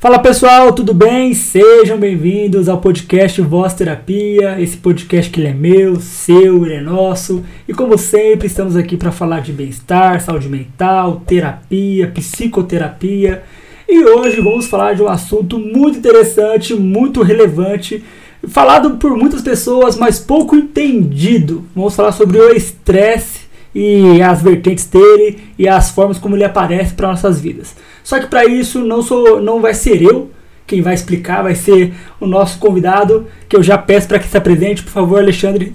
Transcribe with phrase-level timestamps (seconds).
[0.00, 1.34] Fala pessoal, tudo bem?
[1.34, 4.60] Sejam bem-vindos ao podcast Voz Terapia.
[4.60, 7.44] Esse podcast que ele é meu, seu, ele é nosso.
[7.66, 13.42] E como sempre, estamos aqui para falar de bem-estar, saúde mental, terapia, psicoterapia.
[13.88, 18.04] E hoje vamos falar de um assunto muito interessante, muito relevante,
[18.46, 21.64] falado por muitas pessoas, mas pouco entendido.
[21.74, 23.47] Vamos falar sobre o estresse
[23.80, 27.76] e as vertentes dele e as formas como ele aparece para nossas vidas.
[28.02, 30.30] Só que para isso não sou, não vai ser eu
[30.66, 34.36] quem vai explicar, vai ser o nosso convidado, que eu já peço para que se
[34.36, 35.74] apresente, por favor, Alexandre.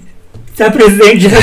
[0.54, 1.38] Se apresente, já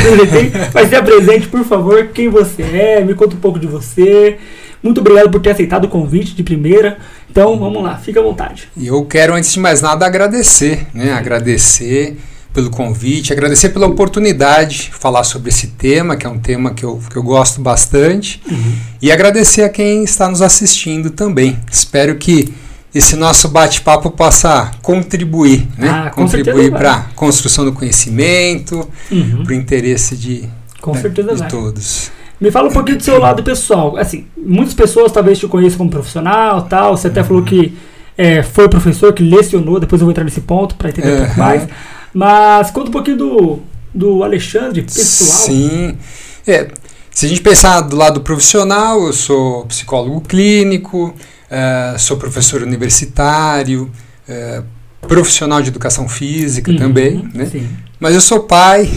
[0.73, 4.37] mas se apresente, por favor, quem você é, me conta um pouco de você.
[4.81, 6.97] Muito obrigado por ter aceitado o convite de primeira.
[7.29, 8.69] Então, vamos lá, fica à vontade.
[8.81, 11.11] Eu quero, antes de mais nada, agradecer, né?
[11.11, 12.17] Agradecer
[12.53, 16.83] pelo convite, agradecer pela oportunidade de falar sobre esse tema, que é um tema que
[16.83, 18.75] eu, que eu gosto bastante, uhum.
[19.01, 21.57] e agradecer a quem está nos assistindo também.
[21.71, 22.53] Espero que
[22.93, 25.89] esse nosso bate-papo possa contribuir, né?
[25.89, 29.43] Ah, contribuir para a construção do conhecimento, uhum.
[29.43, 30.49] para o interesse de,
[30.81, 32.11] com né, certeza de todos.
[32.39, 33.95] Me fala um pouquinho do seu lado pessoal.
[33.95, 36.97] Assim, muitas pessoas talvez te conheçam como profissional, tal.
[36.97, 37.27] Você até uhum.
[37.27, 37.77] falou que
[38.17, 39.79] é, foi professor, que lecionou.
[39.79, 41.67] Depois eu vou entrar nesse ponto para entender um pouco mais.
[42.13, 43.59] Mas conta um pouquinho do,
[43.93, 45.47] do Alexandre, pessoal.
[45.47, 45.97] Sim.
[46.45, 46.67] É,
[47.11, 51.13] se a gente pensar do lado profissional, eu sou psicólogo clínico,
[51.51, 53.91] uh, sou professor universitário,
[54.27, 54.63] uh,
[55.07, 57.45] profissional de educação física uhum, também, né?
[57.45, 57.69] Sim.
[57.99, 58.89] Mas eu sou pai,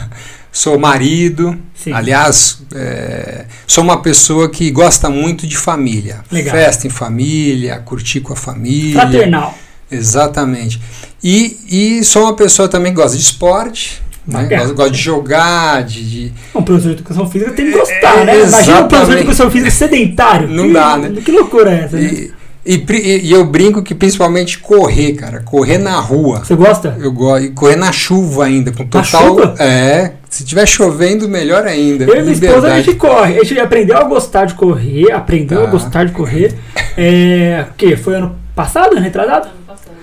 [0.52, 1.92] sou marido, sim.
[1.92, 6.20] aliás, é, sou uma pessoa que gosta muito de família.
[6.30, 6.54] Legal.
[6.54, 9.00] Festa em família, curtir com a família.
[9.00, 9.54] Fraternal.
[9.90, 10.80] Exatamente.
[11.28, 14.00] E, e sou uma pessoa também que gosta de esporte.
[14.24, 14.44] Né?
[14.44, 16.32] Gosto, gosto de jogar, de, de.
[16.54, 18.44] Um professor de educação física tem que gostar, é, né?
[18.44, 20.48] Imagina um professor de educação física sedentário.
[20.48, 21.20] Não que, dá, né?
[21.20, 22.28] Que loucura é essa, e, né?
[22.64, 25.40] E, e, eu brinco que principalmente correr, cara.
[25.40, 26.44] Correr na rua.
[26.44, 26.96] Você gosta?
[27.00, 27.44] Eu gosto.
[27.44, 29.00] E correr na chuva ainda, com total.
[29.02, 29.54] Na chuva?
[29.58, 30.12] É.
[30.30, 32.04] Se tiver chovendo, melhor ainda.
[32.04, 33.40] Eu e minha esposa a gente corre.
[33.40, 35.68] A gente aprendeu a gostar de correr, aprendeu tá.
[35.68, 36.54] a gostar de correr.
[36.96, 37.66] É.
[37.70, 37.96] O que?
[37.96, 39.48] Foi ano passado, retrasado?
[39.48, 39.96] Ano passado,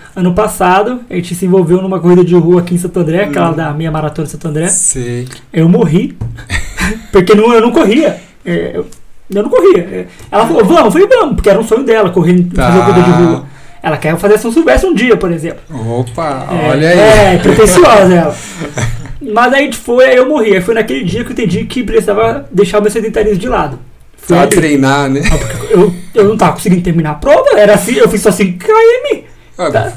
[1.09, 3.55] a gente se envolveu numa corrida de rua aqui em Santo André, aquela hum.
[3.55, 4.67] da minha maratona de Santo André.
[4.67, 5.27] Sei.
[5.51, 6.15] Eu morri,
[7.11, 8.21] porque não, eu não corria.
[8.45, 8.85] É, eu,
[9.33, 9.79] eu, não corria.
[9.79, 12.71] É, ela falou, vamos, eu falei, vamos, porque era um sonho dela, correr, tá.
[12.71, 13.45] fazer corrida de rua.
[13.81, 15.61] Ela quer fazer São Silvestre um dia, por exemplo.
[15.99, 16.99] Opa, é, olha aí.
[16.99, 18.35] É, pretensiosa ela.
[19.33, 20.55] Mas aí a gente foi, aí eu morri.
[20.55, 23.79] Aí foi naquele dia que eu entendi que precisava deixar o meu sedentarismo de lado.
[24.17, 25.21] Foi pra treinar, né?
[25.69, 29.23] Eu, eu não tava conseguindo terminar a prova, era assim, eu fiz só 5 km.
[29.57, 29.93] Ah, tá,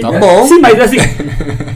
[0.00, 0.46] tá bom.
[0.46, 0.96] Sim, mas assim.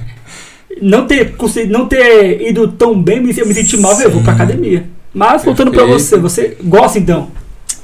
[0.80, 1.34] não ter,
[1.68, 4.88] não ter ido tão bem, eu me senti mal, eu vou pra academia.
[5.14, 7.30] Mas voltando para você, você gosta então?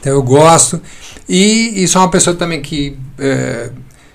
[0.00, 0.80] Então eu gosto.
[1.28, 3.70] E, e sou uma pessoa também que é,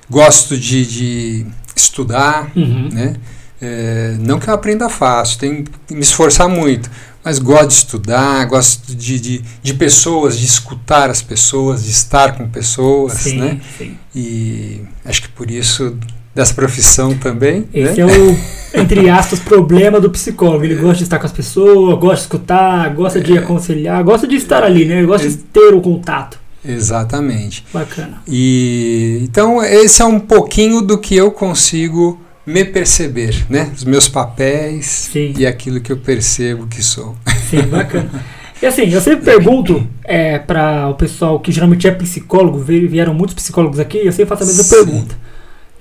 [0.09, 1.45] gosto de, de
[1.75, 2.89] estudar, uhum.
[2.91, 3.15] né?
[3.61, 6.91] É, não que eu aprenda fácil, tenho que me esforçar muito,
[7.23, 12.35] mas gosto de estudar, gosto de, de, de, pessoas, de escutar as pessoas, de estar
[12.35, 13.61] com pessoas, sim, né?
[13.77, 13.97] Sim.
[14.15, 15.97] E acho que por isso
[16.35, 17.61] dessa profissão também.
[17.61, 17.65] Né?
[17.73, 18.11] Esse né?
[18.11, 20.65] é o, entre aspas, problema do psicólogo.
[20.65, 23.39] Ele gosta de estar com as pessoas, gosta de escutar, gosta de é.
[23.39, 24.97] aconselhar, gosta de estar ali, né?
[24.97, 26.39] Ele gosta de ter o contato.
[26.65, 27.65] Exatamente.
[27.73, 28.21] Bacana.
[28.27, 33.71] E então esse é um pouquinho do que eu consigo me perceber, né?
[33.75, 35.33] Os meus papéis Sim.
[35.37, 37.15] e aquilo que eu percebo que sou.
[37.49, 38.09] Sim, bacana.
[38.61, 43.35] E assim, eu sempre pergunto é, para o pessoal que geralmente é psicólogo, vieram muitos
[43.35, 44.75] psicólogos aqui, eu sempre faço a mesma Sim.
[44.75, 45.17] pergunta.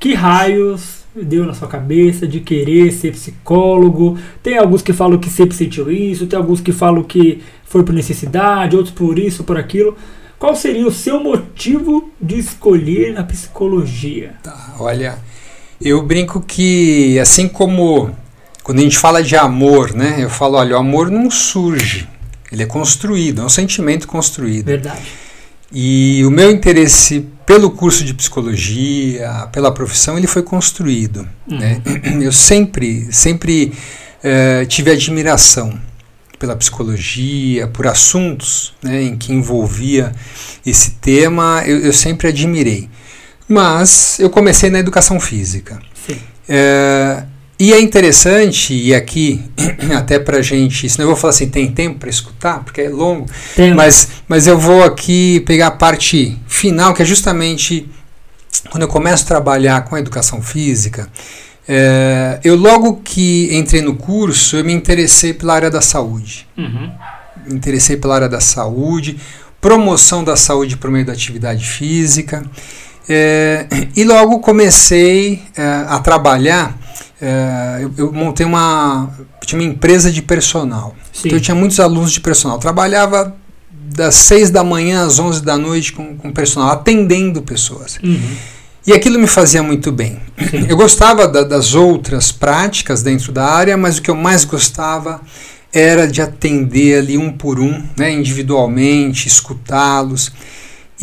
[0.00, 4.18] Que raios deu na sua cabeça de querer ser psicólogo?
[4.42, 7.94] Tem alguns que falam que sempre sentiu isso, tem alguns que falam que foi por
[7.94, 9.96] necessidade, outros por isso, por aquilo.
[10.38, 14.34] Qual seria o seu motivo de escolher a psicologia?
[14.42, 15.18] Tá, olha,
[15.84, 18.10] eu brinco que, assim como
[18.62, 20.16] quando a gente fala de amor, né?
[20.20, 22.08] Eu falo, olha, o amor não surge,
[22.50, 24.66] ele é construído, é um sentimento construído.
[24.66, 25.02] Verdade.
[25.72, 31.26] E o meu interesse pelo curso de psicologia, pela profissão, ele foi construído.
[31.50, 31.58] Uhum.
[31.58, 31.82] Né?
[32.20, 33.72] Eu sempre, sempre
[34.22, 35.78] uh, tive admiração
[36.38, 40.12] pela psicologia, por assuntos né, em que envolvia
[40.66, 42.90] esse tema, eu, eu sempre admirei.
[43.52, 45.78] Mas eu comecei na educação física.
[46.48, 47.24] É,
[47.58, 49.40] e é interessante, e aqui,
[49.96, 53.26] até para gente, senão eu vou falar assim, tem tempo para escutar, porque é longo,
[53.76, 57.88] mas, mas eu vou aqui pegar a parte final, que é justamente
[58.70, 61.08] quando eu começo a trabalhar com a educação física,
[61.68, 66.46] é, eu logo que entrei no curso, eu me interessei pela área da saúde.
[66.56, 66.90] Uhum.
[67.46, 69.18] Me interessei pela área da saúde,
[69.60, 72.44] promoção da saúde por meio da atividade física.
[73.08, 73.66] É,
[73.96, 76.76] e logo comecei é, a trabalhar.
[77.20, 79.10] É, eu, eu, montei uma,
[79.44, 80.94] tinha uma empresa de personal.
[81.12, 81.28] Sim.
[81.28, 82.58] Então eu tinha muitos alunos de personal.
[82.58, 83.34] trabalhava
[83.70, 87.98] das 6 da manhã às 11 da noite com, com personal, atendendo pessoas.
[88.02, 88.36] Uhum.
[88.86, 90.18] E aquilo me fazia muito bem.
[90.50, 90.66] Sim.
[90.68, 95.20] Eu gostava da, das outras práticas dentro da área, mas o que eu mais gostava
[95.72, 100.32] era de atender ali um por um, né, individualmente, escutá-los.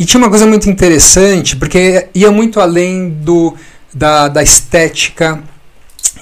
[0.00, 3.54] E tinha uma coisa muito interessante, porque ia muito além do,
[3.92, 5.38] da, da estética,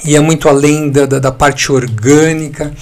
[0.05, 2.75] ia muito além da, da, da parte orgânica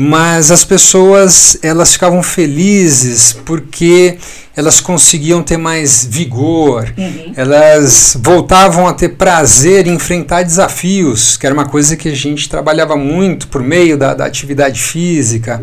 [0.00, 4.16] mas as pessoas elas ficavam felizes porque
[4.56, 7.32] elas conseguiam ter mais vigor, uhum.
[7.34, 12.48] elas voltavam a ter prazer em enfrentar desafios, que era uma coisa que a gente
[12.48, 15.60] trabalhava muito por meio da, da atividade física.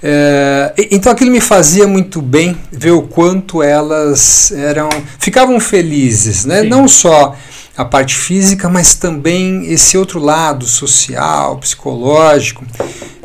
[0.00, 6.62] É, então aquilo me fazia muito bem ver o quanto elas eram ficavam felizes, né?
[6.62, 7.36] não só
[7.76, 12.64] a parte física, mas também esse outro lado social, psicológico.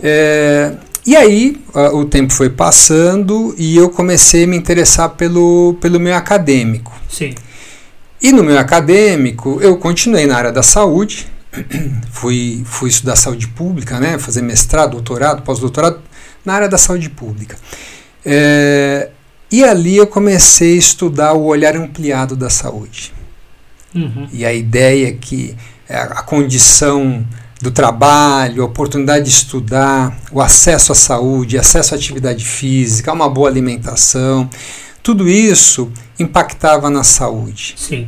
[0.01, 0.73] É,
[1.05, 1.61] e aí
[1.93, 6.93] o tempo foi passando e eu comecei a me interessar pelo, pelo meio acadêmico.
[7.09, 7.33] Sim.
[8.21, 11.27] E no meio acadêmico eu continuei na área da saúde,
[12.11, 15.99] fui, fui estudar saúde pública, né, fazer mestrado, doutorado, pós-doutorado
[16.43, 17.57] na área da saúde pública.
[18.25, 19.09] É,
[19.49, 23.13] e ali eu comecei a estudar o olhar ampliado da saúde.
[23.93, 24.27] Uhum.
[24.31, 25.55] E a ideia é que
[25.89, 27.25] a condição
[27.61, 33.29] do trabalho, a oportunidade de estudar, o acesso à saúde, acesso à atividade física, uma
[33.29, 34.49] boa alimentação,
[35.01, 37.75] tudo isso impactava na saúde.
[37.77, 38.07] Sim.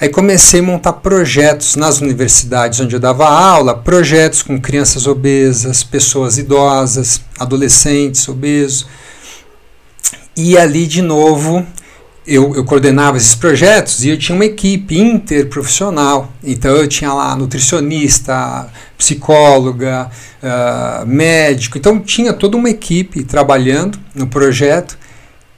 [0.00, 5.82] Aí comecei a montar projetos nas universidades onde eu dava aula, projetos com crianças obesas,
[5.82, 8.86] pessoas idosas, adolescentes obesos.
[10.34, 11.66] E ali de novo
[12.26, 16.32] eu, eu, coordenava esses projetos e eu tinha uma equipe interprofissional.
[16.44, 20.10] Então eu tinha lá nutricionista, psicóloga,
[20.42, 21.78] uh, médico.
[21.78, 24.98] Então tinha toda uma equipe trabalhando no projeto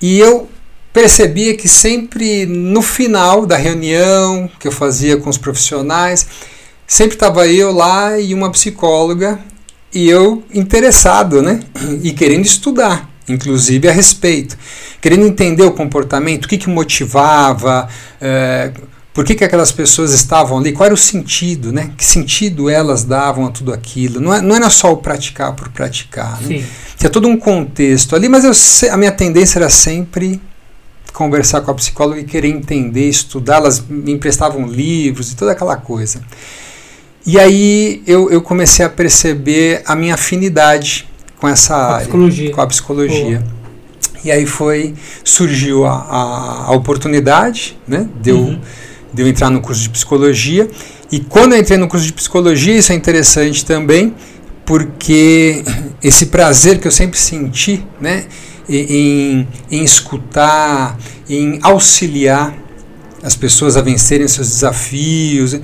[0.00, 0.48] e eu
[0.92, 6.26] percebia que sempre no final da reunião que eu fazia com os profissionais,
[6.86, 9.38] sempre estava eu lá e uma psicóloga
[9.92, 11.60] e eu interessado, né?
[12.02, 14.56] E querendo estudar, inclusive a respeito
[15.02, 17.88] querendo entender o comportamento, o que, que motivava,
[18.20, 18.70] é,
[19.12, 21.90] por que, que aquelas pessoas estavam ali, qual era o sentido, né?
[21.96, 24.20] Que sentido elas davam a tudo aquilo.
[24.20, 26.40] Não, é, não era só o praticar por praticar.
[26.40, 26.64] Né?
[26.96, 28.52] Tinha todo um contexto ali, mas eu,
[28.92, 30.40] a minha tendência era sempre
[31.12, 33.56] conversar com a psicóloga e querer entender, estudar.
[33.56, 36.22] Elas me emprestavam livros e toda aquela coisa.
[37.26, 41.08] E aí eu, eu comecei a perceber a minha afinidade
[41.42, 42.50] com essa com área, psicologia.
[42.52, 43.44] com a psicologia.
[44.24, 44.94] E aí foi,
[45.24, 48.08] surgiu a, a, a oportunidade, né?
[48.22, 48.60] Deu, uhum.
[49.12, 50.70] deu entrar no curso de psicologia.
[51.10, 54.14] E quando eu entrei no curso de psicologia, isso é interessante também,
[54.64, 55.64] porque
[56.00, 58.26] esse prazer que eu sempre senti, né?
[58.68, 60.96] Em, em escutar,
[61.28, 62.54] em auxiliar
[63.20, 65.58] as pessoas a vencerem seus desafios.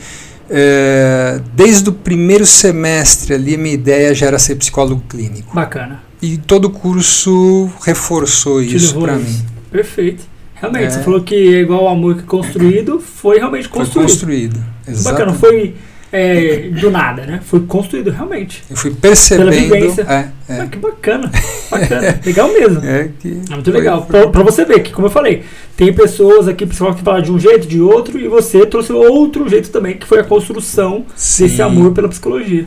[0.51, 5.55] É, desde o primeiro semestre ali, minha ideia já era ser psicólogo clínico.
[5.55, 6.03] Bacana.
[6.21, 9.41] E todo o curso reforçou Te isso para mim.
[9.71, 10.25] Perfeito.
[10.55, 10.91] Realmente, é.
[10.91, 13.93] você falou que é igual o amor que construído, foi realmente construído.
[13.93, 15.05] Foi construído, exatamente.
[15.05, 15.75] Bacana, foi
[16.11, 17.41] é, do nada, né?
[17.45, 18.65] Foi construído realmente.
[18.71, 19.51] Eu fui percebendo.
[19.51, 20.03] Pela vivência.
[20.09, 20.61] É, é.
[20.61, 21.31] Ah, que bacana,
[21.71, 22.21] bacana.
[22.25, 22.85] legal mesmo.
[22.85, 24.03] É, que é muito legal.
[24.07, 25.45] Pra, pra, você ver que, como eu falei,
[25.77, 29.49] tem pessoas aqui, pessoal que falam de um jeito, de outro, e você trouxe outro
[29.49, 31.45] jeito também, que foi a construção Sim.
[31.45, 32.67] desse amor pela psicologia.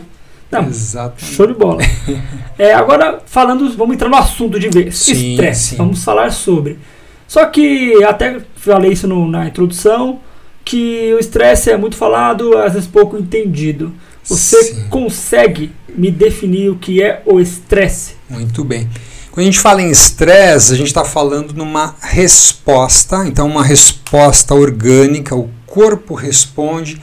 [0.51, 1.33] Não, Exatamente.
[1.33, 1.81] Show de bola.
[2.59, 5.07] é, agora, falando, vamos entrar no assunto de vez.
[5.07, 5.75] Estresse.
[5.75, 6.77] Vamos falar sobre.
[7.27, 10.19] Só que, até falei isso no, na introdução,
[10.63, 13.93] que o estresse é muito falado, às vezes pouco entendido.
[14.23, 14.87] Você sim.
[14.89, 18.15] consegue me definir o que é o estresse?
[18.29, 18.89] Muito bem.
[19.31, 24.53] Quando a gente fala em estresse, a gente está falando numa resposta, então uma resposta
[24.53, 27.01] orgânica, o corpo responde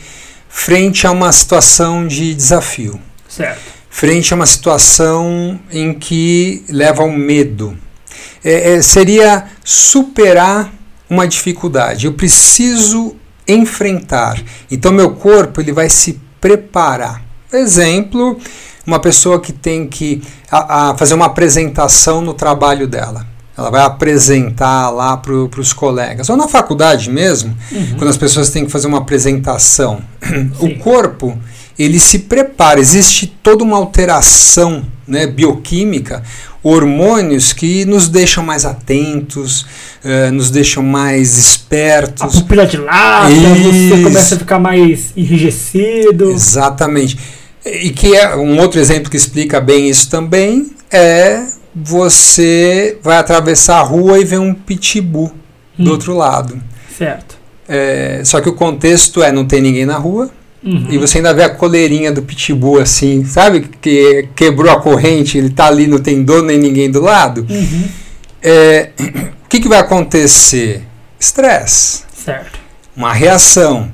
[0.48, 3.00] frente a uma situação de desafio.
[3.28, 3.60] Certo.
[3.88, 7.76] Frente a uma situação em que leva ao medo.
[8.44, 10.72] É, é, seria superar
[11.08, 12.06] uma dificuldade.
[12.06, 13.16] Eu preciso
[13.48, 14.40] enfrentar.
[14.70, 17.22] Então meu corpo ele vai se preparar.
[17.52, 18.38] Exemplo,
[18.86, 23.26] uma pessoa que tem que a, a fazer uma apresentação no trabalho dela.
[23.56, 26.28] Ela vai apresentar lá para os colegas.
[26.30, 27.96] Ou na faculdade mesmo, uhum.
[27.98, 30.00] quando as pessoas têm que fazer uma apresentação.
[30.22, 30.52] Sim.
[30.60, 31.36] O corpo
[31.78, 36.22] ele se prepara, existe toda uma alteração né, bioquímica,
[36.62, 39.62] hormônios que nos deixam mais atentos,
[40.04, 42.22] uh, nos deixam mais espertos.
[42.22, 46.30] A pupila dilata, você começa a ficar mais enrijecido.
[46.30, 47.16] Exatamente.
[47.64, 51.44] E que é um outro exemplo que explica bem isso também é
[51.74, 55.32] você vai atravessar a rua e vê um pitbull
[55.78, 55.84] hum.
[55.84, 56.60] do outro lado.
[56.96, 57.38] Certo.
[57.68, 60.30] É, só que o contexto é não tem ninguém na rua,
[60.62, 60.86] Uhum.
[60.90, 63.68] E você ainda vê a coleirinha do pitbull assim, sabe?
[63.80, 67.46] Que quebrou a corrente, ele tá ali, não tem dono nem ninguém do lado.
[67.48, 67.88] Uhum.
[68.42, 68.90] É,
[69.44, 70.82] o que, que vai acontecer?
[71.18, 72.02] Estresse.
[72.24, 72.58] Certo.
[72.96, 73.90] Uma reação.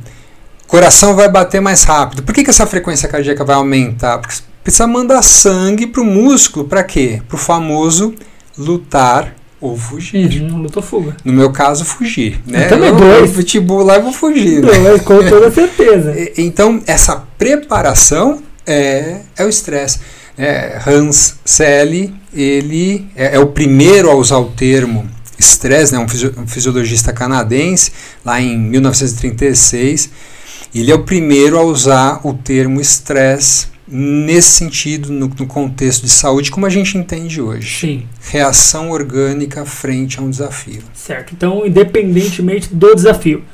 [0.64, 2.22] O coração vai bater mais rápido.
[2.22, 4.18] Por que, que essa frequência cardíaca vai aumentar?
[4.18, 6.66] Porque precisa mandar sangue para o músculo.
[6.66, 7.20] Para quê?
[7.28, 8.14] Para o famoso
[8.56, 9.34] lutar
[9.68, 10.42] ou fugir.
[10.42, 11.16] Uhum, luta ou fuga.
[11.24, 12.40] No meu caso, fugir.
[12.46, 12.66] Né?
[12.66, 13.30] Eu também eu, dois.
[13.30, 14.62] Eu pitbull lá e vou fugir.
[14.62, 14.98] Né?
[15.04, 16.14] Com toda certeza.
[16.36, 20.00] então, essa preparação é, é o estresse.
[20.36, 26.08] É, Hans Selle, ele é, é, o primeiro a usar o termo estresse, né, um,
[26.08, 27.92] fisio, um fisiologista canadense,
[28.24, 30.10] lá em 1936.
[30.74, 36.10] Ele é o primeiro a usar o termo estresse nesse sentido, no, no, contexto de
[36.10, 37.80] saúde, como a gente entende hoje.
[37.80, 38.06] Sim.
[38.30, 40.82] Reação orgânica frente a um desafio.
[40.94, 41.34] Certo.
[41.34, 43.44] Então, independentemente do desafio.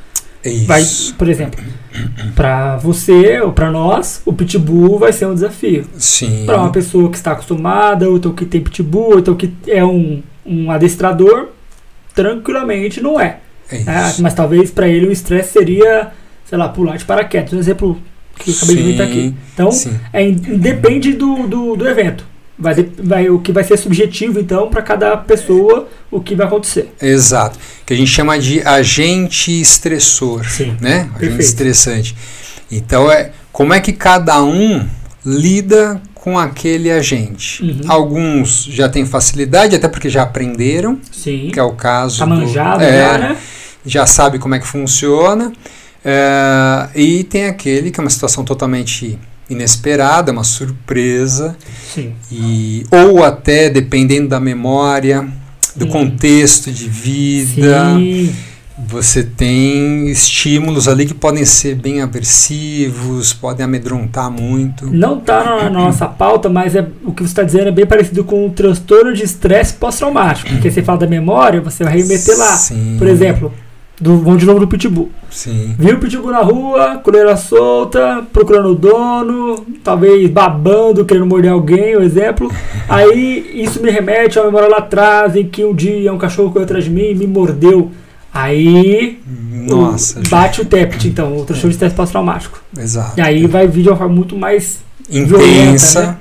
[0.44, 0.66] Isso.
[0.66, 0.82] Vai,
[1.18, 1.62] por exemplo,
[2.34, 5.84] para você ou para nós, o pitbull vai ser um desafio.
[5.98, 6.44] Sim.
[6.46, 9.84] Para uma pessoa que está acostumada, ou então que tem pitbull, ou então que é
[9.84, 11.48] um, um adestrador,
[12.14, 13.40] tranquilamente não é.
[13.70, 16.10] é ah, mas talvez para ele o estresse seria,
[16.46, 17.52] sei lá, pular de paraquedas.
[17.52, 18.00] Um exemplo
[18.42, 19.34] que eu acabei sim, de aqui.
[19.54, 19.70] Então,
[20.12, 22.24] é, depende do, do, do evento.
[22.58, 26.92] Vai, vai, o que vai ser subjetivo, então, para cada pessoa, o que vai acontecer.
[27.00, 27.58] Exato.
[27.86, 30.44] Que a gente chama de agente estressor.
[30.44, 31.00] Sim, né?
[31.00, 31.40] Agente perfeito.
[31.40, 32.16] estressante.
[32.70, 34.86] Então, é, como é que cada um
[35.24, 37.62] lida com aquele agente?
[37.62, 37.80] Uhum.
[37.88, 40.98] Alguns já têm facilidade, até porque já aprenderam.
[41.10, 41.50] Sim.
[41.52, 42.18] Que é o caso.
[42.18, 43.36] Tá manjado do, é, já, né?
[43.86, 45.50] Já sabe como é que funciona.
[46.04, 49.18] É, e tem aquele que é uma situação totalmente
[49.50, 51.56] inesperada, uma surpresa.
[51.92, 52.14] Sim.
[52.30, 55.28] E, ou até, dependendo da memória,
[55.74, 55.90] do hum.
[55.90, 58.34] contexto de vida, Sim.
[58.88, 64.86] você tem estímulos ali que podem ser bem aversivos, podem amedrontar muito.
[64.86, 68.24] Não está na nossa pauta, mas é, o que você está dizendo é bem parecido
[68.24, 70.48] com o transtorno de estresse pós-traumático.
[70.48, 72.56] Porque você fala da memória, você vai remeter lá.
[72.56, 72.96] Sim.
[72.98, 73.52] Por exemplo,
[74.00, 75.10] do, vamos de novo do Pitbull.
[75.30, 75.74] Sim.
[75.78, 81.96] Viu o Pitbull na rua, coleira solta, procurando o dono, talvez babando, querendo morder alguém,
[81.96, 82.50] um exemplo.
[82.88, 86.50] Aí isso me remete a uma memória lá atrás, em que um dia um cachorro
[86.50, 87.90] correu atrás de mim e me mordeu.
[88.32, 89.20] Aí
[89.68, 92.62] Nossa, bate o TEPT, então, o transtorno de estresse pós-traumático.
[92.78, 93.18] Exato.
[93.18, 94.80] E aí vai vir de uma forma muito mais
[95.10, 95.26] intensa.
[95.26, 96.16] Violenta, né?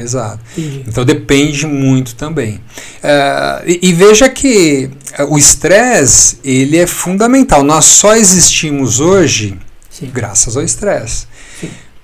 [0.00, 0.40] Exato.
[0.56, 0.84] Entendi.
[0.86, 2.56] Então depende muito também.
[3.02, 4.90] Uh, e, e, veja que
[5.28, 7.62] o estresse ele é fundamental.
[7.62, 9.58] Nós só existimos hoje
[9.90, 10.10] Sim.
[10.12, 11.26] graças ao estresse.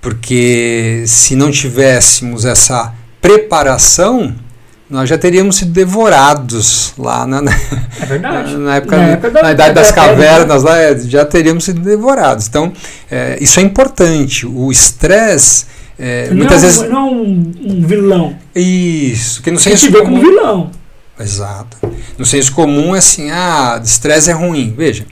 [0.01, 4.35] Porque se não tivéssemos essa preparação,
[4.91, 7.53] nós já teríamos sido devorados lá na, na,
[8.01, 8.57] é verdade.
[8.59, 12.47] na época, na, época da, na idade das cavernas, lá, é, já teríamos sido devorados.
[12.47, 12.73] Então,
[13.11, 14.45] é, isso é importante.
[14.45, 15.67] O estresse
[15.99, 16.89] é, não muitas é vezes.
[16.89, 18.39] Não é um, um vilão.
[18.55, 19.43] Isso.
[19.43, 20.71] Que no senso comum, como vilão.
[21.19, 21.77] Exato.
[22.19, 24.75] No senso comum é assim, ah, estresse é ruim.
[24.77, 25.07] Veja,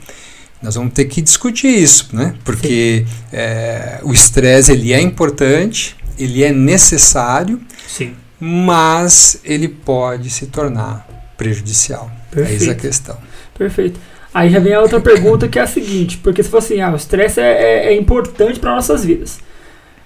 [0.61, 2.35] nós vamos ter que discutir isso, né?
[2.43, 8.15] Porque é, o estresse ele é importante, ele é necessário, Sim.
[8.39, 11.07] mas ele pode se tornar
[11.37, 12.11] prejudicial.
[12.29, 12.63] Perfeito.
[12.63, 13.17] Eis a questão.
[13.57, 13.99] Perfeito.
[14.33, 16.91] Aí já vem a outra pergunta que é a seguinte, porque se for assim, ah,
[16.91, 19.39] o estresse é, é, é importante para nossas vidas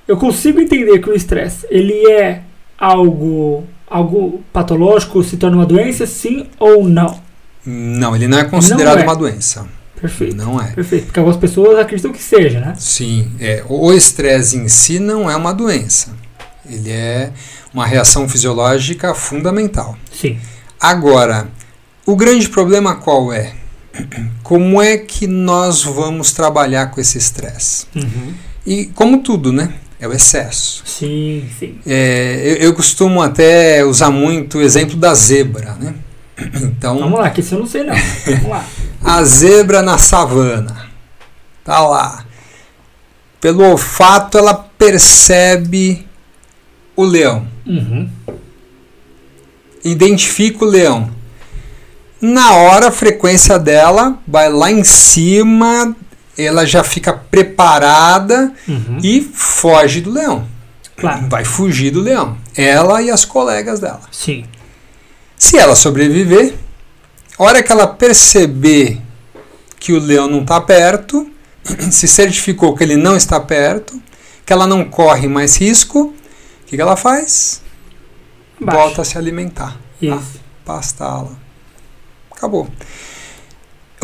[0.07, 2.41] eu consigo entender que o estresse ele é
[2.77, 7.19] algo algo patológico, se torna uma doença, sim ou não?
[7.65, 9.05] Não, ele não é considerado não é.
[9.05, 9.67] uma doença.
[10.00, 10.35] Perfeito.
[10.35, 10.71] Não é.
[10.71, 12.74] Perfeito, porque algumas pessoas acreditam que seja, né?
[12.77, 16.13] Sim, é, o estresse em si não é uma doença.
[16.69, 17.31] Ele é
[17.74, 19.97] uma reação fisiológica fundamental.
[20.12, 20.38] Sim.
[20.79, 21.47] Agora,
[22.05, 23.53] o grande problema qual é?
[24.43, 27.88] Como é que nós vamos trabalhar com esse estresse?
[27.95, 28.33] Uhum.
[28.65, 29.74] E como tudo, né?
[30.00, 30.84] É o excesso.
[30.86, 31.80] Sim, sim.
[31.86, 35.96] É, eu, eu, costumo até usar muito o exemplo da zebra, né?
[36.62, 37.96] Então, Vamos lá, que isso eu não sei não.
[38.25, 38.66] Vamos lá.
[39.04, 40.90] a zebra na savana.
[41.64, 42.25] Tá lá.
[43.40, 46.06] Pelo olfato ela percebe
[46.96, 47.48] o leão.
[47.66, 48.10] Uhum.
[49.84, 51.10] Identifica o leão.
[52.20, 55.96] Na hora a frequência dela vai lá em cima,
[56.38, 59.00] ela já fica preparada uhum.
[59.01, 60.48] e foge do leão.
[60.98, 61.27] Claro.
[61.30, 62.38] Vai fugir do leão.
[62.56, 64.01] Ela e as colegas dela.
[64.12, 64.46] Sim.
[65.38, 66.54] Se ela sobreviver,
[67.38, 69.01] a hora que ela perceber
[69.77, 71.30] que o leão não está perto,
[71.92, 74.01] se certificou que ele não está perto,
[74.46, 76.13] que ela não corre mais risco,
[76.63, 77.62] o que, que ela faz?
[78.60, 78.80] Baixa.
[78.80, 79.77] Volta a se alimentar.
[80.01, 80.39] Isso.
[80.63, 81.32] Pastá-la.
[82.32, 82.68] Acabou.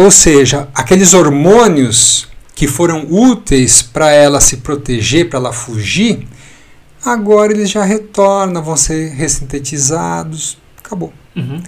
[0.01, 6.27] Ou seja, aqueles hormônios que foram úteis para ela se proteger, para ela fugir,
[7.05, 10.57] agora eles já retornam, vão ser ressintetizados.
[10.83, 11.13] Acabou.
[11.35, 11.61] Uhum.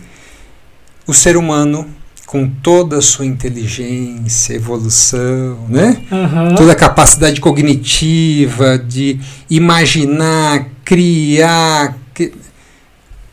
[1.05, 1.87] O ser humano,
[2.25, 6.03] com toda a sua inteligência, evolução, né?
[6.11, 6.55] Aham.
[6.55, 11.95] toda a capacidade cognitiva de imaginar, criar,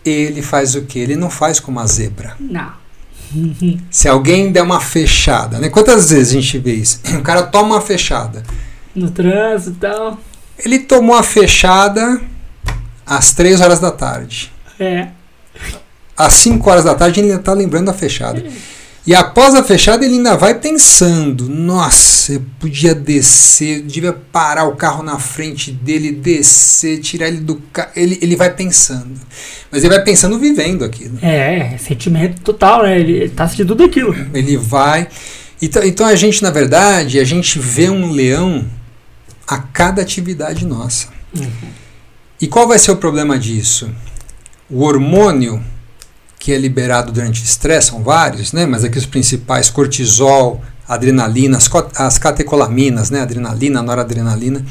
[0.04, 0.98] ele faz o que?
[0.98, 2.36] Ele não faz como a zebra.
[2.38, 2.80] Não.
[3.90, 5.68] Se alguém der uma fechada, né?
[5.68, 7.00] Quantas vezes a gente vê isso?
[7.18, 8.42] O cara toma uma fechada.
[8.94, 10.18] No trânsito e tal.
[10.58, 12.20] Ele tomou a fechada
[13.06, 14.52] às 3 horas da tarde.
[14.78, 15.08] É.
[16.16, 18.44] Às 5 horas da tarde ele ainda está lembrando da fechada.
[19.10, 24.68] E após a fechada ele ainda vai pensando: nossa, eu podia descer, eu devia parar
[24.68, 27.90] o carro na frente dele, descer, tirar ele do carro.
[27.96, 29.20] Ele, ele vai pensando.
[29.68, 31.18] Mas ele vai pensando vivendo aquilo.
[31.22, 33.00] É, sentimento total, né?
[33.00, 34.14] Ele tá assistindo tudo aquilo.
[34.32, 35.08] Ele vai.
[35.60, 38.64] Então, então a gente, na verdade, a gente vê um leão
[39.44, 41.08] a cada atividade nossa.
[42.40, 43.90] E qual vai ser o problema disso?
[44.70, 45.60] O hormônio
[46.40, 48.64] que é liberado durante o estresse, são vários, né?
[48.64, 53.20] mas aqui os principais, cortisol, adrenalina, as, as catecolaminas, né?
[53.20, 54.64] adrenalina, noradrenalina.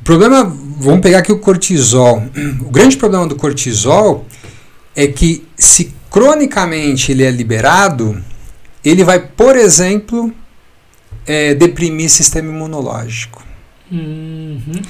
[0.00, 0.42] O problema,
[0.78, 2.22] vamos pegar aqui o cortisol.
[2.62, 4.26] O grande problema do cortisol
[4.96, 8.24] é que se cronicamente ele é liberado,
[8.82, 10.32] ele vai, por exemplo,
[11.26, 13.44] eh, deprimir o sistema imunológico.
[13.92, 14.80] Uhum.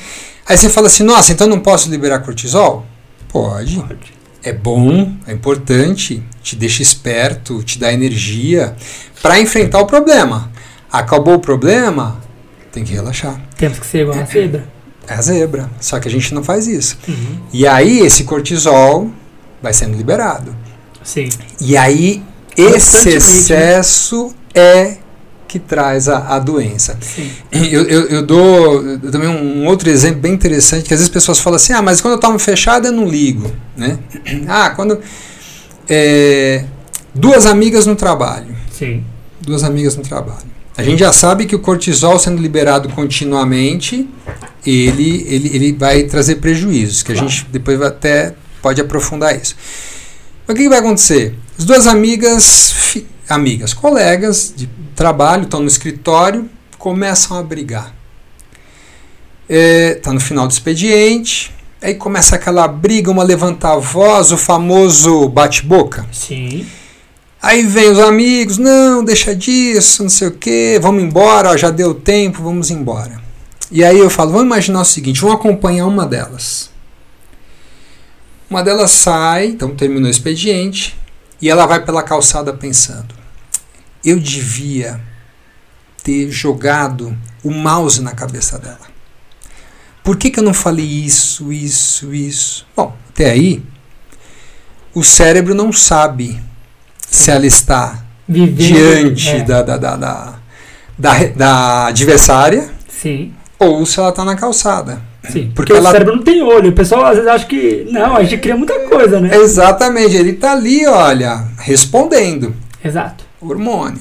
[0.46, 2.86] Aí você fala assim, nossa, então não posso liberar cortisol?
[3.28, 3.76] Pode.
[3.76, 4.23] Pode.
[4.44, 8.76] É bom, é importante, te deixa esperto, te dá energia
[9.22, 10.52] para enfrentar o problema.
[10.92, 12.20] Acabou o problema,
[12.70, 13.40] tem que relaxar.
[13.56, 14.68] Temos que ser igual a zebra.
[15.08, 15.70] É a zebra.
[15.80, 16.98] Só que a gente não faz isso.
[17.08, 17.38] Uhum.
[17.52, 19.10] E aí esse cortisol
[19.62, 20.54] vai sendo liberado.
[21.02, 21.30] Sim.
[21.58, 22.22] E aí
[22.56, 23.16] esse né?
[23.16, 24.98] excesso é
[25.54, 26.98] que traz a, a doença.
[27.52, 31.38] Eu, eu, eu dou também um outro exemplo bem interessante, que às vezes as pessoas
[31.38, 33.52] falam assim, ah, mas quando eu tomo fechada eu não ligo.
[33.76, 33.98] Né?
[34.48, 34.98] Ah, quando.
[35.88, 36.64] é,
[37.14, 38.52] duas amigas no trabalho.
[38.72, 39.04] Sim.
[39.40, 40.52] Duas amigas no trabalho.
[40.76, 44.08] A gente já sabe que o cortisol sendo liberado continuamente,
[44.66, 49.54] ele, ele, ele vai trazer prejuízos, que a gente depois até pode aprofundar isso.
[50.48, 51.32] Mas o que, que vai acontecer?
[51.56, 52.96] As duas amigas,
[53.28, 57.94] amigas, colegas de trabalho, estão no escritório, começam a brigar.
[59.48, 65.28] Está no final do expediente, aí começa aquela briga, uma levantar a voz, o famoso
[65.28, 66.06] bate-boca.
[66.12, 66.66] Sim.
[67.42, 71.68] Aí vem os amigos, não, deixa disso, não sei o que, vamos embora, ó, já
[71.70, 73.22] deu tempo, vamos embora.
[73.70, 76.70] E aí eu falo, vamos imaginar o seguinte, vamos acompanhar uma delas.
[78.48, 80.96] Uma delas sai, então terminou o expediente,
[81.40, 83.14] e ela vai pela calçada pensando,
[84.04, 85.00] eu devia
[86.02, 88.94] ter jogado o mouse na cabeça dela.
[90.02, 92.66] Por que, que eu não falei isso, isso, isso?
[92.76, 93.62] Bom, até aí,
[94.94, 96.40] o cérebro não sabe
[97.10, 98.56] se ela está Vivendo.
[98.56, 99.42] diante é.
[99.42, 100.38] da, da, da, da,
[100.98, 103.34] da, da adversária Sim.
[103.58, 105.00] ou se ela está na calçada.
[105.30, 105.50] Sim.
[105.54, 106.70] Porque Porque, ela- o cérebro não tem olho.
[106.70, 107.86] O pessoal às vezes acha que.
[107.90, 109.34] Não, a gente cria muita coisa, né?
[109.36, 112.54] Exatamente, ele está ali, olha, respondendo.
[112.84, 113.24] Exato.
[113.40, 114.00] hormônio.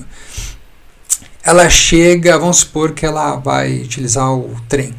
[1.44, 4.94] Ela chega, vamos supor que ela vai utilizar o trem.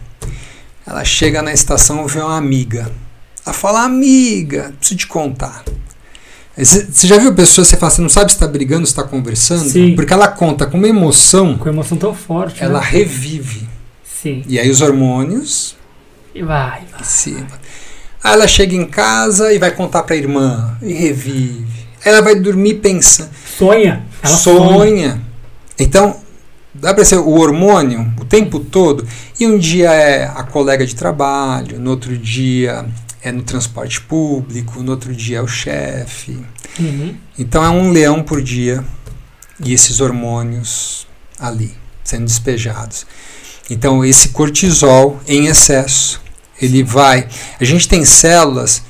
[0.86, 2.90] Ela chega na estação e vê uma amiga.
[3.46, 5.64] Ela fala, amiga, preciso te contar.
[6.56, 9.64] Você já viu pessoas, você fala, você não sabe se está brigando, se está conversando?
[9.68, 9.94] Sim.
[9.96, 12.62] Porque ela conta com uma emoção, Com emoção tão forte.
[12.62, 12.86] ela Né?
[12.90, 13.66] revive.
[14.04, 14.44] Sim.
[14.46, 15.74] E aí os hormônios
[16.34, 17.00] E vai, vai.
[17.00, 17.60] em cima.
[18.22, 21.66] Aí ela chega em casa e vai contar para a irmã e revive.
[22.04, 23.30] Aí ela vai dormir pensando.
[23.56, 24.04] Sonha.
[24.22, 24.78] Ela sonha.
[24.78, 25.22] sonha.
[25.78, 26.16] Então,
[26.74, 29.06] dá para ser o hormônio o tempo todo.
[29.38, 32.84] E um dia é a colega de trabalho, no outro dia
[33.22, 36.44] é no transporte público, no outro dia é o chefe.
[36.78, 37.16] Uhum.
[37.38, 38.84] Então é um leão por dia
[39.64, 41.06] e esses hormônios
[41.38, 43.06] ali sendo despejados.
[43.70, 46.20] Então esse cortisol em excesso,
[46.60, 47.28] ele vai.
[47.60, 48.82] A gente tem células,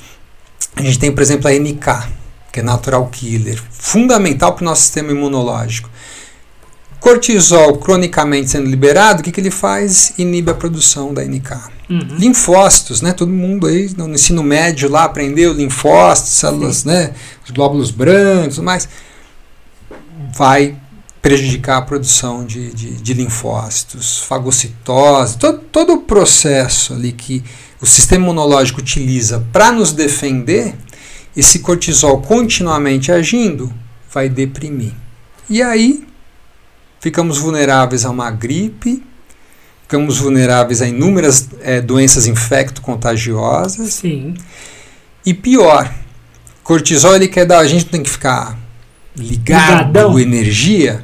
[0.77, 2.09] a gente tem por exemplo a NK,
[2.53, 5.90] que é natural killer, fundamental para o nosso sistema imunológico.
[7.00, 10.14] Cortisol cronicamente sendo liberado, o que, que ele faz?
[10.16, 11.50] Inibe a produção da NK.
[11.90, 12.16] Uhum.
[12.16, 13.12] Linfócitos, né?
[13.12, 16.88] Todo mundo aí no ensino médio lá aprendeu linfócitos, células, Sim.
[16.88, 17.12] né?
[17.44, 18.88] Os glóbulos brancos, mas
[20.35, 20.77] vai
[21.24, 27.42] prejudicar a produção de, de, de linfócitos, fagocitose, todo, todo o processo ali que
[27.80, 30.74] o sistema imunológico utiliza para nos defender,
[31.34, 33.72] esse cortisol continuamente agindo
[34.12, 34.92] vai deprimir.
[35.48, 36.06] E aí
[37.00, 39.02] ficamos vulneráveis a uma gripe,
[39.80, 43.94] ficamos vulneráveis a inúmeras eh, doenças infecto-contagiosas.
[43.94, 44.34] Sim.
[45.24, 45.90] E pior,
[46.62, 48.58] cortisol ele quer dar, a gente tem que ficar
[49.16, 50.18] ligado, Ligadão.
[50.18, 51.02] energia.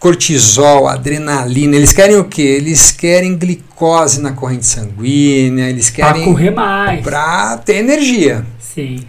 [0.00, 2.40] Cortisol, adrenalina, eles querem o quê?
[2.40, 7.02] Eles querem glicose na corrente sanguínea, eles querem correr mais.
[7.02, 8.46] para ter energia.
[8.58, 9.04] Sim.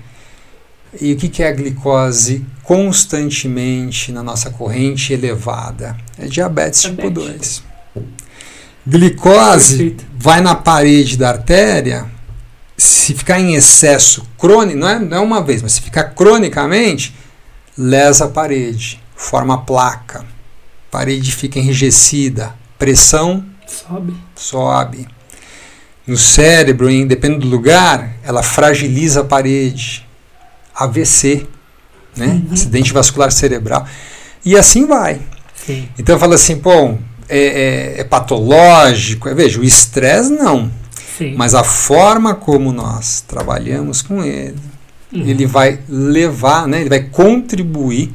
[0.99, 5.95] E o que que é a glicose constantemente na nossa corrente elevada?
[6.19, 7.63] É diabetes tipo Diabetes.
[7.95, 8.05] 2.
[8.85, 10.05] Glicose Perfeito.
[10.17, 12.05] vai na parede da artéria,
[12.75, 17.15] se ficar em excesso crônico, não é, não é uma vez, mas se ficar cronicamente,
[17.77, 20.25] lesa a parede, forma placa,
[20.91, 24.13] parede fica enrijecida, pressão Sobe.
[24.35, 25.07] sobe.
[26.05, 30.05] No cérebro, em, dependendo do lugar, ela fragiliza a parede.
[30.75, 31.45] AVC,
[32.17, 32.25] né?
[32.27, 32.47] Uhum.
[32.53, 33.85] Acidente vascular cerebral.
[34.43, 35.21] E assim vai.
[35.55, 35.87] Sim.
[35.97, 36.95] Então fala assim, pô,
[37.29, 39.29] é, é- é patológico.
[39.29, 40.71] É, veja, o estresse não.
[41.17, 41.35] Sim.
[41.37, 44.57] Mas a forma como nós trabalhamos com ele,
[45.13, 45.21] Uhum.
[45.27, 46.79] ele vai levar, né?
[46.81, 48.11] Ele vai contribuir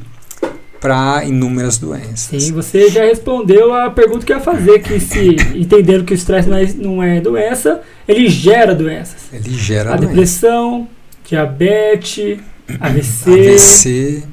[0.79, 2.43] para inúmeras doenças.
[2.43, 6.15] Sim, você já respondeu a pergunta que eu ia fazer, que se entendendo que o
[6.15, 9.15] estresse não é, não é doença, ele gera doenças.
[9.33, 10.07] Ele gera A doença.
[10.13, 10.87] depressão,
[11.27, 12.39] diabetes,
[12.79, 14.23] AVC, AVC.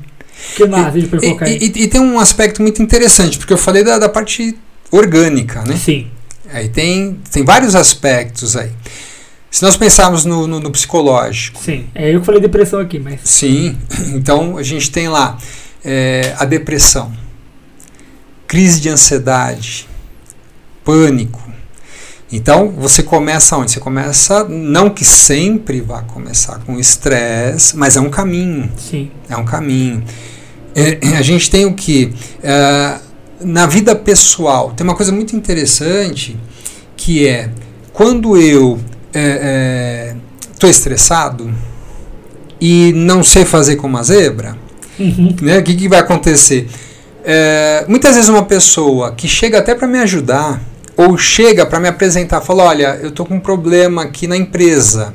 [0.52, 1.08] o que mais E,
[1.40, 1.58] aí?
[1.60, 4.56] e- e tem um aspecto muito interessante, porque eu falei da, da parte
[4.90, 5.76] orgânica, né?
[5.76, 6.08] Sim,
[6.52, 8.70] Aí tem, tem vários aspectos aí.
[9.50, 11.86] Se nós pensarmos no, no- no psicológico, sim.
[11.94, 13.76] É eu que falei depressão aqui, mas sim,
[14.14, 15.38] então a gente tem lá
[15.84, 17.12] é, a depressão,
[18.46, 19.88] crise de ansiedade,
[20.84, 21.42] pânico.
[22.32, 23.72] Então você começa onde?
[23.72, 28.72] Você começa, não que sempre vá começar com estresse, mas é um caminho.
[28.76, 29.10] sim.
[29.28, 30.02] É um caminho.
[30.74, 32.12] É, a gente tem o que?
[32.42, 32.98] É,
[33.40, 36.36] na vida pessoal, tem uma coisa muito interessante
[36.96, 37.50] que é
[37.92, 38.80] quando eu
[40.50, 41.54] estou estressado
[42.60, 44.56] e não sei fazer como uma zebra,
[44.98, 45.34] Uhum.
[45.42, 46.68] né, o que, que vai acontecer?
[47.24, 50.60] É, muitas vezes uma pessoa que chega até para me ajudar
[50.96, 55.14] ou chega para me apresentar, fala, olha, eu estou com um problema aqui na empresa.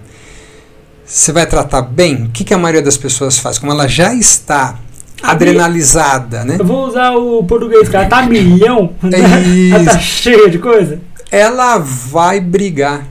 [1.05, 2.25] Você vai tratar bem?
[2.25, 3.57] O que, que a maioria das pessoas faz?
[3.57, 4.77] Como ela já está
[5.21, 6.57] adrenalizada, né?
[6.59, 8.07] Eu vou usar o português, cara.
[8.07, 8.93] Tá milhão?
[9.11, 9.19] É
[9.73, 10.01] Ela tá isso.
[10.01, 10.99] cheia de coisa.
[11.31, 13.07] Ela vai brigar.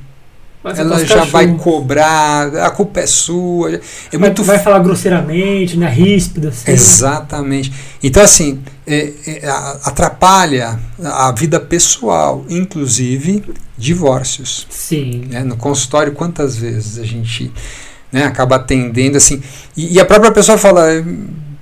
[0.77, 3.75] Ela já vai cobrar, a culpa é sua.
[3.75, 3.81] É
[4.13, 5.89] Vai, muito vai falar grosseiramente, né?
[5.89, 6.71] Ríspido, assim.
[6.71, 7.73] Exatamente.
[8.03, 9.49] Então, assim, é, é,
[9.85, 13.45] atrapalha a vida pessoal, inclusive
[13.77, 14.67] divórcios.
[14.71, 15.27] Sim.
[15.31, 15.45] né?
[15.45, 17.53] No consultório, quantas vezes a gente
[18.13, 19.43] né, acaba atendendo assim.
[19.77, 20.87] E, e a própria pessoa fala: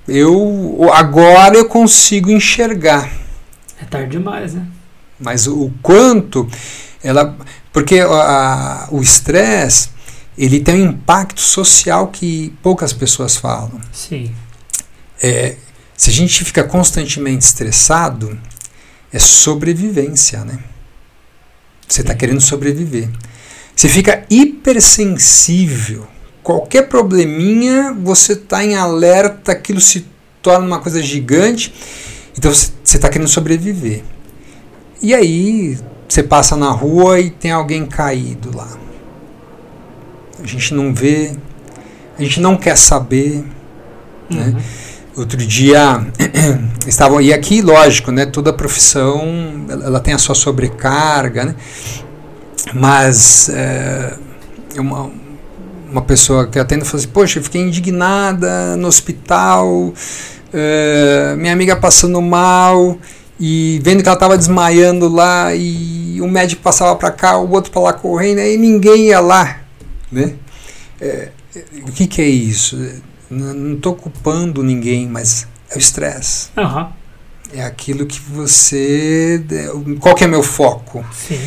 [0.08, 3.10] eu agora eu consigo enxergar.
[3.80, 4.66] É tarde demais, né?
[5.18, 6.48] Mas o, o quanto
[7.02, 7.36] ela.
[7.76, 9.90] Porque a- o estresse
[10.38, 13.78] ele tem um impacto social que poucas pessoas falam.
[13.92, 14.34] Sim.
[15.22, 15.56] É,
[15.94, 18.40] se a gente fica constantemente estressado,
[19.12, 20.58] é sobrevivência, né?
[21.86, 22.18] Você está Sim.
[22.18, 23.10] querendo sobreviver.
[23.76, 26.06] Você fica hipersensível.
[26.42, 30.06] Qualquer probleminha, você está em alerta, aquilo se
[30.40, 31.74] torna uma coisa gigante.
[32.38, 34.02] Então você está querendo sobreviver.
[35.02, 38.68] E aí você passa na rua e tem alguém caído lá.
[40.42, 41.32] A gente não vê,
[42.18, 43.44] a gente não quer saber.
[44.30, 44.54] Né?
[44.54, 44.62] Uhum.
[45.16, 46.06] Outro dia
[46.86, 48.26] estavam e aqui lógico, né?
[48.26, 49.24] Toda profissão
[49.68, 51.54] ela tem a sua sobrecarga, né?
[52.74, 54.14] Mas é,
[54.78, 55.10] uma
[55.90, 59.92] uma pessoa que eu atendo falou assim, poxa, eu fiquei indignada no hospital,
[60.52, 62.98] é, minha amiga passando mal
[63.38, 67.70] e vendo que ela estava desmaiando lá e o médico passava para cá, o outro
[67.70, 69.60] para lá correndo, aí ninguém ia lá,
[70.10, 70.34] né?
[71.00, 71.30] É,
[71.86, 72.76] o que, que é isso?
[73.30, 76.48] Não estou culpando ninguém, mas é o estresse.
[76.56, 76.92] Aham.
[77.52, 79.42] É aquilo que você.
[80.00, 81.04] Qual que é meu foco?
[81.12, 81.40] Sim.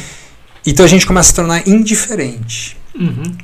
[0.66, 2.78] Então a gente começa a se tornar indiferente.
[2.96, 3.36] Uhum.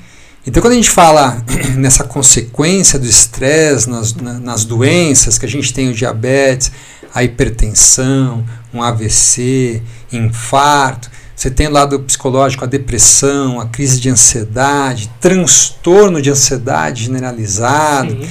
[0.48, 1.44] Então quando a gente fala
[1.76, 6.72] nessa consequência do estresse, nas, na- nas doenças que a gente tem o diabetes,
[7.14, 9.82] a hipertensão, um AVC,
[10.12, 11.10] infarto.
[11.36, 18.12] Você tem o lado psicológico, a depressão, a crise de ansiedade, transtorno de ansiedade generalizado.
[18.12, 18.30] Sim.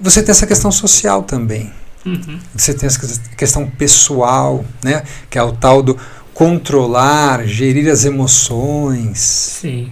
[0.00, 1.72] Você tem essa questão social também.
[2.06, 2.38] Uhum.
[2.54, 3.00] Você tem essa
[3.36, 5.02] questão pessoal, né?
[5.28, 5.98] que é o tal do
[6.32, 9.18] controlar, gerir as emoções.
[9.18, 9.90] Sim.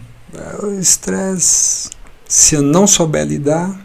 [0.63, 1.91] O estresse,
[2.27, 3.85] se eu não souber lidar,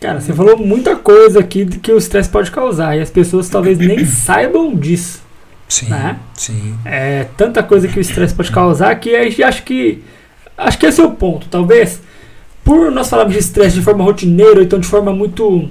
[0.00, 3.48] Cara, você falou muita coisa aqui de que o estresse pode causar e as pessoas
[3.48, 5.22] talvez nem saibam disso.
[5.68, 6.18] sim, Né?
[6.34, 10.02] sim, É tanta coisa que o estresse pode causar que a gente acha que.
[10.58, 11.48] Acho que esse é o ponto.
[11.48, 12.00] Talvez,
[12.62, 15.70] por nós falarmos de estresse de forma rotineira, então de forma muito.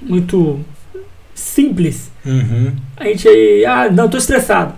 [0.00, 0.60] muito
[1.34, 2.72] simples, Uhum.
[2.96, 3.64] a gente aí.
[3.64, 4.74] Ah, não, tô estressado.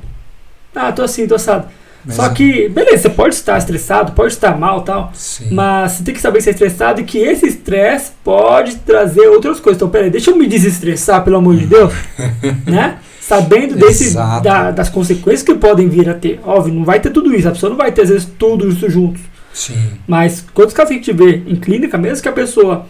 [0.75, 1.69] Ah, tô assim, tô assado.
[2.07, 5.11] Mas Só é- que, beleza, você pode estar estressado, pode estar mal tal.
[5.15, 5.49] sim.
[5.51, 9.79] Mas você tem que saber ser estressado e que esse estresse pode trazer outras coisas.
[9.79, 11.93] Então, peraí, deixa eu me desestressar, pelo amor de Deus.
[12.67, 12.99] né?
[13.21, 16.41] Sabendo desse, da- das consequências que podem vir a ter.
[16.45, 17.49] Óbvio, não vai ter tudo isso.
[17.49, 19.23] A pessoa não vai ter, às vezes, tudo isso juntos.
[19.53, 19.75] Sim.
[20.07, 22.85] Mas quantos casos a gente vê em clínica, mesmo que a pessoa,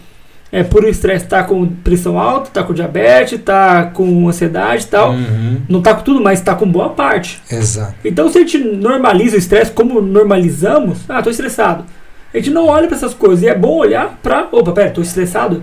[0.54, 5.10] é, por estresse, tá com pressão alta, tá com diabetes, tá com ansiedade e tal.
[5.12, 5.56] Uhum.
[5.68, 7.42] Não tá com tudo, mas tá com boa parte.
[7.50, 7.94] Exato.
[8.04, 11.84] Então, se a gente normaliza o estresse, como normalizamos, ah, tô estressado.
[12.32, 13.42] A gente não olha para essas coisas.
[13.42, 15.62] E é bom olhar pra, opa, pera, tô estressado.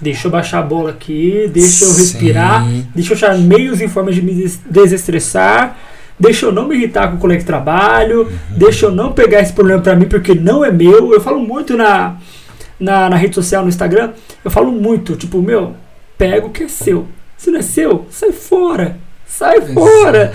[0.00, 2.86] Deixa eu baixar a bola aqui, deixa eu respirar, Sim.
[2.94, 5.74] deixa eu achar meios e formas de me des- desestressar,
[6.20, 9.54] deixa eu não me irritar com o colega de trabalho, deixa eu não pegar esse
[9.54, 11.14] problema pra mim porque não é meu.
[11.14, 12.16] Eu falo muito na,
[12.78, 14.12] na, na rede social, no Instagram,
[14.44, 15.74] eu falo muito, tipo, meu,
[16.16, 17.06] pega o que é seu.
[17.36, 18.98] Se não é seu, sai fora.
[19.26, 20.32] Sai fora.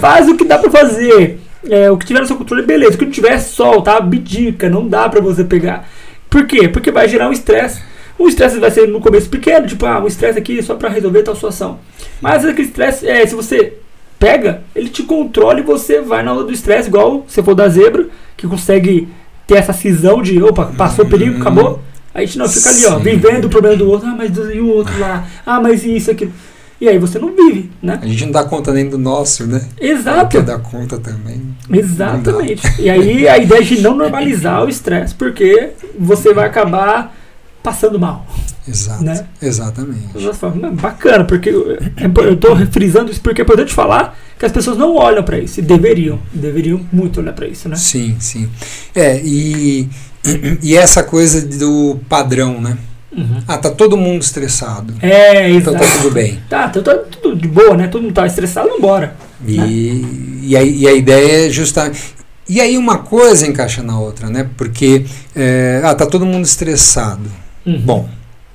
[0.00, 1.40] Faz o que dá pra fazer.
[1.68, 2.94] É, o que tiver no seu controle, beleza.
[2.94, 4.68] O que não tiver, solta, abdica.
[4.68, 5.88] Não dá pra você pegar.
[6.28, 6.68] Por quê?
[6.68, 7.80] Porque vai gerar um estresse.
[8.18, 11.22] O estresse vai ser no começo pequeno, tipo, ah, um estresse aqui só pra resolver
[11.22, 11.78] tal situação.
[12.20, 13.74] Mas aquele estresse, é, se você
[14.18, 17.68] pega, ele te controla e você vai na onda do estresse, igual se for da
[17.68, 19.08] zebra, que consegue
[19.48, 21.40] ter essa cisão de, opa, passou o perigo, Uhum.
[21.40, 21.80] acabou.
[22.14, 23.02] A gente não fica ali, ó, Sim.
[23.02, 26.10] vivendo o problema do outro, ah, mas e o outro lá, ah, mas e isso,
[26.10, 26.32] aquilo.
[26.80, 27.98] E aí você não vive, né?
[28.00, 29.60] A gente não dá conta nem do nosso, né?
[29.80, 30.28] Exato.
[30.36, 31.42] Quer dar conta também.
[31.72, 32.62] Exatamente.
[32.80, 37.16] E aí a ideia é de não normalizar o estresse, porque você vai acabar
[37.62, 38.26] passando mal.
[38.66, 39.02] Exato.
[39.02, 39.26] Né?
[39.40, 40.08] Exatamente.
[40.12, 41.78] Pessoas falam, "Não, Bacana, porque eu
[42.24, 45.58] eu tô frisando isso porque é importante falar que as pessoas não olham para isso.
[45.60, 46.18] E deveriam.
[46.32, 47.76] Deveriam muito olhar para isso, né?
[47.76, 48.48] Sim, sim.
[48.94, 49.88] É, e,
[50.62, 52.78] e essa coisa do padrão, né?
[53.10, 53.42] Uhum.
[53.48, 54.94] Ah, tá todo mundo estressado.
[55.00, 55.90] É, Então exato.
[55.90, 56.38] tá tudo bem.
[56.48, 57.88] Tá, tá, tá tudo de boa, né?
[57.88, 59.16] Todo mundo tá estressado, vambora.
[59.46, 62.14] E, e, a, e a ideia é justamente.
[62.48, 64.48] E aí uma coisa encaixa na outra, né?
[64.56, 67.28] Porque é, ah, tá todo mundo estressado.
[67.68, 67.80] Uhum.
[67.80, 68.08] Bom,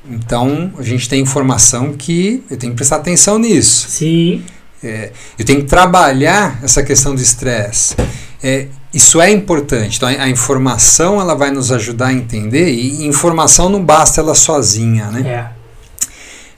[0.10, 3.88] então a gente tem informação que eu tenho que prestar atenção nisso.
[3.90, 4.44] Sim,
[4.84, 7.96] É, eu tenho que trabalhar essa questão do estresse.
[8.44, 9.96] É, isso é importante.
[9.96, 15.06] Então, a, informação ela vai nos ajudar a entender e informação não basta ela sozinha,
[15.10, 15.22] né?
[15.26, 15.52] é,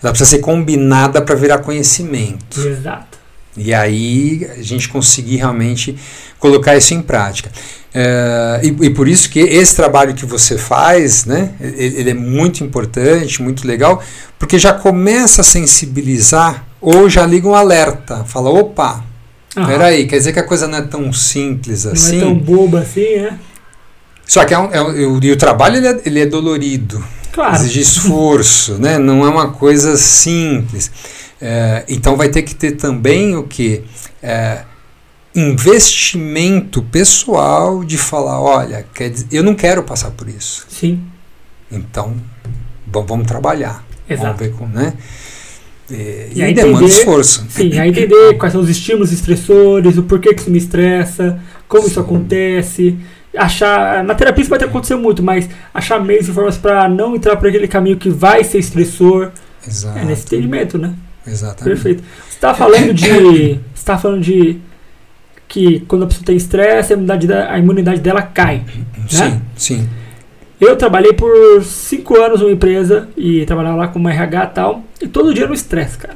[0.02, 2.60] Ela precisa ser combinada para virar conhecimento.
[2.60, 3.20] exato.
[3.58, 5.96] E aí a gente conseguir realmente
[6.40, 7.50] colocar isso em prática.
[7.98, 12.14] É, e, e por isso que esse trabalho que você faz, né, ele, ele é
[12.14, 14.04] muito importante, muito legal,
[14.38, 19.02] porque já começa a sensibilizar ou já liga um alerta, fala, opa,
[19.56, 19.66] Aham.
[19.68, 22.18] peraí, quer dizer que a coisa não é tão simples Não assim?
[22.18, 23.40] é tão boba assim, né?
[24.28, 27.56] Só que é um, é um- e o trabalho ele é, ele é dolorido, Claro.
[27.56, 28.98] exige esforço, né?
[28.98, 30.92] não é uma coisa simples.
[31.42, 33.84] É, então vai ter que ter também o que?
[35.36, 40.66] Investimento pessoal de falar, olha, quer dizer, eu não quero passar por isso.
[40.70, 41.02] Sim,
[41.72, 42.14] Então,
[42.88, 43.84] vamos trabalhar.
[44.08, 44.38] Vamos exato.
[44.44, 44.94] ver como, né?
[45.92, 47.46] É, E e aí demanda entender- esforço.
[47.50, 51.88] Sim, a entender quais são os estímulos estressores, o porquê que isso me estressa, como
[51.88, 52.98] isso acontece.
[53.38, 54.04] Achar.
[54.04, 57.16] Na terapia isso vai ter que acontecer muito, mas achar meios e formas para não
[57.16, 59.32] entrar por aquele caminho que vai ser estressor.
[59.68, 60.00] Exato.
[60.00, 60.94] É nesse entendimento, né?
[61.28, 61.64] Exatamente.
[61.76, 62.04] Perfeito.
[62.30, 63.60] Você tá falando de.
[63.74, 64.58] Você tá falando de.
[65.48, 68.64] Que quando a pessoa tem estresse, a imunidade, da- a imunidade dela cai.
[69.08, 69.90] Sim, sim.
[70.60, 75.08] Eu trabalhei por cinco anos numa empresa e trabalhava lá como RH e tal, e
[75.08, 76.16] todo dia era um estresse, cara.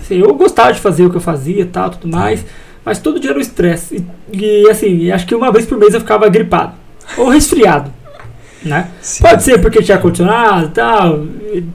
[0.00, 2.44] Assim, eu gostava de fazer o que eu fazia e tal, tudo mais,
[2.84, 4.04] mas todo dia era um estresse.
[4.32, 6.72] E, e, assim, acho que uma vez por mês eu ficava gripado
[7.16, 7.92] ou resfriado,
[8.64, 8.88] né?
[9.00, 9.22] sim.
[9.22, 11.26] Pode ser porque tinha ar-condicionado e tal,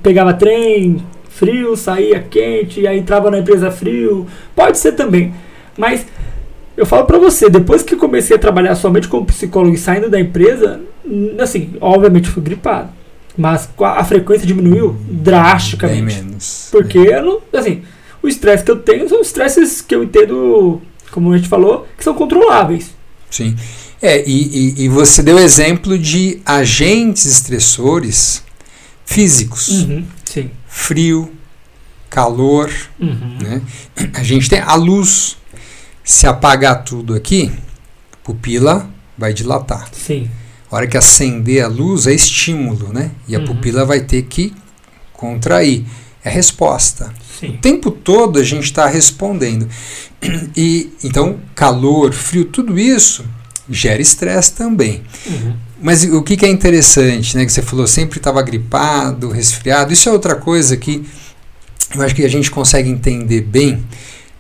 [0.03, 0.97] pegava trem
[1.29, 4.27] frio, saía quente, e aí entrava na empresa frio.
[4.55, 5.33] Pode ser também.
[5.77, 6.05] Mas
[6.77, 10.19] eu falo pra você, depois que comecei a trabalhar somente como psicólogo e saindo da
[10.19, 12.89] empresa, hum, assim, obviamente fui gripado.
[13.37, 16.01] Mas a frequência diminuiu Bem drasticamente.
[16.21, 16.69] menos.
[16.71, 17.83] Porque eu não, assim,
[18.23, 22.03] o estresse que eu tenho são estresses que eu entendo, como a gente falou, que
[22.03, 22.91] são controláveis.
[23.29, 23.55] Sim.
[24.01, 28.43] É, e, e, e você deu exemplo de agentes estressores
[29.05, 29.69] físicos.
[29.83, 30.51] Uhum, sim.
[30.67, 31.31] Frio,
[32.09, 32.71] calor.
[32.99, 33.37] Uhum.
[33.41, 33.61] Né?
[34.13, 35.37] A gente tem a luz.
[36.05, 37.51] Se apagar tudo aqui,
[38.23, 38.87] pupila
[39.17, 39.89] vai dilatar.
[39.91, 40.29] Sim.
[40.71, 43.11] A hora que acender a luz é estímulo, né?
[43.27, 43.45] E a Uhum.
[43.47, 44.53] pupila vai ter que
[45.13, 45.85] contrair.
[46.23, 47.13] É resposta.
[47.35, 47.57] O Sim.
[47.61, 49.67] tempo todo a gente está respondendo.
[50.55, 53.23] E então, calor, frio, tudo isso
[53.69, 55.03] gera estresse também.
[55.25, 55.55] Uhum.
[55.81, 57.45] Mas o que, que é interessante, né?
[57.45, 59.93] Que você falou sempre estava gripado, resfriado.
[59.93, 61.05] Isso é outra coisa que
[61.95, 63.83] eu acho que a gente consegue entender bem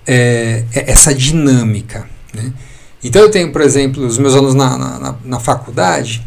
[0.07, 2.07] é, é essa dinâmica.
[2.33, 2.51] Né?
[3.03, 6.25] Então eu tenho, por exemplo, os meus alunos na, na, na- faculdade,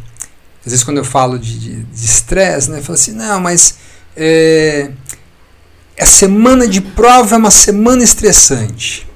[0.64, 3.77] às vezes quando eu falo de estresse, né, eu falo assim, não, mas
[4.17, 4.91] é,
[6.01, 9.07] a semana de prova é uma semana estressante.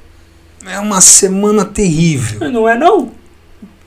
[0.66, 2.50] É uma semana terrível.
[2.50, 3.10] Não é não.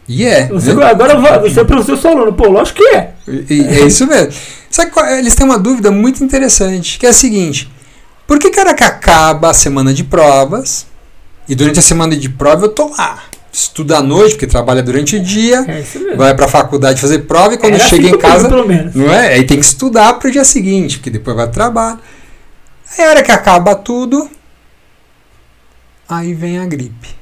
[0.08, 0.48] E é.
[0.50, 0.86] Você, né?
[0.86, 2.34] Agora você é professor seu aluno.
[2.34, 3.14] Pô, lógico que é.
[3.28, 4.34] E- é isso mesmo.
[4.70, 7.72] Sabe qual- eles têm uma dúvida muito interessante, que é a seguinte:
[8.28, 10.88] por que, a hora que acaba a semana de provas,
[11.48, 15.16] e durante a semana de prova eu tô lá, estudo à noite, porque trabalha durante
[15.16, 18.50] o dia, É vai pra faculdade fazer prova, e quando Era chega em casa,
[18.94, 19.34] não é?
[19.34, 22.00] Aí tem que estudar pro dia seguinte, porque depois vai trabalho.
[22.98, 24.30] Aí a hora que acaba tudo,
[26.08, 27.16] aí vem a gripe.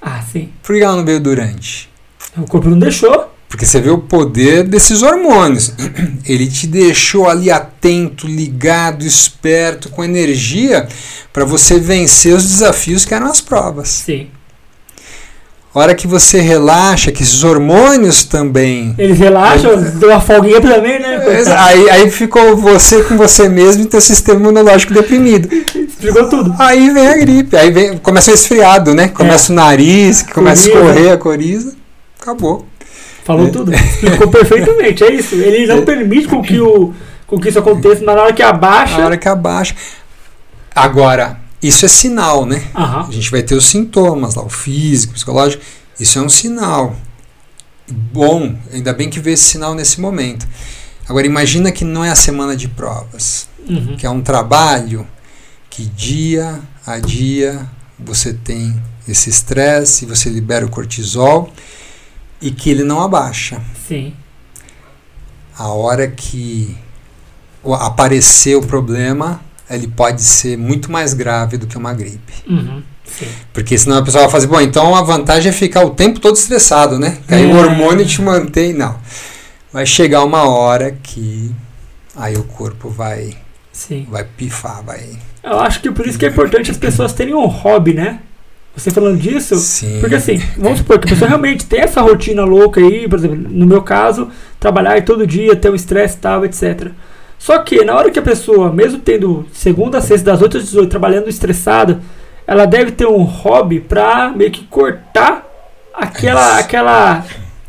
[0.00, 0.52] Ah, sim.
[0.62, 1.90] Por que ela não veio durante?
[2.36, 3.27] O corpo não deixou.
[3.48, 5.72] Porque você vê o poder desses hormônios.
[6.26, 10.86] Ele te deixou ali atento, ligado, esperto, com energia
[11.32, 13.88] para você vencer os desafios que eram as provas.
[13.88, 14.28] Sim.
[15.74, 18.94] A hora que você relaxa, que esses hormônios também.
[18.98, 21.20] Eles relaxam, dão uma folguinha também, né?
[21.56, 25.48] Aí, aí ficou você com você mesmo e teu sistema imunológico deprimido.
[25.54, 26.54] Explicou tudo.
[26.58, 29.08] Aí vem a gripe, aí vem, começa o esfriado, né?
[29.08, 31.76] Começa o nariz, que começa a escorrer a coriza.
[32.20, 32.66] Acabou.
[33.28, 33.50] Falou É.
[33.50, 33.74] tudo.
[33.74, 35.04] Explicou perfeitamente.
[35.04, 35.34] É isso.
[35.34, 36.94] Ele não permite com que, o,
[37.26, 39.02] com que isso aconteça, mas na hora que abaixa.
[39.02, 39.74] A hora que abaixa.
[40.74, 42.62] Agora, isso é sinal, né?
[42.74, 43.06] Aham.
[43.06, 45.62] A gente vai ter os sintomas lá, o físico, o psicológico.
[46.00, 46.96] Isso é um sinal.
[47.86, 50.48] Bom, ainda bem que vê esse sinal nesse momento.
[51.06, 53.94] Agora, imagina que não é a semana de provas, Uhum.
[53.98, 55.06] que é um trabalho
[55.68, 57.66] que dia a dia
[57.98, 58.74] você tem
[59.06, 61.52] esse estresse, você libera o cortisol
[62.40, 63.60] e que ele não abaixa.
[63.86, 64.14] Sim.
[65.56, 66.76] A hora que
[67.80, 72.32] aparecer o problema, ele pode ser muito mais grave do que uma gripe.
[72.48, 72.82] Uhum.
[73.04, 73.26] Sim.
[73.52, 76.36] Porque senão a pessoa vai fazer, bom, então a vantagem é ficar o tempo todo
[76.36, 77.18] estressado, né?
[77.26, 77.60] Que aí o É.
[77.60, 78.72] hormônio te mantém.
[78.72, 78.96] Não.
[79.72, 81.50] Vai chegar uma hora que
[82.14, 83.36] aí o corpo vai,
[83.72, 84.06] Sim.
[84.10, 85.18] vai pifar, vai.
[85.42, 88.20] Eu acho que por isso que é importante as pessoas terem um hobby, né?
[88.78, 89.98] Você falando disso, Sim.
[90.00, 93.36] Porque assim, vamos supor que a pessoa realmente tem essa rotina louca aí, por exemplo,
[93.50, 94.28] no meu caso,
[94.60, 96.88] trabalhar todo dia, ter um estresse e tal, etc.
[97.38, 100.64] Só que na hora que a pessoa, mesmo tendo segunda a sexta, das 8 às
[100.64, 102.00] 18, trabalhando estressada,
[102.46, 105.46] ela deve ter um hobby pra meio que cortar
[105.94, 107.24] aquela, aquela,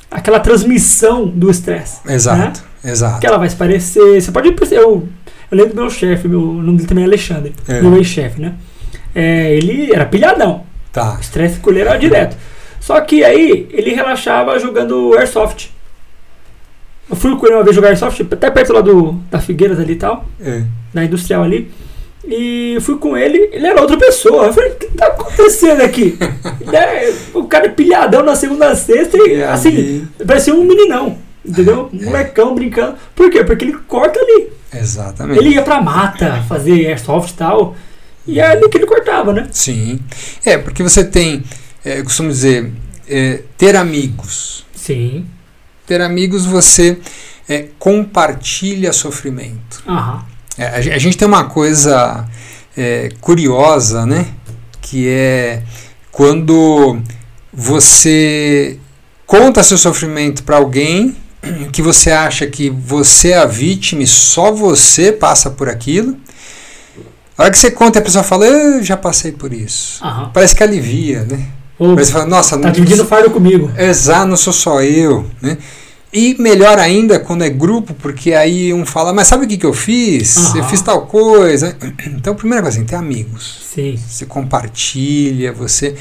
[0.09, 1.99] aquela transmissão do estresse.
[2.07, 3.19] Exato, exato.
[3.19, 4.21] Que ela vai se parecer.
[4.21, 4.49] Você pode.
[4.71, 5.07] Eu,
[5.51, 7.81] eu lembro do meu chefe, meu o nome dele também é Alexandre, É.
[7.81, 8.53] meu ex-chefe, né?
[9.13, 10.63] É, ele era pilhadão.
[10.91, 11.17] Tá.
[11.21, 12.35] Estresse era direto.
[12.79, 15.69] Só que aí ele relaxava jogando Airsoft.
[17.09, 19.93] Eu fui com ele uma vez jogar Airsoft, até perto lá do, da Figueiras ali
[19.93, 20.63] e tal, É.
[20.93, 21.71] na industrial ali.
[22.27, 24.47] E eu fui com ele, ele era outra pessoa.
[24.47, 26.17] Eu falei, o que tá acontecendo aqui?
[26.61, 30.63] Ele é- o cara é pilhadão na segunda sexta e E assim, ali- parecia um
[30.63, 31.17] meninão.
[31.43, 31.89] Entendeu?
[31.91, 32.05] Um É.
[32.05, 32.95] molecão brincando.
[33.15, 33.43] Por quê?
[33.43, 34.49] Porque ele corta ali.
[34.75, 35.39] Exatamente.
[35.39, 37.75] Ele ia pra mata fazer airsoft e tal.
[38.29, 39.47] E é ali que ele cortava, né?
[39.51, 39.99] Sim.
[40.45, 41.43] É, porque você tem,
[41.83, 42.71] é, eu costumo dizer,
[43.07, 44.65] é, ter amigos.
[44.75, 45.25] Sim.
[45.87, 46.99] Ter amigos você
[47.47, 49.83] é, compartilha sofrimento.
[49.87, 50.23] Aham.
[50.57, 52.27] É, a, a gente tem uma coisa
[52.77, 54.27] é, curiosa, né?
[54.79, 55.63] Que é
[56.11, 57.01] quando
[57.51, 58.77] você
[59.25, 61.15] conta seu sofrimento para alguém
[61.71, 66.17] que você acha que você é a vítima e só você passa por aquilo.
[67.39, 70.03] A hora que você conta, a pessoa fala, eu já passei por isso.
[70.03, 70.29] Aham.
[70.33, 71.45] Parece que alivia, né?
[71.77, 73.71] Parece que fala, nossa, Tá não, dividindo fardo comigo.
[73.77, 75.57] Exato, não sou só eu, né?
[76.11, 79.65] E melhor ainda quando é grupo, porque aí um fala, mas sabe o que, que
[79.65, 80.53] eu fiz?
[80.53, 81.77] Eu fiz tal coisa.
[82.07, 83.61] Então, primeira coisa, assim, ter amigos.
[83.73, 83.97] Sim.
[84.05, 85.95] Você compartilha, você,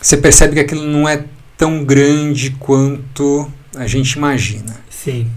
[0.00, 1.22] você percebe que aquilo não é
[1.56, 4.80] tão grande quanto a gente imagina.
[4.90, 5.30] Sim.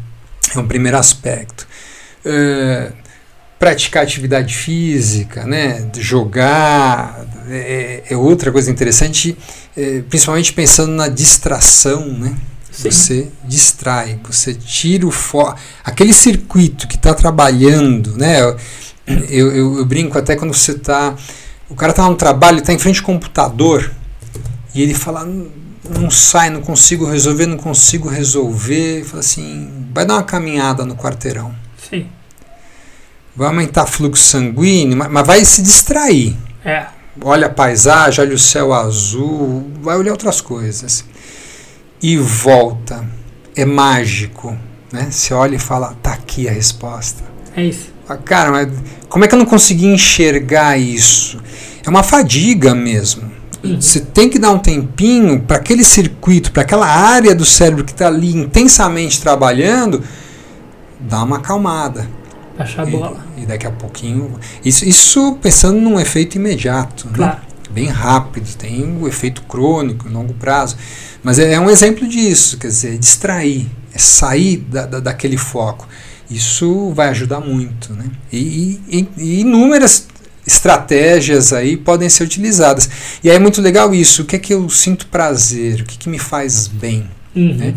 [0.55, 1.67] É um primeiro aspecto.
[2.25, 2.91] É,
[3.57, 9.37] praticar atividade física, né, jogar, é, é outra coisa interessante,
[9.75, 12.35] é, principalmente pensando na distração, né?
[12.71, 12.91] Sim.
[12.91, 15.57] Você distrai, você tira o foco.
[15.83, 18.41] Aquele circuito que está trabalhando, né?
[18.41, 18.57] Eu,
[19.29, 21.15] eu, eu, brinco até quando você está.
[21.69, 23.89] O cara está no trabalho, está em frente ao computador
[24.73, 25.47] e ele fala: não,
[25.89, 29.05] não sai, não consigo resolver, não consigo resolver.
[29.05, 31.55] Fala assim: vai dar uma caminhada no quarteirão.
[33.35, 36.35] Vai aumentar fluxo sanguíneo, mas, mas vai se distrair.
[36.63, 36.85] É.
[37.21, 41.05] Olha a paisagem, olha o céu azul, vai olhar outras coisas
[42.01, 43.05] e volta.
[43.55, 44.57] É mágico.
[44.91, 45.07] Né?
[45.09, 47.23] Você olha e fala, tá aqui a resposta.
[47.55, 47.93] É isso.
[48.23, 48.69] Cara, mas
[49.09, 51.41] como é que eu não consegui enxergar isso?
[51.85, 53.31] É uma fadiga mesmo.
[53.63, 53.81] Uhum.
[53.81, 57.91] Você tem que dar um tempinho para aquele circuito, para aquela área do cérebro que
[57.91, 60.03] está ali intensamente trabalhando,
[60.99, 62.07] dar uma acalmada.
[62.57, 63.25] Baixar a bola.
[63.37, 64.39] E, e, daqui a pouquinho.
[64.63, 67.07] Isso, isso pensando num efeito imediato.
[67.07, 67.13] Né?
[67.15, 67.37] Claro.
[67.37, 67.41] Né?
[67.71, 68.55] Bem rápido.
[68.55, 70.77] Tem o efeito crônico, em longo prazo.
[71.23, 75.87] Mas é, é um exemplo disso, quer dizer, distrair, é sair da, da, daquele foco.
[76.29, 77.93] Isso vai ajudar muito.
[77.93, 78.05] Né?
[78.31, 80.07] E, e, e, inúmeras
[80.45, 82.89] estratégias aí podem ser utilizadas.
[83.23, 84.21] E aí é muito legal isso.
[84.21, 85.81] O que é que eu sinto prazer?
[85.81, 87.09] O que, que me faz bem?
[87.35, 87.55] Uhum.
[87.55, 87.73] Né?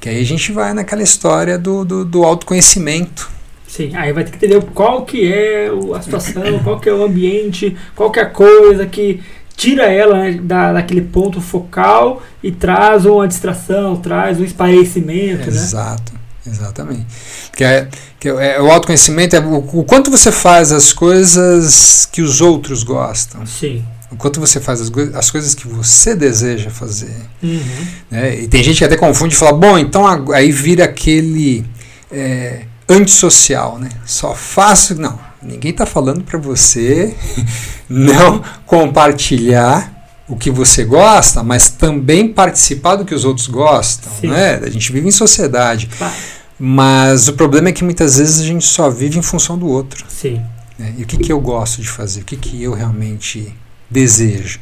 [0.00, 3.30] Que aí a gente vai naquela história do, do, do autoconhecimento.
[3.78, 7.04] Sim, aí vai ter que entender qual que é a situação, qual que é o
[7.04, 9.22] ambiente, qual que é a coisa que
[9.56, 15.42] tira ela né, da, daquele ponto focal e traz uma distração, traz um esparecimento.
[15.42, 15.46] Né?
[15.46, 16.18] Exato, né?
[16.44, 17.06] exatamente.
[17.56, 22.20] Que é, que é, o autoconhecimento é o, o, quanto você faz as coisas que
[22.20, 23.46] os outros gostam.
[23.46, 23.84] Sim.
[24.10, 27.14] O quanto você faz as, as coisas que você deseja fazer.
[27.40, 27.86] Uhum.
[28.10, 28.40] Né?
[28.40, 31.64] E tem gente que até confunde e fala, bom, então aí vira aquele
[32.10, 33.90] é, antissocial, né?
[34.06, 34.94] Só faço.
[35.00, 37.14] Não, ninguém está falando para você
[37.88, 39.96] não compartilhar
[40.28, 44.12] o que você gosta, mas também participar do que os outros gostam.
[44.22, 44.56] Né?
[44.56, 45.88] A gente vive em sociedade.
[45.96, 46.14] Claro.
[46.58, 50.04] Mas o problema é que muitas vezes a gente só vive em função do outro.
[50.08, 50.42] Sim.
[50.78, 50.94] Né?
[50.98, 52.22] E o que, que eu gosto de fazer?
[52.22, 53.54] O que, que eu realmente
[53.88, 54.58] desejo?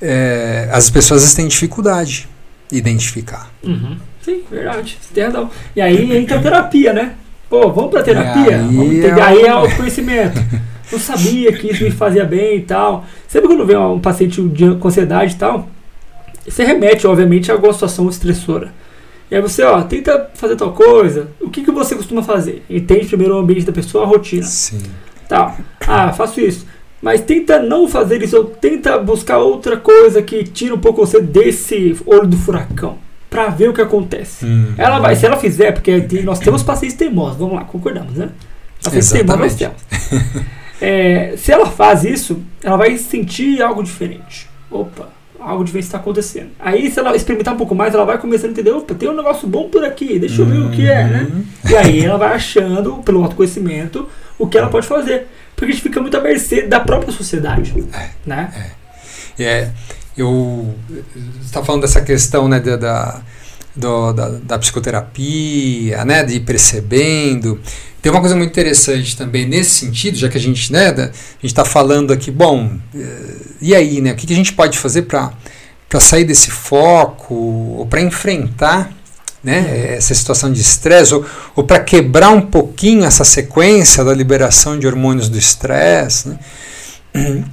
[0.00, 2.28] É, as pessoas têm dificuldade
[2.70, 3.50] de identificar.
[3.62, 3.98] Uhum.
[4.24, 4.98] Sim, verdade.
[5.00, 5.50] Você tem razão.
[5.74, 7.14] E aí entra a terapia, né?
[7.48, 8.56] Pô, vamos pra terapia?
[8.56, 9.22] Aí, vamos.
[9.22, 10.40] Aí é o conhecimento.
[10.90, 13.04] Eu sabia que isso me fazia bem e tal.
[13.26, 14.40] Sempre quando vem um paciente
[14.80, 15.68] com ansiedade e tal,
[16.46, 18.72] você remete, obviamente, a alguma situação estressora.
[19.30, 21.28] E aí você, ó, tenta fazer tal coisa.
[21.40, 22.64] O que, que você costuma fazer?
[22.70, 24.44] Entende primeiro o ambiente da pessoa, a rotina.
[24.44, 24.82] Sim.
[25.28, 25.56] Tá.
[25.86, 26.66] Ah, faço isso.
[27.02, 31.20] Mas tenta não fazer isso, ou tenta buscar outra coisa que tira um pouco você
[31.20, 32.98] desse olho do furacão
[33.28, 34.46] para ver o que acontece.
[34.46, 38.30] Hum, ela vai, se ela fizer, porque nós temos pacientes teimosos, vamos lá, concordamos, né?
[38.82, 39.76] Pacientes teimosos nós temos.
[40.80, 44.48] É, se ela faz isso, ela vai sentir algo diferente.
[44.70, 45.08] Opa,
[45.40, 46.50] algo diferente está acontecendo.
[46.58, 49.16] Aí, se ela experimentar um pouco mais, ela vai começando a entender: opa, tem um
[49.16, 51.28] negócio bom por aqui, deixa eu ver o que é, né?
[51.30, 51.44] Uhum.
[51.70, 54.08] E aí ela vai achando, pelo autoconhecimento,
[54.38, 55.28] o que ela pode fazer.
[55.54, 57.72] Porque a gente fica muito à mercê da própria sociedade.
[57.94, 58.74] É, né?
[59.38, 59.44] É.
[59.44, 59.70] é
[60.16, 60.74] eu
[61.44, 67.60] está falando dessa questão né, da, da, da, da, psicoterapia, né, de ir percebendo.
[68.00, 71.06] Tem uma coisa muito interessante também nesse sentido, já que a gente né, da, a
[71.06, 74.78] gente está falando aqui, bom, eh, e aí, né, o que, que a gente pode
[74.78, 75.32] fazer para
[76.00, 78.92] sair desse foco ou para enfrentar
[79.42, 84.78] né, essa situação de estresse ou, ou para quebrar um pouquinho essa sequência da liberação
[84.78, 86.28] de hormônios do estresse.
[86.28, 86.38] Né?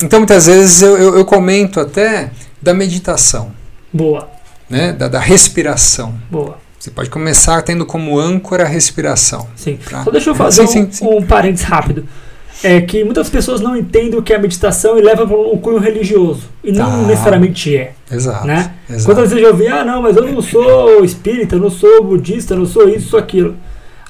[0.04, 2.32] Então, muitas vezes eu, eu, eu comento até
[2.64, 3.52] da meditação.
[3.92, 4.30] Boa.
[4.70, 4.94] Né?
[4.94, 6.16] Da, da respiração.
[6.32, 6.58] Boa.
[6.80, 9.48] Você pode começar tendo como âncora a respiração.
[9.56, 9.78] Sim.
[9.84, 10.04] Pra...
[10.04, 11.06] Só deixa eu fazer sim, um, sim, sim.
[11.06, 12.06] um parênteses rápido.
[12.64, 15.80] É que muitas pessoas não entendem o que é meditação e levam para um cunho
[15.80, 16.50] religioso.
[16.64, 17.08] E não tá.
[17.08, 17.94] necessariamente é.
[18.10, 18.48] Exato.
[18.48, 18.72] Né?
[18.90, 19.06] Exato.
[19.06, 22.54] Quantas vezes eu ouvi, ah, não, mas eu não sou espírita, eu não sou budista,
[22.54, 23.58] eu não sou isso, sou aquilo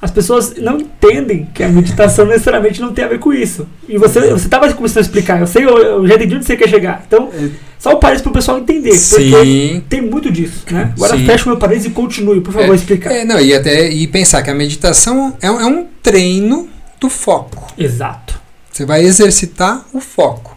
[0.04, 3.66] as pessoas não entendem que a meditação necessariamente não tem a ver com isso.
[3.88, 6.58] E você você estava começando a explicar, eu sei, eu, eu, já entendi onde você
[6.58, 7.02] quer chegar.
[7.06, 7.48] Então, é.
[7.78, 8.92] só o parênteses para o pessoal entender.
[8.92, 9.82] Sim.
[9.88, 10.62] Tem muito disso.
[10.70, 10.92] Né?
[10.94, 11.24] Agora Sim.
[11.24, 13.12] fecha o meu parênteses e continue, por favor, é, explicar.
[13.12, 16.68] É, não, e, até, e pensar que a meditação é, é um treino
[17.00, 17.72] do foco.
[17.78, 18.38] Exato.
[18.70, 20.54] Você vai exercitar o foco.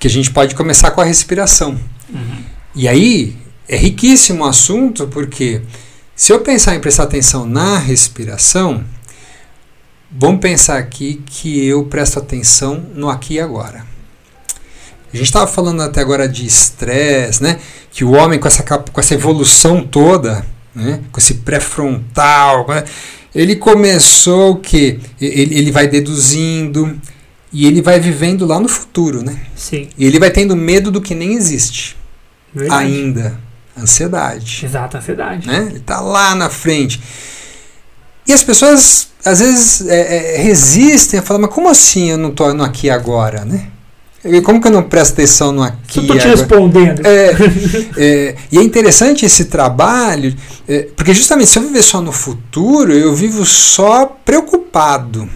[0.00, 1.78] Que a gente pode começar com a respiração.
[2.12, 2.42] Uhum.
[2.74, 3.36] E aí,
[3.68, 5.62] é riquíssimo o assunto, porque
[6.16, 8.84] se eu pensar em prestar atenção na respiração,
[10.10, 13.84] vamos pensar aqui que eu presto atenção no aqui e agora.
[15.12, 17.60] A gente estava falando até agora de estresse, né?
[17.92, 20.44] Que o homem com essa, com essa evolução toda,
[20.74, 21.00] né?
[21.12, 22.84] com esse pré-frontal, né?
[23.32, 24.98] Ele começou o quê?
[25.20, 27.00] Ele, ele vai deduzindo
[27.52, 29.40] e ele vai vivendo lá no futuro, né?
[29.54, 29.88] Sim.
[29.96, 31.96] E ele vai tendo medo do que nem existe
[32.52, 32.84] Verdade.
[32.84, 33.40] ainda.
[33.76, 34.64] Ansiedade.
[34.64, 35.46] Exato, ansiedade.
[35.46, 35.66] Né?
[35.68, 37.00] Ele está lá na frente.
[38.26, 42.28] E as pessoas às vezes é, é, resistem a falar, mas como assim eu não
[42.28, 43.68] estou no aqui agora, né?
[44.42, 46.00] Como que eu não presto atenção no aqui?
[46.00, 46.36] Estou te agora?
[46.36, 47.06] respondendo.
[47.06, 47.36] É,
[47.98, 50.34] é, e é interessante esse trabalho,
[50.66, 55.28] é, porque justamente se eu viver só no futuro, eu vivo só preocupado.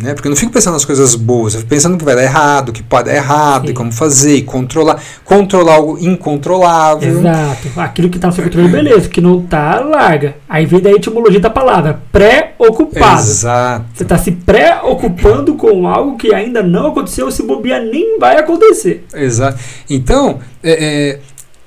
[0.00, 0.14] Né?
[0.14, 2.72] Porque eu não fico pensando nas coisas boas, eu fico pensando que vai dar errado,
[2.72, 3.72] que pode dar errado, Sim.
[3.72, 5.02] e como fazer, e controlar.
[5.24, 7.18] Controlar algo incontrolável.
[7.18, 7.68] Exato.
[7.76, 9.08] Aquilo que está no seu controle, beleza.
[9.08, 10.36] Que não tá, larga.
[10.48, 13.20] Aí vem da etimologia da palavra, pré-ocupado.
[13.20, 13.86] Exato.
[13.92, 19.04] Você está se preocupando com algo que ainda não aconteceu, se bobear nem vai acontecer.
[19.12, 19.58] Exato.
[19.90, 21.20] Então, é, é,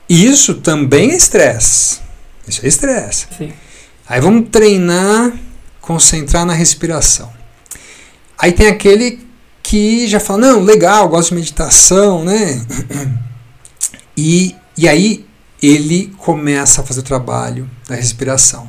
[0.08, 2.00] isso também é estresse.
[2.48, 3.28] Isso é estresse.
[3.38, 3.52] Sim.
[4.08, 5.34] Aí vamos treinar,
[5.82, 7.41] concentrar na respiração.
[8.42, 9.20] Aí tem aquele
[9.62, 12.66] que já fala, não, legal, gosto de meditação, né?
[14.18, 15.26] E, e aí
[15.62, 18.68] ele começa a fazer o trabalho da respiração.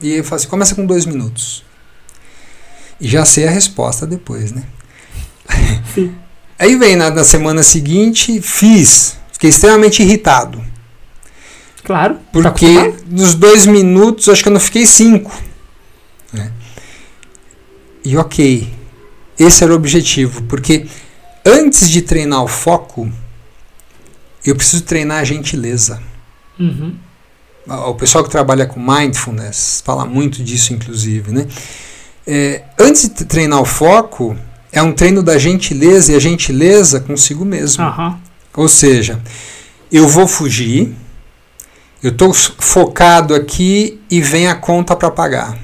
[0.00, 1.64] E eu falo assim, começa com dois minutos.
[3.00, 4.64] E já sei a resposta depois, né?
[5.94, 6.14] Sim.
[6.58, 9.16] Aí vem na, na semana seguinte, fiz.
[9.32, 10.64] Fiquei extremamente irritado.
[11.82, 12.14] Claro.
[12.14, 13.04] tá Porque acostumado?
[13.10, 15.32] nos dois minutos, acho que eu não fiquei cinco.
[16.32, 16.52] né?
[18.04, 18.72] E ok,
[19.38, 20.86] esse era o objetivo, porque
[21.44, 23.10] antes de treinar o foco,
[24.44, 26.02] eu preciso treinar a gentileza.
[26.58, 26.94] Uhum.
[27.66, 31.32] O pessoal que trabalha com mindfulness fala muito disso, inclusive.
[31.32, 31.46] Né?
[32.26, 34.36] É, antes de treinar o foco,
[34.70, 37.82] é um treino da gentileza e a gentileza consigo mesmo.
[37.82, 38.20] Aham.
[38.54, 39.20] Ou seja,
[39.90, 40.94] eu vou fugir,
[42.02, 45.58] eu estou focado aqui e vem a conta para pagar.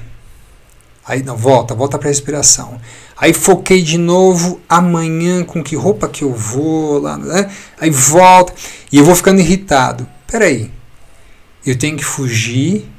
[1.11, 2.79] Aí não, volta, volta para a respiração.
[3.17, 7.51] Aí foquei de novo, amanhã com que roupa que eu vou lá, né?
[7.77, 8.53] Aí volta
[8.89, 10.07] e eu vou ficando irritado.
[10.25, 10.71] Peraí,
[11.65, 12.89] eu tenho que fugir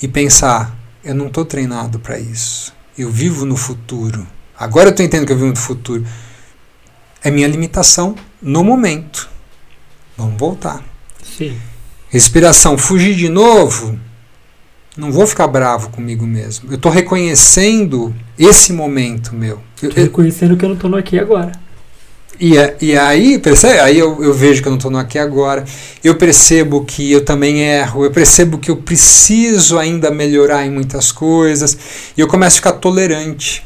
[0.00, 2.72] e pensar, eu não estou treinado para isso.
[2.96, 4.26] Eu vivo no futuro.
[4.58, 6.06] Agora eu estou entendendo que eu vivo no futuro.
[7.22, 9.28] É minha limitação no momento.
[10.16, 10.82] Vamos voltar.
[11.22, 11.58] Sim.
[12.08, 14.00] Respiração, fugir de novo.
[15.00, 16.68] Não vou ficar bravo comigo mesmo.
[16.70, 19.58] Eu estou reconhecendo esse momento meu.
[19.82, 21.52] Eu- Tô eu- reconhecendo que eu não tô no aqui agora.
[22.38, 23.80] e, a- e aí, percebe?
[23.80, 25.64] Aí eu, eu vejo que eu não estou no aqui agora.
[26.04, 28.04] Eu percebo que eu também erro.
[28.04, 31.76] Eu percebo que eu preciso ainda melhorar em muitas coisas.
[32.16, 33.62] E eu começo a ficar tolerante.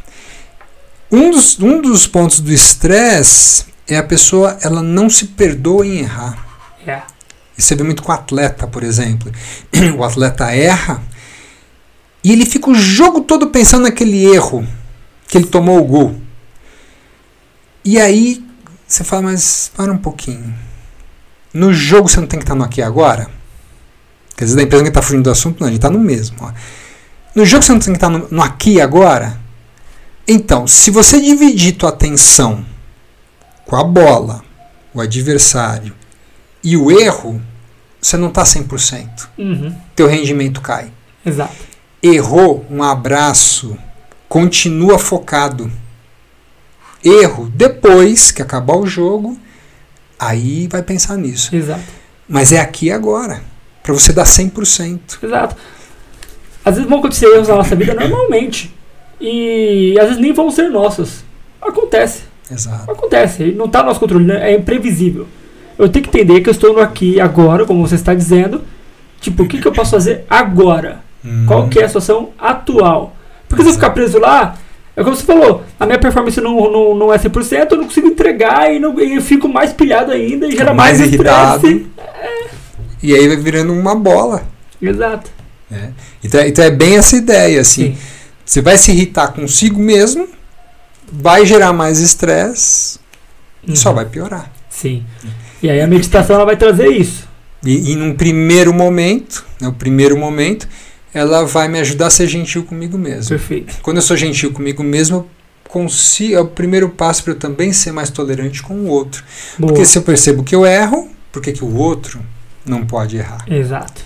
[1.11, 5.99] Um dos, um dos pontos do estresse é a pessoa ela não se perdoa em
[5.99, 6.47] errar.
[6.87, 7.03] É.
[7.57, 9.31] Isso você vê muito com o atleta, por exemplo.
[9.99, 11.01] O atleta erra
[12.25, 14.67] e ele fica o jogo todo pensando naquele erro
[15.29, 16.21] que ele tomou o gol.
[17.85, 18.43] E aí
[18.87, 20.55] você fala, mas para um pouquinho.
[21.53, 23.31] No jogo você não tem que estar no aqui agora?
[24.35, 26.37] Quer dizer, da empresa que está fugindo do assunto, não, a gente está no mesmo.
[26.41, 26.51] ó.
[27.35, 29.39] No jogo você não tem que estar no, no aqui agora?
[30.27, 32.65] Então, se você dividir tua atenção
[33.67, 34.43] com a bola,
[34.95, 35.95] o adversário
[36.63, 37.41] e o erro,
[38.01, 39.29] você não está 100%.
[39.37, 39.77] Uhum.
[39.95, 40.91] Teu rendimento cai.
[41.25, 41.74] Exato.
[42.07, 43.79] Errou, um abraço,
[44.29, 45.73] continua focado.
[47.03, 49.39] Erro, depois que acabar o jogo,
[50.19, 51.57] aí vai pensar nisso.
[51.57, 51.81] Exato.
[52.29, 53.43] Mas é aqui agora,
[53.83, 55.19] para você dar 100%.
[55.23, 55.57] Exato.
[56.63, 58.75] Às vezes vão acontecer erros na nossa vida normalmente.
[59.19, 61.25] E às vezes nem vão ser nossos.
[61.59, 62.25] Acontece.
[62.51, 62.91] Exato.
[62.91, 63.53] Acontece.
[63.53, 64.27] Não está no nosso controle.
[64.27, 64.51] né?
[64.51, 65.27] É imprevisível.
[65.79, 68.63] Eu tenho que entender que eu estou aqui agora, como você está dizendo.
[69.23, 71.04] Tipo, o que, que eu posso fazer agora?
[71.47, 73.17] Qual que é a situação atual?
[73.49, 74.57] Porque se eu ficar preso lá,
[74.97, 78.09] é como você falou, a minha performance não, não, não é 100%, eu não consigo
[78.09, 81.67] entregar e, não, e eu fico mais pilhado ainda e gera mais, mais irritado.
[81.67, 81.87] estresse.
[83.03, 84.43] E aí vai virando uma bola.
[84.81, 85.31] Exato.
[85.71, 85.93] né?
[86.23, 87.93] Então, é- então é bem essa ideia, assim.
[87.95, 87.99] Sim.
[88.45, 90.29] Você vai se irritar consigo mesmo,
[91.11, 92.99] vai gerar mais estresse
[93.67, 93.95] e só Uhum.
[93.97, 94.51] vai piorar.
[94.69, 95.03] Sim.
[95.63, 97.27] E aí a meditação ela vai trazer isso.
[97.65, 100.69] E, e num primeiro momento, no primeiro momento,
[101.15, 103.29] ela vai me ajudar a ser gentil comigo mesmo.
[103.29, 103.77] Perfeito.
[103.81, 105.27] Quando eu sou gentil comigo mesmo,
[105.69, 109.25] consigo, é o primeiro passo para eu também ser mais tolerante com o outro.
[109.57, 109.73] Boa.
[109.73, 112.21] Porque se eu percebo que eu erro, por que, que o outro
[112.67, 113.45] não pode errar?
[113.49, 114.03] Exato.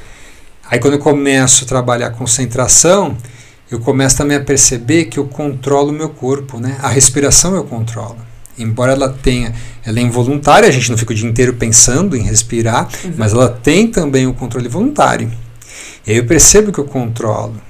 [0.70, 3.16] Aí quando eu começo a trabalhar concentração,
[3.70, 6.76] eu começo também a perceber que eu controlo o meu corpo, né?
[6.82, 8.18] A respiração eu controlo.
[8.58, 9.54] Embora ela tenha,
[9.84, 13.14] ela é involuntária, a gente não fica o dia inteiro pensando em respirar, Exato.
[13.16, 15.30] mas ela tem também o controle voluntário.
[16.08, 17.60] E aí eu percebo que eu controlo.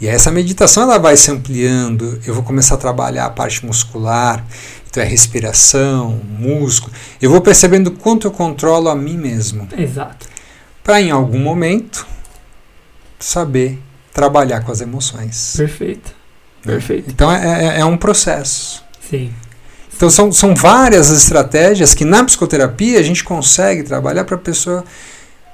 [0.00, 2.20] E essa meditação ela vai se ampliando.
[2.26, 4.44] Eu vou começar a trabalhar a parte muscular,
[4.90, 6.92] então é respiração, músculo.
[7.22, 9.68] Eu vou percebendo quanto eu controlo a mim mesmo.
[9.78, 10.26] Exato.
[10.82, 12.04] Para em algum momento
[13.20, 13.78] saber
[14.12, 15.54] trabalhar com as emoções.
[15.56, 16.12] Perfeito.
[16.64, 17.08] Perfeito.
[17.08, 18.82] Então é, é, é um processo.
[19.08, 19.32] Sim.
[19.96, 24.84] Então são, são várias estratégias que na psicoterapia a gente consegue trabalhar para a pessoa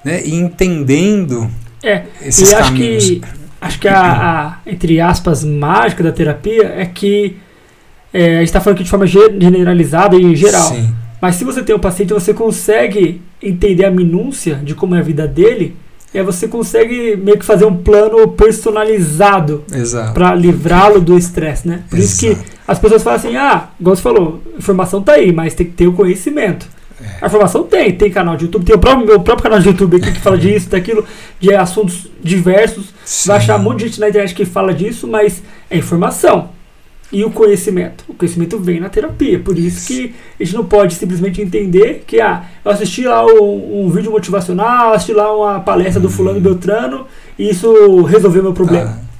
[0.03, 1.51] né, ir entendendo
[1.83, 3.05] É, esses e acho caminhos.
[3.05, 3.23] que,
[3.61, 7.37] acho que a, a, entre aspas, mágica da terapia é que
[8.13, 10.69] é, a gente está falando aqui de forma ge- generalizada e geral.
[10.75, 14.99] Sim, Mas se você tem um paciente, você consegue entender a minúcia de como é
[14.99, 15.77] a vida dele,
[16.13, 20.13] e aí você consegue meio que fazer um plano personalizado exato.
[20.13, 21.83] para livrá-lo do estresse, né?
[21.89, 22.45] Por isso que Exato.
[22.67, 25.87] as pessoas falam assim, ah, igual você falou, informação tá aí, mas tem que ter
[25.87, 26.67] o conhecimento.
[27.03, 27.25] É.
[27.25, 29.97] A informação tem, tem canal de YouTube, tem o próprio, meu próprio canal de YouTube
[29.97, 31.05] aqui que fala disso, daquilo,
[31.39, 32.87] de assuntos diversos.
[33.27, 36.51] Vai achar um monte de gente na internet que fala disso, mas é informação.
[37.13, 38.05] E o conhecimento?
[38.09, 39.39] O conhecimento vem na terapia.
[39.41, 43.85] Por isso que a gente não pode simplesmente entender que, ah, eu assisti lá um,
[43.87, 48.97] um vídeo motivacional, assisti lá uma palestra do fulano Beltrano, e isso resolveu meu problema.
[49.03, 49.11] Ah,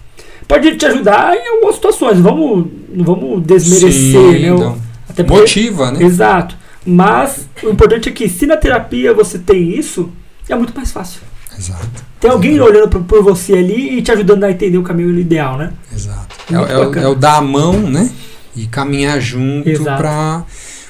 [0.47, 4.49] Pode te ajudar em algumas situações, vamos, não vamos desmerecer, sim, né?
[4.49, 4.79] então,
[5.09, 6.03] Até porque- motiva, né?
[6.05, 6.57] Exato.
[6.87, 10.11] Mas o importante é que se na terapia você tem isso,
[10.49, 11.21] é muito mais fácil.
[11.59, 15.19] Exato, Tem alguém olhando por, por você ali e te ajudando a entender o caminho
[15.19, 15.73] ideal, né?
[15.95, 16.35] exato.
[16.51, 18.11] É, Muito é o- é o dar a mão, né?
[18.57, 20.45] E caminhar junto para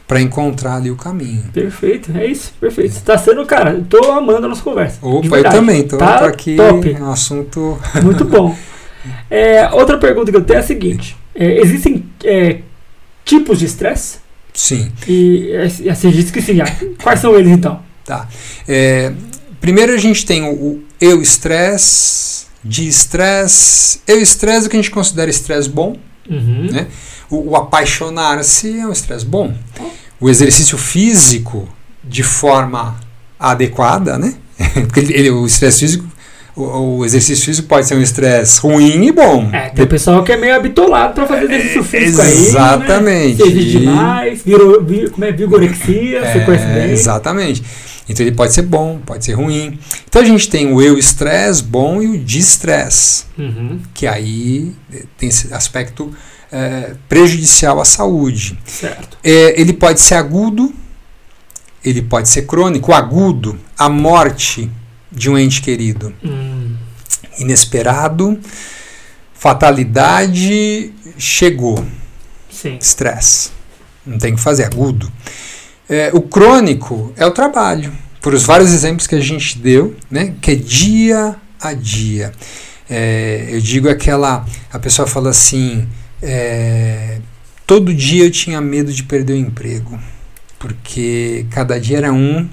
[0.07, 1.45] para encontrar ali o caminho.
[1.53, 2.95] Perfeito, é isso, perfeito.
[2.95, 4.99] Você tá sendo, cara, eu tô amando a nossa conversa.
[5.03, 6.95] Opa, eu também, tô, Tá tô aqui top.
[6.95, 7.79] no assunto.
[8.03, 8.57] Muito bom.
[9.31, 12.59] É, outra pergunta que eu tenho é a seguinte: é, existem é,
[13.25, 14.19] tipos de estresse?
[14.55, 14.91] Sim.
[15.07, 17.81] E é, você disse que ah, Quais são eles então?
[18.05, 18.29] Tá.
[18.69, 19.13] É,
[19.61, 24.01] primeiro a gente tem o, o eu estresse, de estresse.
[24.07, 25.97] Eu estresse é o que a gente considera estresse bom.
[26.29, 26.69] Uhum.
[26.71, 26.87] Né?
[27.31, 29.55] O, o apaixonar-se é um estresse bom.
[30.21, 31.69] O exercício físico
[32.05, 32.99] de forma
[33.39, 34.35] adequada, né?
[34.87, 36.05] Porque ele, ele- o estresse físico,
[36.61, 39.49] o, o exercício físico pode ser um estresse ruim e bom.
[39.53, 42.33] É, tem o pessoal que é meio habitolado pra fazer exercício físico aí.
[42.33, 43.43] Exatamente.
[43.43, 43.49] Né?
[43.49, 46.91] Exige demais, virou, vi- como é vigorexia, você É, conhece bem.
[46.91, 47.63] Exatamente.
[48.09, 49.79] Então ele pode ser bom, pode ser ruim.
[50.09, 53.79] Então a gente tem o eu estresse bom e o distress, Uhum.
[53.95, 56.13] que aí eh, tem esse aspecto
[56.51, 58.59] eh, prejudicial à saúde.
[58.65, 59.17] Certo.
[59.23, 60.73] É, ele pode ser agudo,
[61.85, 62.91] ele pode ser crônico.
[62.91, 64.69] O agudo, a morte
[65.11, 66.15] de um ente querido.
[66.25, 66.77] Hum,
[67.39, 68.39] Inesperado,
[69.35, 71.85] fatalidade, chegou.
[72.79, 73.51] Estresse.
[74.05, 75.11] Não tem o que fazer, agudo.
[75.89, 80.35] É, o crônico é o trabalho, por os vários exemplos que a gente deu, né,
[80.41, 82.33] que é dia a dia.
[82.89, 84.45] É, eu digo aquela.
[84.73, 85.87] A pessoa fala assim:
[86.23, 87.19] é,
[87.67, 89.99] todo dia eu tinha medo de perder o emprego,
[90.59, 92.49] porque cada dia era um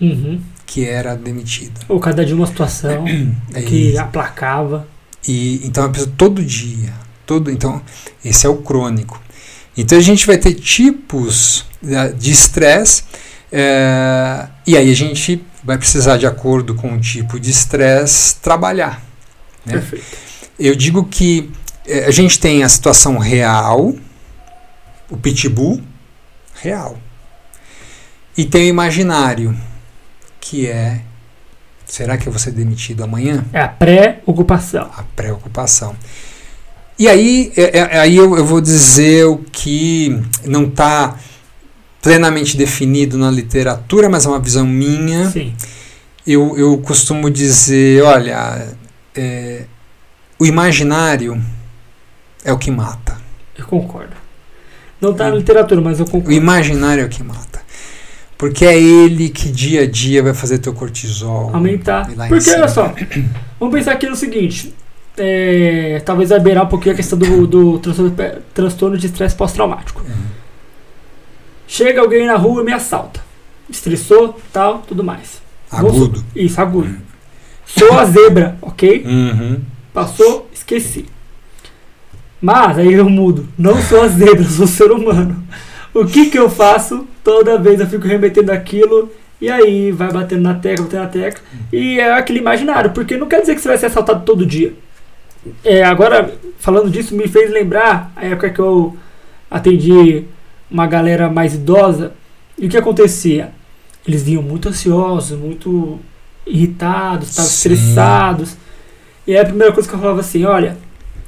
[0.00, 0.40] Uhum.
[0.74, 1.80] Que era demitido.
[1.88, 3.04] Ou cada dia uma situação
[3.54, 4.00] É que isso.
[4.00, 4.88] aplacava.
[5.26, 6.92] E então a pessoa todo dia,
[7.24, 7.80] todo, então
[8.24, 9.22] esse é o crônico.
[9.76, 13.04] Então a gente vai ter tipos né, de estresse
[13.52, 19.00] eh, e aí a gente vai precisar de acordo com o tipo de estresse trabalhar.
[19.64, 19.74] né?
[19.74, 20.04] Perfeito.
[20.58, 21.52] Eu digo que
[21.86, 23.94] eh, a gente tem a situação real,
[25.08, 25.80] o pitbull
[26.60, 26.98] real,
[28.36, 29.56] e tem o imaginário
[30.46, 31.00] que é
[31.86, 33.44] será que eu vou ser demitido amanhã?
[33.52, 34.90] É a pré-ocupação.
[34.96, 35.94] a preocupação.
[36.98, 41.16] E aí, é- é- aí eu, eu vou dizer o que não está
[42.02, 45.30] plenamente definido na literatura, mas é uma visão minha.
[45.30, 45.54] Sim.
[46.26, 48.68] Eu, eu costumo dizer, olha,
[49.14, 49.64] é,
[50.38, 51.42] o imaginário
[52.44, 53.16] é o que mata.
[53.58, 54.14] Eu concordo.
[55.00, 56.32] Não tá na literatura, mas eu O concordo.
[56.32, 57.53] imaginário é o que mata.
[58.44, 61.50] Porque é ele que dia a dia vai fazer teu cortisol.
[61.54, 62.06] Aumentar.
[62.28, 62.94] Porque olha só,
[63.58, 64.74] vamos pensar aqui no seguinte.
[65.16, 68.14] é, talvez vai beirar um pouquinho a questão do, do transtorno,
[68.52, 70.02] transtorno de estresse pós-traumático.
[70.02, 70.26] Uhum.
[71.66, 73.20] Chega alguém na rua e me assalta.
[73.70, 75.40] Estressou, tal, tudo mais.
[75.70, 76.22] Agudo.
[76.36, 76.96] Isso, agudo.
[77.64, 79.04] Sou a zebra, ok?
[79.06, 79.60] Uhum.
[79.92, 81.06] Passou, esqueci.
[82.40, 83.48] Mas aí eu mudo.
[83.56, 85.42] Não sou a zebra, sou ser humano.
[85.94, 87.06] O que que eu faço?
[87.22, 91.40] Toda vez eu fico remetendo aquilo e aí vai batendo na tecla, batendo na tecla.
[91.72, 94.74] E é aquele imaginário, porque não quer dizer que você vai ser assaltado todo dia.
[95.62, 98.96] É, agora, falando disso, me fez lembrar a época que eu
[99.50, 100.24] atendi
[100.70, 102.12] uma galera mais idosa.
[102.58, 103.52] E o que acontecia?
[104.06, 106.00] Eles vinham muito ansiosos, muito
[106.46, 108.56] irritados, estavam estressados.
[109.26, 110.76] E aí a primeira coisa que eu falava assim, olha,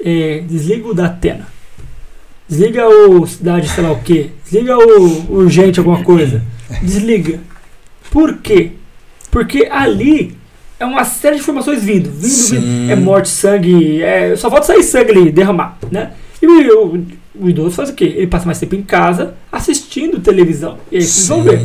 [0.01, 1.47] é, desliga o da Atena.
[2.49, 4.31] Desliga o cidade, sei lá o quê.
[4.45, 6.43] Desliga o urgente alguma coisa.
[6.83, 7.41] Desliga.
[8.11, 8.73] Por quê?
[9.31, 10.37] Porque ali
[10.79, 12.61] é uma série de informações vindo, vindo, Sim.
[12.61, 12.93] vindo.
[12.93, 16.13] É morte, sangue, é, só falta sair sangue ali, derramar, né?
[16.41, 17.07] E o, o,
[17.41, 18.05] o idoso faz o quê?
[18.05, 20.79] Ele passa mais tempo em casa assistindo televisão.
[20.93, 21.61] E aí vocês vão ver.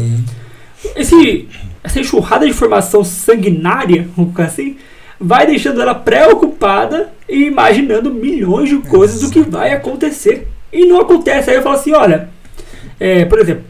[0.96, 1.48] Esse,
[1.84, 4.78] essa enxurrada de informação sanguinária, vamos colocar assim,
[5.20, 10.48] vai deixando ela preocupada e imaginando milhões de coisas do que vai acontecer.
[10.72, 11.50] E não acontece.
[11.50, 12.30] Aí eu falo assim, olha,
[13.00, 13.64] é, por exemplo,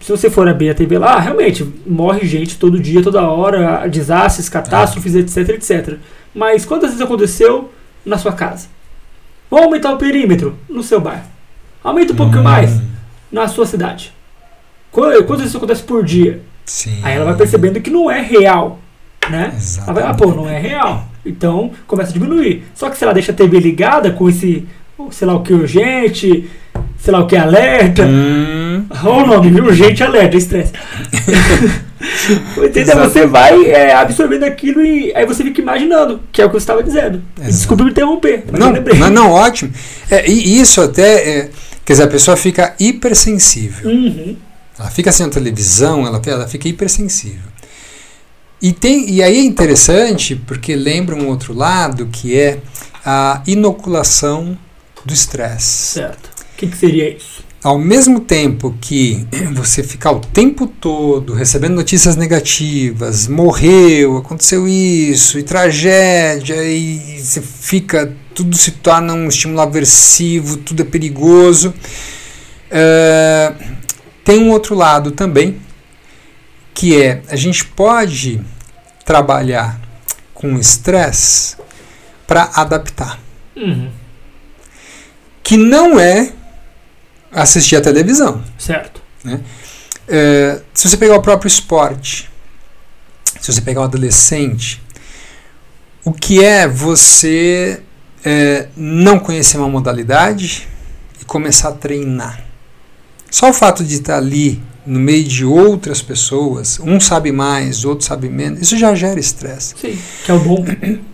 [0.00, 4.48] se você for abrir a TV lá, realmente morre gente todo dia, toda hora, desastres,
[4.48, 5.96] catástrofes, etc, etc.
[6.34, 7.70] Mas quantas vezes aconteceu
[8.04, 8.68] na sua casa?
[9.50, 11.24] Vamos aumentar o perímetro no seu bairro.
[11.84, 12.80] Aumenta um pouco Hum, mais
[13.30, 14.12] na sua cidade.
[14.90, 16.42] Qu- Quantas vezes isso acontece por dia?
[16.64, 17.00] Sim.
[17.02, 18.78] Aí ela vai percebendo que não é real,
[19.28, 19.52] né?
[19.84, 21.06] Ela vai, ah, pô, não é real.
[21.24, 22.64] Então começa a diminuir.
[22.74, 24.66] Só que se ela deixa a TV ligada com esse,
[25.10, 26.48] sei lá o que urgente,
[26.98, 30.72] sei lá o que alerta, Hum, Olha o nome, urgente alerta, estresse.
[32.56, 32.98] Entendeu?
[32.98, 36.62] Você vai é, absorvendo aquilo e aí você fica imaginando, que é o que você
[36.62, 37.22] estava dizendo.
[37.38, 37.52] Exato.
[37.52, 38.98] Desculpa me interromper, mas não, eu lembrei.
[38.98, 39.72] não, não, ótimo.
[40.10, 41.50] É, e isso até, é,
[41.84, 43.90] quer dizer, a pessoa fica hipersensível.
[43.90, 44.36] Uhum.
[44.78, 47.52] Ela fica assistindo televisão, ela, ela fica hipersensível.
[48.60, 52.58] E, tem, e aí é interessante porque lembra um outro lado que é
[53.04, 54.56] a inoculação
[55.04, 55.94] do estresse.
[55.94, 56.26] Certo.
[56.26, 57.42] O que, que seria isso?
[57.62, 65.38] Ao mesmo tempo que você ficar o tempo todo recebendo notícias negativas, morreu, aconteceu isso,
[65.38, 71.72] e tragédia, e você fica, tudo se torna um estímulo aversivo, tudo é perigoso.
[72.70, 73.52] É,
[74.24, 75.60] tem um outro lado também,
[76.74, 78.40] que é a gente pode
[79.04, 79.80] trabalhar
[80.32, 81.56] com estresse
[82.26, 83.20] para adaptar
[83.56, 83.90] Uhum.
[85.42, 86.32] Que não é
[87.30, 88.42] assistir a televisão.
[88.58, 89.02] Certo.
[90.08, 92.30] É, se você pegar o próprio esporte,
[93.40, 94.82] se você pegar o adolescente,
[96.04, 97.80] o que é você
[98.24, 100.68] é, não conhecer uma modalidade
[101.20, 102.44] e começar a treinar?
[103.30, 108.04] Só o fato de estar ali no meio de outras pessoas, um sabe mais, outro
[108.04, 109.74] sabe menos, isso já gera estresse.
[109.80, 109.98] Sim.
[110.24, 110.64] Que é o bom.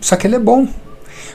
[0.01, 0.67] Só que ele é bom.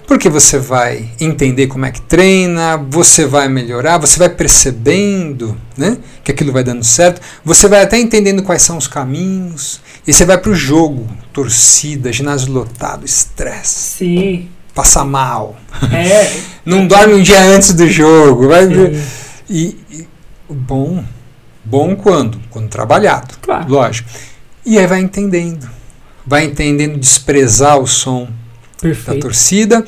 [0.08, 5.98] Porque você vai entender como é que treina, você vai melhorar, você vai percebendo né,
[6.24, 10.26] que aquilo vai dando certo, você vai até entendendo quais são os caminhos, e você
[10.26, 14.50] vai para o jogo, torcida, ginásio lotado, estresse, Sim.
[14.76, 15.56] passa mal,
[15.92, 16.32] É.
[16.66, 18.66] não dorme um dia antes do jogo, vai.
[19.50, 20.08] E, e
[20.50, 21.04] bom,
[21.64, 22.40] bom quando?
[22.50, 23.70] Quando trabalhado, Claro.
[23.70, 24.10] lógico.
[24.66, 25.68] E aí vai entendendo,
[26.26, 28.28] vai entendendo desprezar o som
[28.84, 29.22] da Perfeito.
[29.22, 29.86] torcida.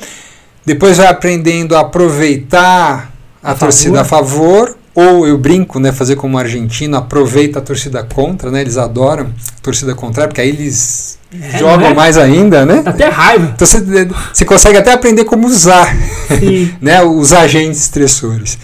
[0.64, 4.76] Depois vai aprendendo a aproveitar a, A torcida a favor.
[4.94, 5.92] Ou eu brinco, né?
[5.92, 8.62] Fazer como argentino, aproveita a torcida contra, né?
[8.62, 11.94] Eles adoram a torcida contrária, porque aí eles É, jogam é?
[11.94, 12.82] mais ainda, né?
[12.82, 13.52] Até raiva.
[13.54, 13.78] Então você,
[14.32, 15.94] você consegue até aprender como usar
[16.80, 18.58] né, os agentes estressores.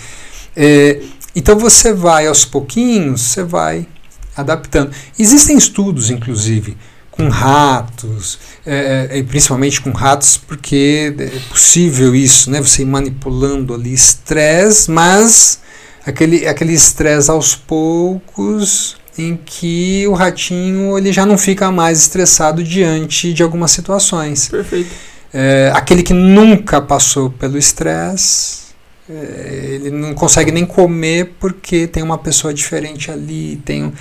[0.57, 1.01] É,
[1.37, 3.87] então você vai aos pouquinhos, você vai
[4.35, 4.91] adaptando.
[5.19, 6.79] Existem estudos, inclusive,
[7.23, 12.61] com ratos, é, é, principalmente com ratos, porque é possível isso, né?
[12.61, 15.61] Você ir manipulando ali estresse, mas
[16.05, 22.65] aquele aquele estresse aos poucos em que o ratinho ele já não fica mais estressado
[22.65, 24.49] diante de algumas situações.
[24.49, 24.91] Perfeito.
[25.33, 28.72] É, aquele que nunca passou pelo estresse,
[29.09, 33.61] ele não consegue nem comer porque tem uma pessoa diferente ali.
[33.65, 33.93] Tem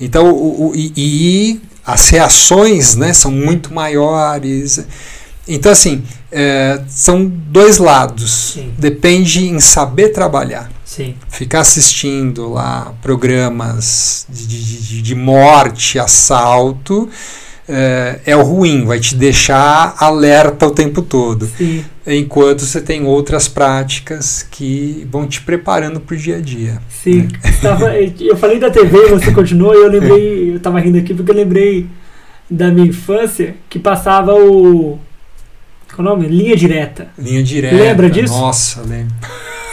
[0.00, 4.84] então, o, o- e, e as reações né, são muito maiores.
[5.48, 6.02] Então, assim,
[6.32, 8.52] é, são dois lados.
[8.54, 8.72] Sim.
[8.78, 10.70] Depende em saber trabalhar.
[10.84, 11.14] Sim.
[11.28, 17.08] Ficar assistindo lá programas de, de- de morte, assalto,
[17.68, 21.46] é, é o ruim, vai te deixar alerta o tempo todo.
[21.46, 21.84] Sim.
[22.06, 26.78] Enquanto você tem outras práticas que vão te preparando para o dia a dia.
[26.88, 27.28] Sim.
[27.60, 31.30] Tava- eu falei da TV, você continuou, e eu lembrei, eu tava rindo aqui porque
[31.30, 31.86] eu lembrei
[32.48, 34.98] da minha infância que passava o.
[35.94, 36.28] Qual é o nome?
[36.28, 37.08] Linha direta.
[37.18, 37.74] Linha direta.
[37.74, 38.34] Lembra disso?
[38.38, 39.14] Nossa, lembro.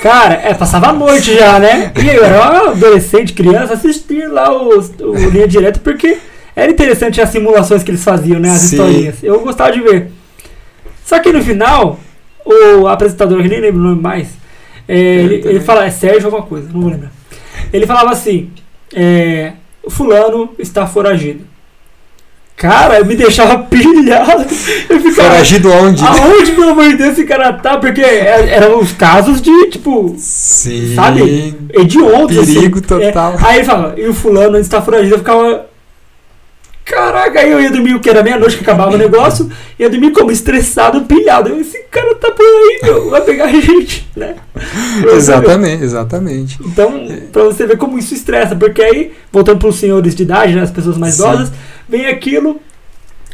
[0.02, 1.92] Cara, é, passava a noite já, né?
[2.02, 6.18] E eu era um adolescente, criança, assistir lá o, o Linha Direta porque
[6.56, 8.50] era interessante as simulações que eles faziam, né?
[8.50, 8.76] As Sim.
[8.76, 9.16] historinhas.
[9.24, 10.12] Eu gostava de ver.
[11.04, 12.00] Só que no final,
[12.46, 14.30] o apresentador, que nem lembro o nome mais,
[14.88, 15.56] é, ele, também.
[15.56, 17.12] ele fala, é Sérgio alguma coisa, não vou lembrar.
[17.72, 18.52] Ele falava assim:
[18.94, 21.42] é, o fulano está foragido.
[22.56, 24.46] Cara, me deixava pilhado.
[24.90, 25.32] Eu ficava.
[25.32, 26.04] Foragido onde?
[26.06, 27.78] Aonde, pelo amor de Deus, esse cara tá?
[27.78, 30.16] Porque é, eram os casos de, tipo.
[30.18, 30.94] Sim.
[30.96, 31.56] Sabe?
[31.74, 32.46] Hediondos.
[32.46, 32.88] Perigo assim.
[32.88, 33.34] total.
[33.34, 33.38] É.
[33.46, 35.73] Aí ele fala, e o fulano antes tá foragido, eu ficava.
[36.94, 40.32] Caraca, aí eu ia dormir, que era meia-noite que acabava o negócio, ia dormir como?
[40.32, 41.50] Estressado, pilhado.
[41.50, 44.36] Eu, esse cara tá por aí, meu, vai pegar a gente, né?
[45.02, 46.60] Pra Exatamente, exatamente.
[46.64, 50.62] Então, pra você ver como isso estressa, porque aí, voltando pros senhores de idade, né,
[50.62, 51.52] as pessoas mais idosas,
[51.90, 52.60] vem aquilo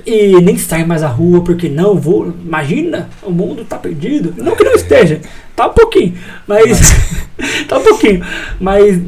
[0.06, 2.34] e nem sai mais à rua, porque não, vou.
[2.45, 4.34] Imagina, o mundo tá perdido.
[4.38, 5.20] Não que não esteja,
[5.56, 6.16] tá um pouquinho,
[6.47, 6.80] mas.
[7.68, 8.24] tá um pouquinho,
[8.60, 9.00] mas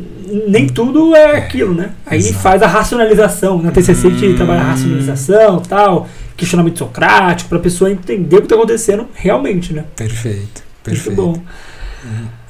[0.47, 1.89] nem tudo é aquilo, né?
[2.05, 2.39] Aí Exato.
[2.39, 3.61] faz a racionalização.
[3.61, 4.35] Na TCC a gente Hum.
[4.35, 9.83] trabalha a racionalização tal, questionamento socrático, pra pessoa entender o que tá acontecendo realmente, né?
[9.95, 11.15] Perfeito, Muito perfeito.
[11.15, 11.41] bom.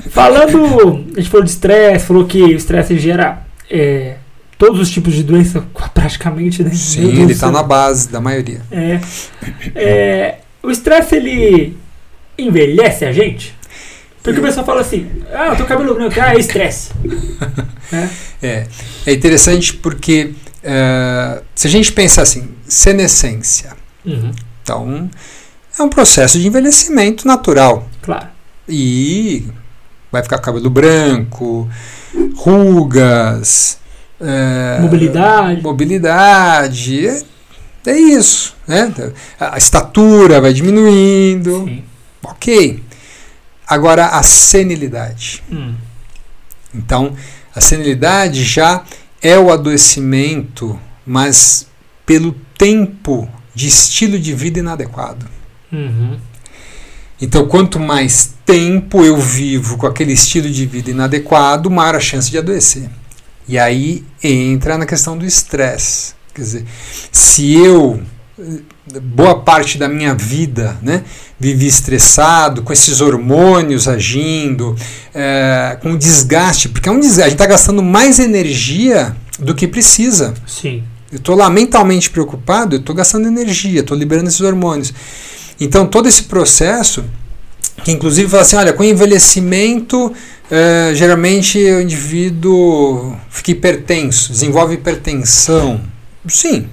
[0.09, 4.15] Falando, a gente falou de estresse, falou que o estresse gera é,
[4.61, 6.69] todos os tipos de doença, praticamente, né?
[6.71, 8.61] Sim, Deus ele está na base da maioria.
[8.69, 8.99] É,
[9.73, 11.75] é, o estresse, ele
[12.37, 13.57] envelhece a gente?
[14.21, 16.91] Porque o pessoal fala assim, ah, eu tô cabelo branco, ah, é estresse.
[17.91, 18.07] né?
[18.39, 18.67] É,
[19.07, 24.31] é interessante porque eh, se a gente pensa assim, senescência, Uhum,
[24.63, 25.09] então
[25.77, 28.27] é um processo de envelhecimento natural claro.
[28.67, 29.45] e
[30.11, 31.69] vai ficar cabelo branco,
[32.35, 33.79] rugas,
[34.21, 35.61] eh, Mobilidade.
[35.61, 37.21] mobilidade, é,
[37.87, 38.93] é isso, né?
[39.39, 41.83] A estatura vai diminuindo, Sim.
[42.23, 42.83] ok.
[43.67, 45.41] Agora a senilidade.
[45.51, 45.73] Hum,
[46.73, 47.13] Então,
[47.55, 48.83] a senilidade já
[49.21, 51.67] é o adoecimento, mas
[52.05, 55.25] pelo tempo de estilo de vida inadequado.
[55.71, 56.17] uhum,
[57.21, 62.29] Então, quanto mais tempo eu vivo com aquele estilo de vida inadequado, maior a chance
[62.31, 62.89] de adoecer.
[63.51, 66.13] E aí entra na questão do estresse.
[66.33, 66.65] Quer dizer,
[67.11, 68.01] se eu,
[69.03, 71.03] boa parte da minha vida, né,
[71.37, 74.73] vivi estressado, com esses hormônios agindo,
[75.13, 79.67] eh, com desgaste, porque é um desgaste, a gente está gastando mais energia do que
[79.67, 80.33] precisa.
[80.47, 80.81] sim.
[81.11, 84.93] Eu estou lá mentalmente preocupado, eu estou gastando energia, estou liberando esses hormônios.
[85.59, 87.03] Então, todo esse processo,
[87.83, 90.13] que inclusive fala assim: olha, com envelhecimento,
[90.51, 95.81] eh, geralmente o indivíduo fica hipertenso, desenvolve hipertensão.
[96.27, 96.67] Sim,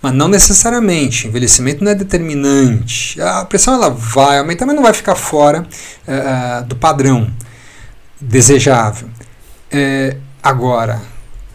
[0.00, 1.28] mas não necessariamente.
[1.28, 3.20] Envelhecimento não é determinante.
[3.20, 5.66] A pressão ela vai aumentar, mas não vai ficar fora
[6.08, 7.30] eh, do padrão
[8.18, 9.08] desejável.
[9.70, 11.02] Eh, agora,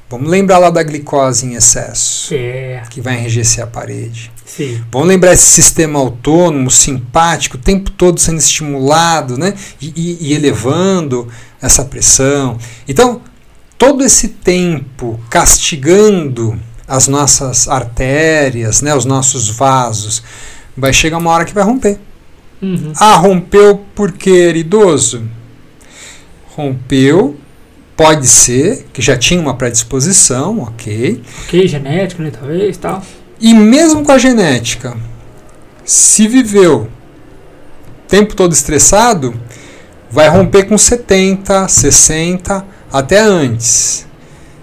[0.10, 4.32] vamos lembrar lá da glicose em excesso É, que vai enrijecer a parede.
[4.46, 4.84] sim.
[4.92, 9.54] Vamos lembrar esse sistema autônomo, simpático, o tempo todo sendo estimulado né?
[9.82, 11.28] e, e- e elevando
[11.62, 12.58] essa pressão.
[12.88, 13.22] Então,
[13.78, 18.96] todo esse tempo castigando as nossas artérias, né?
[18.96, 20.24] os nossos vasos,
[20.76, 22.00] vai chegar uma hora que vai romper.
[22.62, 22.92] Uhum.
[23.00, 25.24] Ah, rompeu porque era idoso?
[26.56, 27.38] Rompeu,
[28.00, 31.22] pode ser que já tinha uma predisposição, ok.
[31.44, 33.04] Ok, genético, né, talvez, tal.
[33.42, 34.96] E mesmo com a genética,
[35.84, 39.38] se viveu o tempo todo estressado,
[40.10, 44.08] vai romper com 70, 60, até antes.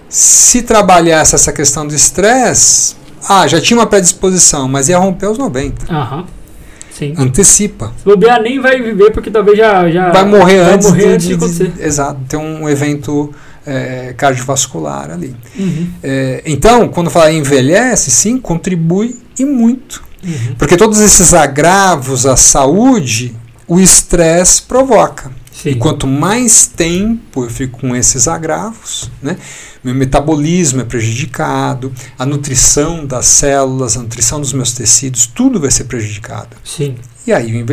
[0.09, 2.97] Se trabalhasse essa questão do estresse,
[3.29, 5.93] ah, já tinha uma predisposição, mas ia romper aos 90.
[5.93, 6.25] Aham,
[6.99, 7.15] sim.
[7.17, 7.93] Antecipa.
[7.99, 9.91] Se bobear, nem vai viver, porque talvez já...
[9.91, 11.73] já vai morrer vai antes, morrer de, antes de de- acontecer.
[11.79, 13.33] Exato, tem um evento
[13.67, 15.35] eh, cardiovascular ali.
[15.59, 20.03] Uhum, Eh, então, quando fala envelhece, sim, contribui e muito.
[20.25, 20.55] uhum.
[20.59, 23.35] Porque todos esses agravos à saúde,
[23.69, 25.31] o estresse provoca.
[25.63, 25.71] Sim.
[25.71, 29.39] E quanto mais tempo eu fico com esses agravos, né,
[29.83, 35.71] meu metabolismo é prejudicado, a nutrição das células, a nutrição dos meus tecidos, tudo vai
[35.71, 36.57] ser prejudicado.
[36.63, 36.97] Sim.
[37.27, 37.65] E aí,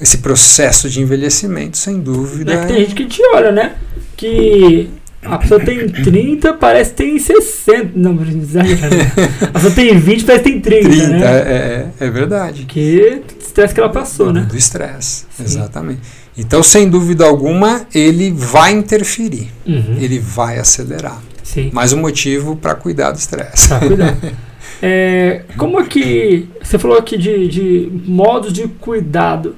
[0.00, 2.52] esse processo de envelhecimento, sem dúvida.
[2.52, 3.76] É que tem gente que te olha, né?
[4.16, 4.90] Que
[5.24, 7.92] a pessoa tem 30, parece que tem 60.
[7.96, 8.94] Não, exagerando.
[9.42, 11.20] A pessoa tem 20, parece que tem 30, 30, né?
[11.26, 12.64] é, é, é verdade.
[12.66, 14.42] Que estresse que ela passou, né?
[14.42, 16.00] Do estresse, exatamente.
[16.36, 19.96] Então, sem dúvida alguma, ele vai interferir, Uhum.
[20.00, 21.20] ele vai acelerar.
[21.42, 21.70] Sim.
[21.72, 23.68] Mais um motivo para cuidar do estresse.
[23.68, 23.80] Tá.
[24.84, 26.48] É, como é que.
[26.60, 29.54] Você falou aqui de, de modos de cuidado,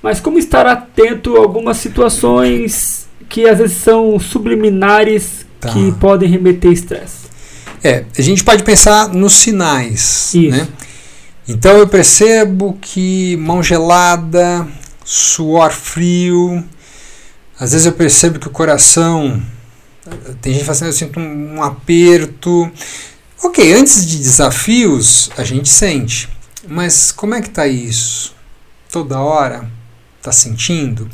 [0.00, 5.70] mas como estar atento a algumas situações que às vezes são subliminares Tá.
[5.70, 7.26] que podem remeter estresse?
[7.82, 10.32] É, a gente pode pensar nos sinais.
[10.32, 10.50] Isso.
[10.56, 10.68] Né?
[11.48, 14.64] Então eu percebo que mão gelada,
[15.10, 16.62] suor frio,
[17.58, 19.42] às vezes eu percebo que o coração.
[20.42, 22.70] Tem gente fala assim, eu sinto um, um aperto.
[23.42, 26.28] Ok, antes de desafios, a gente sente.
[26.68, 28.34] Mas como é que tá isso?
[28.92, 29.70] Toda hora?
[30.22, 31.08] Tá sentindo?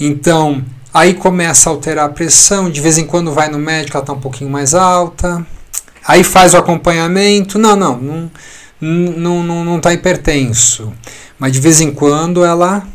[0.00, 0.64] Então,
[0.94, 4.14] aí começa a alterar a pressão, de vez em quando vai no médico, ela tá
[4.14, 5.46] um pouquinho mais alta.
[6.06, 7.58] Aí faz o acompanhamento.
[7.58, 8.30] Não, não, não,
[8.80, 10.94] não, não, não tá hipertenso.
[11.38, 12.86] Mas de vez em quando ela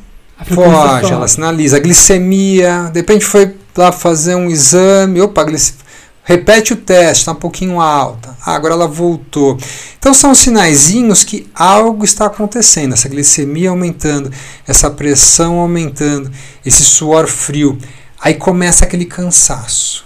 [0.46, 1.78] foge, ela sinaliza.
[1.78, 5.84] A glicemia, de repente foi lá fazer um exame, opa, glicemia
[6.26, 8.36] Repete o teste, está um pouquinho alta.
[8.46, 9.58] Ah, agora ela voltou.
[10.00, 12.94] Então são sinaizinhos que algo está acontecendo.
[12.94, 14.32] Essa glicemia aumentando,
[14.66, 16.32] essa pressão aumentando,
[16.66, 17.78] esse suor frio.
[18.22, 20.06] Aí começa aquele cansaço.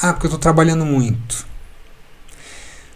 [0.00, 1.46] Ah, porque eu estou trabalhando muito.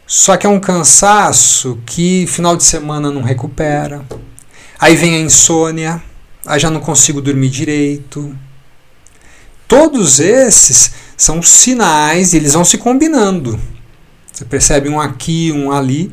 [0.05, 4.05] Só que é um cansaço que final de semana não recupera.
[4.77, 6.03] Aí vem a insônia,
[6.47, 8.35] aí já não consigo dormir direito.
[9.67, 13.59] Todos esses são sinais e eles vão se combinando.
[14.33, 16.13] Você percebe um aqui, um ali,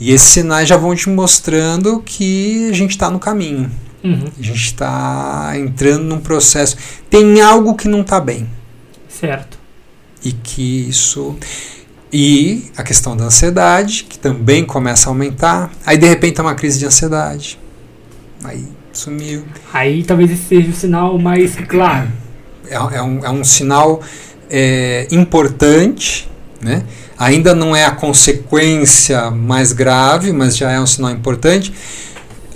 [0.00, 3.70] e esses sinais já vão te mostrando que a gente está no caminho.
[4.02, 4.30] Uhum.
[4.38, 6.76] A gente está entrando num processo.
[7.10, 8.48] Tem algo que não está bem.
[9.08, 9.58] Certo.
[10.24, 11.36] E que isso.
[12.12, 15.72] E a questão da ansiedade, que também começa a aumentar.
[15.84, 17.58] Aí de repente é uma crise de ansiedade.
[18.44, 19.44] Aí sumiu.
[19.72, 22.08] Aí talvez esse seja o sinal mais claro.
[22.68, 24.00] É, é, um, é um sinal
[24.50, 26.28] é, importante,
[26.60, 26.82] né?
[27.18, 31.72] ainda não é a consequência mais grave, mas já é um sinal importante.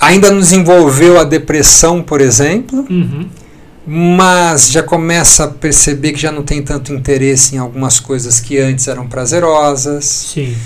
[0.00, 3.28] Ainda nos envolveu a depressão, por exemplo, uhum.
[3.86, 8.58] mas já começa a perceber que já não tem tanto interesse em algumas coisas que
[8.58, 10.04] antes eram prazerosas.
[10.04, 10.56] Sim.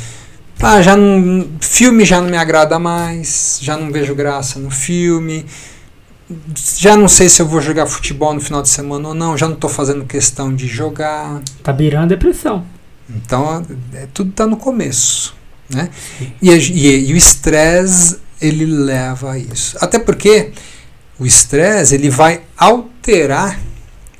[0.65, 5.45] Ah, já não, filme já não me agrada mais, já não vejo graça no filme
[6.79, 9.47] já não sei se eu vou jogar futebol no final de semana ou não, já
[9.47, 11.43] não estou fazendo questão de jogar.
[11.63, 12.65] Tá beirando depressão.
[13.09, 15.35] Então, é, tudo está no começo.
[15.69, 15.91] Né?
[16.41, 19.77] E, e, e o estresse, ele leva a isso.
[19.81, 20.53] Até porque
[21.19, 23.61] o estresse, ele vai alterar,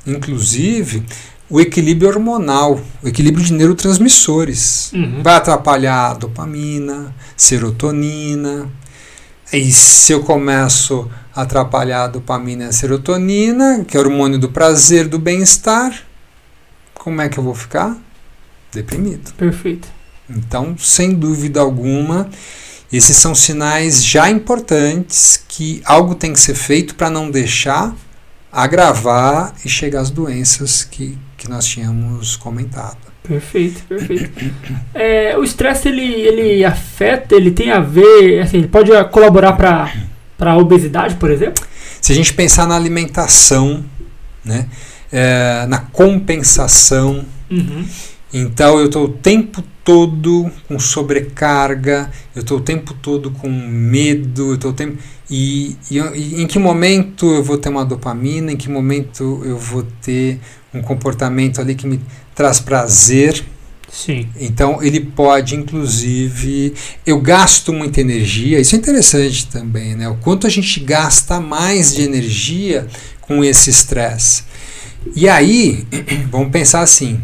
[0.05, 1.03] inclusive,
[1.49, 4.91] o equilíbrio hormonal, o equilíbrio de neurotransmissores.
[4.93, 5.21] Uhum.
[5.21, 8.69] Vai atrapalhar a dopamina, serotonina.
[9.53, 14.49] E se eu começo atrapalhar a dopamina e a serotonina, que é o hormônio do
[14.49, 15.93] prazer, do bem-estar,
[16.93, 17.95] como é que eu vou ficar?
[18.71, 19.33] Deprimido.
[19.33, 19.87] Perfeito.
[20.29, 22.27] Então, sem dúvida alguma,
[22.91, 27.95] esses são sinais já importantes que algo tem que ser feito para não deixar
[28.51, 32.97] agravar e chegar às doenças que, que nós tínhamos comentado.
[33.23, 34.31] Perfeito, perfeito.
[34.93, 39.93] É, o estresse ele, ele afeta, ele tem a ver, assim, ele pode colaborar para
[40.37, 41.63] para a obesidade, por exemplo?
[42.01, 43.83] Se a gente pensar na alimentação,
[44.43, 44.67] né,
[45.11, 47.85] é, na compensação, uhum.
[48.33, 54.49] então eu estou o tempo todo com sobrecarga, eu estou o tempo todo com medo,
[54.49, 54.97] eu estou o tempo
[55.29, 59.57] e, e, e, em que momento eu vou ter uma dopamina, em que momento eu
[59.57, 60.39] vou ter
[60.75, 61.99] um comportamento ali que me
[62.33, 63.43] traz prazer,
[63.91, 64.27] Sim.
[64.37, 66.73] Então ele pode, inclusive,
[67.05, 68.59] eu gasto muita energia.
[68.59, 70.09] Isso é interessante também, né?
[70.09, 72.87] O quanto a gente gasta mais de energia
[73.21, 74.43] com esse estresse.
[75.15, 75.87] E aí,
[76.29, 77.21] vamos pensar assim: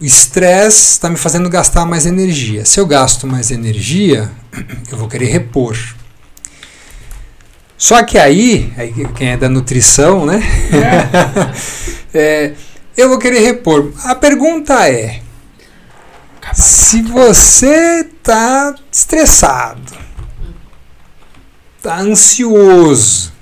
[0.00, 2.64] o estresse está me fazendo gastar mais energia.
[2.66, 4.30] Se eu gasto mais energia,
[4.92, 5.76] eu vou querer repor.
[7.80, 8.70] Só que aí,
[9.16, 10.42] quem é da nutrição, né?
[12.12, 12.12] É.
[12.12, 12.52] é,
[12.94, 13.90] eu vou querer repor.
[14.04, 15.20] A pergunta é:
[16.52, 19.80] se você está estressado,
[21.78, 23.32] está ansioso,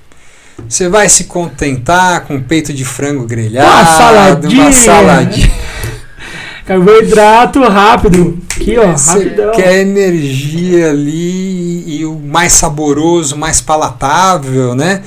[0.68, 5.52] você vai se contentar com um peito de frango grelhado, uma saladinha, uma saladinha.
[6.68, 8.38] Carboidrato rápido.
[8.54, 9.52] Aqui, ó, Você rapidão.
[9.52, 15.02] quer energia ali e o mais saboroso, mais palatável, né?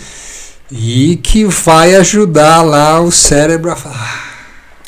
[0.72, 4.41] E que vai ajudar lá o cérebro a falar.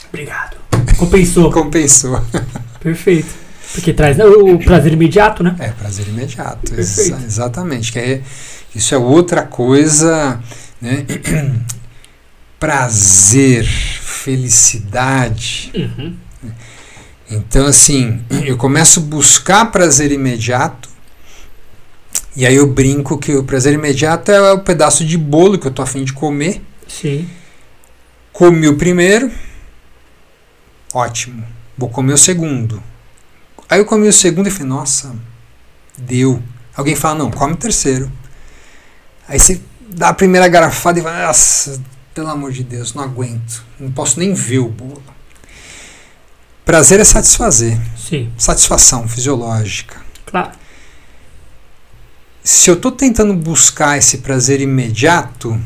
[0.09, 0.57] Obrigado.
[0.97, 1.51] Compensou.
[1.51, 2.19] Compensou.
[2.79, 3.29] Perfeito.
[3.73, 5.55] Porque traz o prazer imediato, né?
[5.59, 6.73] É, prazer imediato.
[6.73, 7.91] Ex exatamente.
[7.91, 8.21] Que é,
[8.75, 10.39] isso é outra coisa,
[10.81, 11.05] né?
[12.59, 15.71] prazer, felicidade.
[15.75, 16.15] Uhum.
[17.29, 20.89] Então, assim, eu começo a buscar prazer imediato.
[22.35, 25.71] E aí eu brinco que o prazer imediato é o pedaço de bolo que eu
[25.71, 26.61] tô afim de comer.
[26.87, 27.29] Sim.
[28.31, 29.31] Comi o primeiro.
[30.93, 31.45] Ótimo
[31.77, 32.81] Vou comer o segundo.
[33.67, 35.15] Aí eu comi o segundo e falei, nossa,
[35.97, 36.41] deu.
[36.75, 38.11] Alguém fala, não, come o terceiro.
[39.27, 39.59] Aí você
[39.89, 41.81] dá a primeira garrafada e fala, nossa,
[42.13, 43.63] pelo amor de Deus, não aguento.
[43.79, 45.03] Não posso nem ver o bolo.
[46.65, 47.77] Prazer é satisfazer.
[47.97, 48.31] Sim.
[48.37, 50.01] Satisfação fisiológica.
[50.25, 50.51] Claro.
[52.43, 55.59] Se eu estou tentando buscar esse prazer imediato,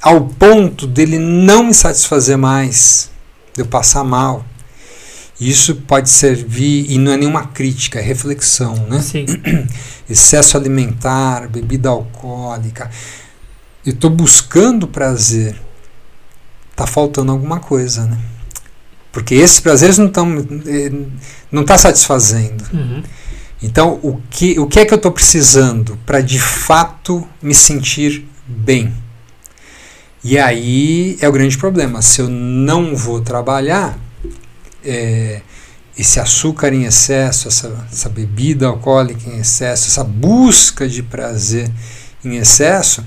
[0.00, 3.10] ao ponto dele não me satisfazer mais,
[3.54, 4.44] de eu passar mal,
[5.40, 9.00] isso pode servir, e não é nenhuma crítica, é reflexão, né?
[9.00, 9.26] Sim.
[10.08, 12.90] Excesso alimentar, bebida alcoólica.
[13.84, 15.60] Eu estou buscando prazer.
[16.70, 18.18] Está faltando alguma coisa, né?
[19.16, 20.26] Porque esses prazeres não estão
[21.50, 22.62] não tá satisfazendo.
[22.70, 23.02] Uhum.
[23.62, 28.28] Então, o que, o que é que eu estou precisando para de fato me sentir
[28.46, 28.92] bem?
[30.22, 32.02] E aí é o grande problema.
[32.02, 33.98] Se eu não vou trabalhar,
[34.84, 35.40] é,
[35.96, 41.70] esse açúcar em excesso, essa, essa bebida alcoólica em excesso, essa busca de prazer
[42.22, 43.02] em excesso,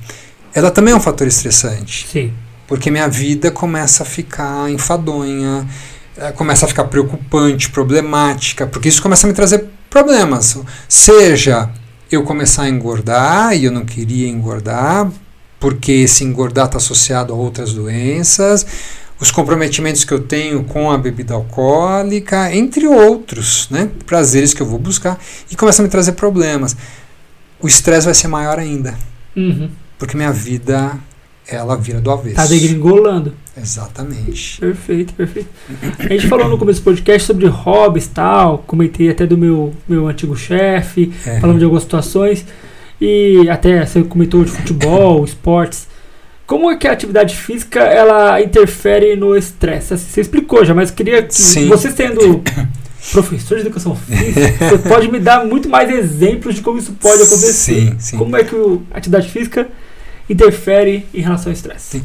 [0.56, 2.08] ela também é um fator estressante.
[2.12, 2.34] Sim.
[2.68, 5.90] Porque minha vida começa a ficar enfadonha, eh,
[6.36, 10.58] começa a ficar preocupante, problemática, porque isso começa a me trazer problemas.
[10.88, 11.70] Seja
[12.12, 15.10] eu começar a engordar e eu não queria engordar,
[15.60, 18.66] porque esse engordar está associado a outras doenças,
[19.20, 23.90] os comprometimentos que eu tenho com a bebida alcoólica, entre outros, né?
[24.06, 25.20] Prazeres que eu vou buscar
[25.52, 26.76] e começa a me trazer problemas.
[27.62, 28.98] O estresse vai ser maior ainda,
[29.36, 29.70] Uhum.
[29.98, 30.98] porque minha vida
[31.46, 32.36] ela vira do avesso.
[32.38, 33.34] Tá degringolando.
[33.62, 34.60] Exatamente.
[34.60, 35.50] Perfeito, perfeito.
[36.00, 39.74] A gente falou no começo do podcast sobre hobbies e tal, comentei até do meu,
[39.88, 41.40] meu antigo chefe, É.
[41.40, 42.46] falamos de algumas situações,
[43.00, 45.88] e até você comentou de futebol, esportes.
[46.46, 49.94] Como é que a atividade física ela interfere no estresse?
[49.94, 51.68] Assim, Você explicou já, mas queria que Sim.
[51.68, 52.42] você sendo
[53.12, 57.22] professor de educação física, você pode me dar muito mais exemplos de como isso pode
[57.22, 57.54] acontecer.
[57.92, 58.18] Sim, sim.
[58.18, 58.56] Como é que
[58.92, 59.68] a atividade física
[60.30, 62.04] interfere em relação ao estresse?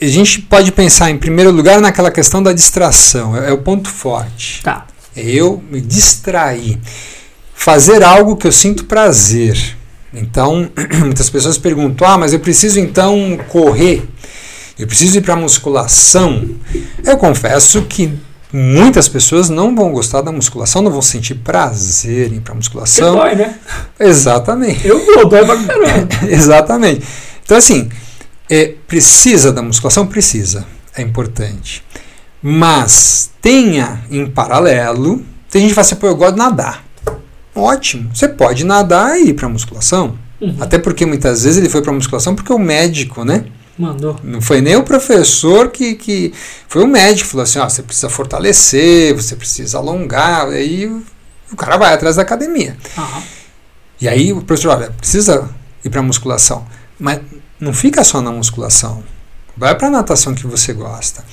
[0.00, 3.36] A gente pode pensar, em primeiro lugar, naquela questão da distração.
[3.36, 4.62] É, é o ponto forte.
[4.62, 4.86] Tá.
[5.16, 6.78] É eu me distrair.
[7.54, 9.76] Fazer algo que eu sinto prazer.
[10.12, 10.70] Então,
[11.00, 14.08] muitas pessoas perguntam: ah, mas eu preciso então correr.
[14.78, 16.48] Eu preciso ir para musculação.
[17.04, 18.12] Eu confesso que
[18.52, 22.56] muitas pessoas não vão gostar da musculação, não vão sentir prazer em ir para Você
[22.56, 23.14] musculação.
[23.16, 23.54] dói, né?
[23.98, 24.86] Exatamente.
[24.86, 26.08] Eu vou, dói pra caramba.
[26.28, 27.02] Exatamente.
[27.44, 27.90] Então, assim,
[28.48, 30.06] é, precisa da musculação?
[30.06, 30.66] Precisa.
[30.96, 31.84] É importante.
[32.42, 35.24] Mas tenha em paralelo.
[35.50, 36.84] Tem gente que fala assim, pô, eu gosto de nadar.
[37.54, 38.10] Ótimo.
[38.14, 40.18] Você pode nadar e ir para musculação.
[40.40, 40.56] Uhum.
[40.60, 43.44] Até porque muitas vezes ele foi para musculação porque o médico, né?
[43.78, 44.18] Mandou.
[44.22, 45.94] Não foi nem o professor que.
[45.94, 46.32] que
[46.68, 50.48] foi o médico que falou assim: ó, você precisa fortalecer, você precisa alongar.
[50.48, 51.02] Aí o,
[51.52, 52.76] o cara vai atrás da academia.
[52.98, 53.22] Aham.
[54.00, 55.48] E aí o professor, olha, precisa
[55.84, 56.66] ir para musculação,
[56.98, 57.20] mas
[57.60, 59.02] não fica só na musculação.
[59.56, 61.24] Vai para a natação que você gosta.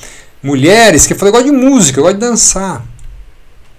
[0.42, 2.86] Mulheres que falam, eu gosto de música, eu gosto de dançar.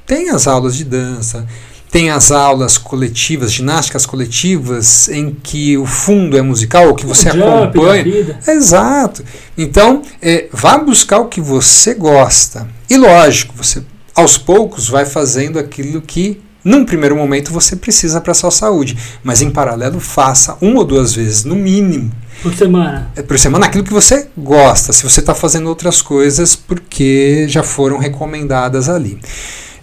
[0.06, 1.46] Tem as aulas de dança,
[1.90, 7.64] tem as aulas coletivas, ginásticas coletivas, em que o fundo é musical, que você Um
[7.64, 8.38] acompanha.
[8.46, 9.24] Exato.
[9.56, 12.68] Então, é, vá buscar o que você gosta.
[12.88, 13.82] E lógico, você
[14.14, 18.96] aos poucos vai fazendo aquilo que, num primeiro momento, você precisa para a sua saúde.
[19.22, 22.10] Mas em paralelo, faça uma ou duas vezes, no mínimo,
[22.42, 23.10] Por semana.
[23.16, 24.92] é, por semana, aquilo que você gosta.
[24.92, 29.18] Se você está fazendo outras coisas, porque já foram recomendadas ali.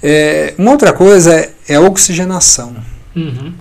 [0.01, 2.75] É, uma outra coisa é, é a oxigenação.
[3.15, 3.53] Uhum.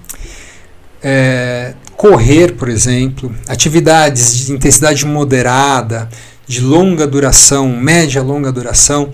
[1.03, 6.09] É, correr, por exemplo, atividades de intensidade moderada,
[6.47, 9.11] de longa duração, média longa duração,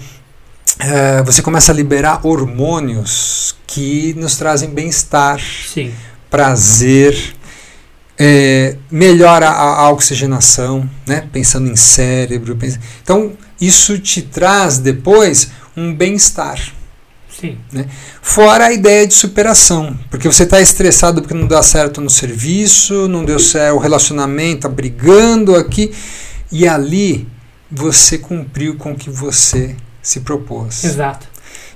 [0.79, 5.41] é, você começa a liberar hormônios que nos trazem bem-estar,
[6.31, 7.35] prazer,
[8.19, 11.27] é, melhora a, a oxigenação, né?
[11.33, 12.57] pensando em cérebro.
[12.57, 16.59] pens- Então, isso te traz depois um bem-estar.
[17.41, 17.59] Sim.
[18.21, 23.09] Fora a ideia de superação, porque você está estressado porque não dá certo no serviço,
[23.09, 25.93] não deu certo o relacionamento, tá brigando aqui,
[26.53, 27.27] e ali
[27.71, 30.85] você cumpriu com o que você se propôs.
[30.85, 31.27] Exato.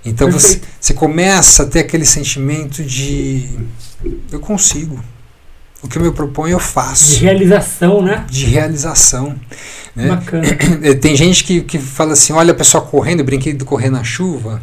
[0.05, 0.69] Então você, Perfeito.
[0.81, 3.49] você começa a ter aquele sentimento de
[4.31, 5.03] eu consigo.
[5.83, 7.19] O que eu me proponho eu De faço.
[7.21, 8.25] realização, né?
[8.29, 9.37] De realização.
[9.95, 10.09] Né?
[10.09, 10.45] Bacana.
[11.01, 14.03] Tem gente que, que fala assim: olha a pessoa correndo, eu brinquei de correr na
[14.05, 14.61] chuva.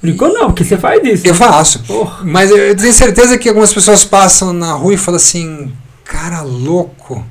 [0.00, 1.26] Brincou não, porque você faz isso.
[1.26, 1.80] Eu faço.
[1.84, 2.24] Porra.
[2.24, 5.72] Mas eu eu tenho certeza que algumas pessoas passam na rua e falam assim,
[6.04, 7.24] cara louco.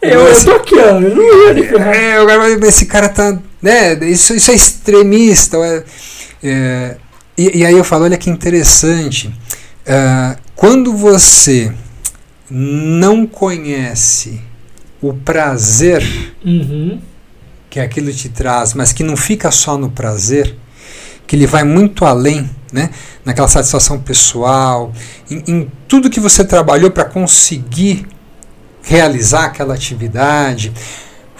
[0.00, 1.00] Eu, eu Esse- tô aqui, ó.
[1.00, 1.94] Eu não ia me ferrar.
[1.94, 3.38] É, esse cara tá.
[3.62, 5.56] Né, isso, isso é extremista.
[5.58, 5.84] é-
[6.44, 6.96] é,
[7.38, 9.32] e, e aí eu falo, olha que interessante.
[9.86, 11.72] ah, quando você
[12.50, 14.40] não conhece
[15.00, 16.02] o prazer
[16.44, 17.00] Uhum.
[17.70, 20.54] que aquilo te traz, mas que não fica só no prazer,
[21.26, 22.90] que ele vai muito além né?
[23.24, 24.92] naquela satisfação pessoal,
[25.30, 28.06] em, em tudo que você trabalhou para conseguir
[28.82, 30.72] realizar aquela atividade.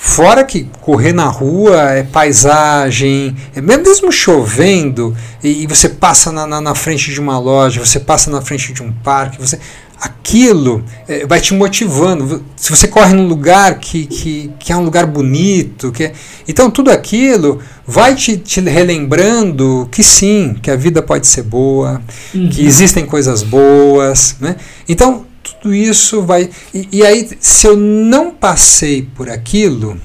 [0.05, 6.45] Fora que correr na rua é paisagem, é mesmo chovendo, e, e você passa na,
[6.45, 9.61] na, na, frente de uma loja, você passa na frente de um parque, você
[10.01, 12.43] aquilo é, vai te motivando.
[12.57, 16.13] Se você corre num lugar que, que, que é um lugar bonito, que é,
[16.49, 22.03] então tudo aquilo vai te, te, relembrando que sim, que a vida pode ser boa,
[22.35, 22.49] uhum.
[22.49, 24.35] que existem coisas boas.
[24.41, 24.57] Né?
[24.89, 26.51] Então tudo isso vai.
[26.73, 30.01] E, e aí, se eu não passei por aquilo,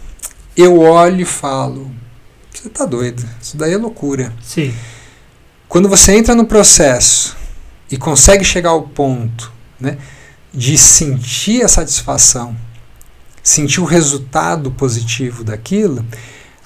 [0.55, 1.91] eu olho e falo:
[2.53, 4.34] você está doido, isso daí é loucura.
[4.41, 4.73] Sim.
[5.68, 7.35] Quando você entra no processo
[7.91, 9.97] e consegue chegar ao ponto né,
[10.53, 12.55] de sentir a satisfação,
[13.43, 16.05] sentir o resultado positivo daquilo,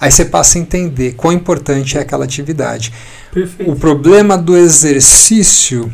[0.00, 2.92] aí você passa a entender quão importante é aquela atividade.
[3.32, 3.70] Perfeito.
[3.70, 5.92] O problema do exercício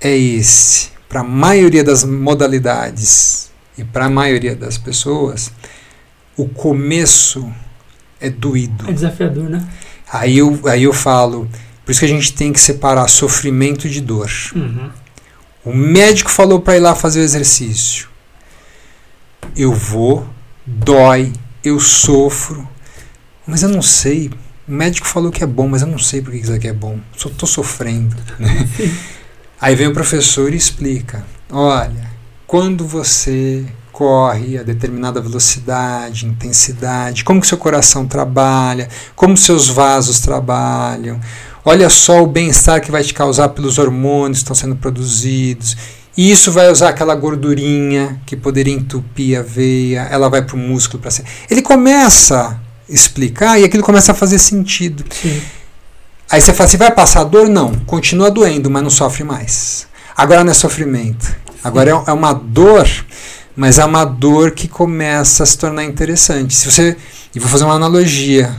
[0.00, 0.95] é esse.
[1.08, 5.52] Para a maioria das modalidades e para a maioria das pessoas,
[6.36, 7.50] o começo
[8.20, 8.88] é doído.
[8.88, 9.66] É desafiador, né?
[10.12, 11.48] Aí eu, aí eu falo,
[11.84, 14.30] por isso que a gente tem que separar sofrimento de dor.
[14.54, 14.90] Uhum.
[15.64, 18.08] O médico falou para ir lá fazer o exercício.
[19.56, 20.26] Eu vou,
[20.64, 21.32] dói,
[21.64, 22.68] eu sofro,
[23.46, 24.30] mas eu não sei.
[24.66, 26.72] O médico falou que é bom, mas eu não sei por que isso aqui é
[26.72, 26.98] bom.
[27.16, 28.16] Só estou sofrendo.
[28.38, 28.68] Né?
[29.60, 32.10] Aí vem o professor e explica: olha,
[32.46, 40.20] quando você corre a determinada velocidade, intensidade, como que seu coração trabalha, como seus vasos
[40.20, 41.18] trabalham,
[41.68, 45.76] Olha só o bem-estar que vai te causar pelos hormônios que estão sendo produzidos.
[46.16, 50.58] E isso vai usar aquela gordurinha que poderia entupir a veia, ela vai para o
[50.58, 51.24] músculo para ser.
[51.50, 52.56] Ele começa a
[52.88, 55.04] explicar e aquilo começa a fazer sentido.
[55.10, 55.42] Sim.
[56.30, 57.48] Aí você fala assim: vai passar dor?
[57.48, 59.86] Não, continua doendo, mas não sofre mais.
[60.16, 61.34] Agora não é sofrimento.
[61.62, 62.88] Agora é, é uma dor,
[63.54, 66.54] mas é uma dor que começa a se tornar interessante.
[66.54, 66.96] Se você.
[67.34, 68.54] E vou fazer uma analogia: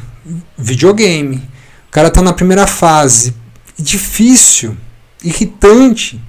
[0.57, 1.41] videogame
[1.87, 3.33] o cara está na primeira fase.
[3.77, 4.75] Difícil,
[5.23, 6.21] irritante.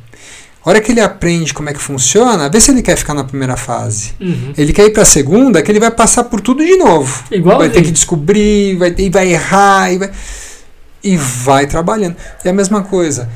[0.64, 3.24] A hora que ele aprende como é que funciona, vê se ele quer ficar na
[3.24, 4.12] primeira fase.
[4.20, 4.52] Uhum.
[4.56, 7.24] Ele quer ir para a segunda, que ele vai passar por tudo de novo.
[7.30, 10.10] Igual vai ter que descobrir, vai, ter, vai errar, e vai,
[11.02, 12.16] e vai trabalhando.
[12.44, 13.28] É a mesma coisa.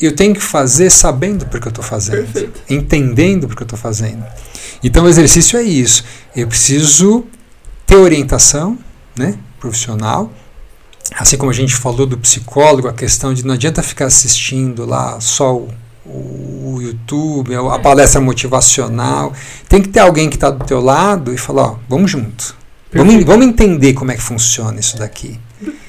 [0.00, 2.30] Eu tenho que fazer sabendo porque eu estou fazendo.
[2.30, 2.60] Perfeito.
[2.68, 4.24] Entendendo porque eu estou fazendo.
[4.82, 6.04] Então o exercício é isso.
[6.34, 7.24] Eu preciso
[7.86, 8.78] ter orientação
[9.16, 10.30] né, profissional
[11.14, 15.20] assim como a gente falou do psicólogo, a questão de não adianta ficar assistindo lá
[15.20, 15.68] só o,
[16.04, 19.32] o YouTube, a palestra motivacional.
[19.68, 22.56] Tem que ter alguém que está do teu lado e falar, ó, vamos junto.
[22.92, 25.38] Vamos, vamos entender como é que funciona isso daqui.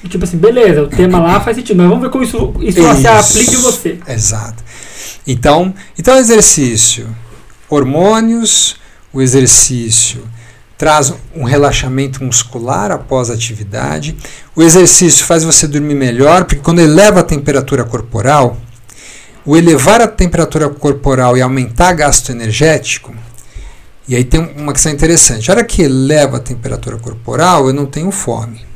[0.08, 2.96] Tipo assim, beleza, o tema lá faz sentido, mas vamos ver como isso, isso, isso
[2.96, 3.98] se aplica em você.
[4.08, 4.64] Exato.
[5.26, 7.14] Então, então exercício,
[7.68, 8.76] hormônios,
[9.12, 10.22] o exercício
[10.78, 14.16] traz um relaxamento muscular após a atividade.
[14.54, 18.56] O exercício faz você dormir melhor, porque quando eleva a temperatura corporal,
[19.44, 23.14] o elevar a temperatura corporal e aumentar gasto energético,
[24.08, 25.50] e aí tem uma questão interessante.
[25.50, 28.67] A hora que eleva a temperatura corporal, eu não tenho fome.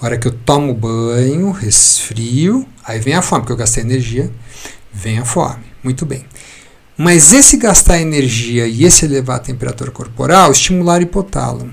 [0.00, 4.30] A hora que eu tomo banho, resfrio, aí vem a fome, porque eu gastei energia,
[4.92, 5.64] vem a fome.
[5.82, 6.24] Muito bem.
[6.96, 11.72] Mas esse gastar energia e esse elevar a temperatura corporal estimular o hipotálamo.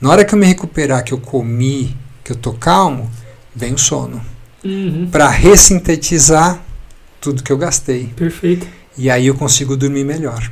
[0.00, 3.10] Na hora que eu me recuperar, que eu comi, que eu tô calmo,
[3.54, 4.20] vem o sono.
[4.64, 5.08] Uhum.
[5.10, 6.62] Para ressintetizar
[7.20, 8.12] tudo que eu gastei.
[8.14, 8.66] Perfeito.
[8.96, 10.50] E aí eu consigo dormir melhor.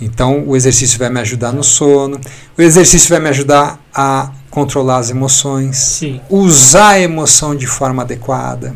[0.00, 2.20] Então o exercício vai me ajudar no sono,
[2.56, 6.18] o exercício vai me ajudar a controlar as emoções, Sim.
[6.30, 8.74] usar a emoção de forma adequada.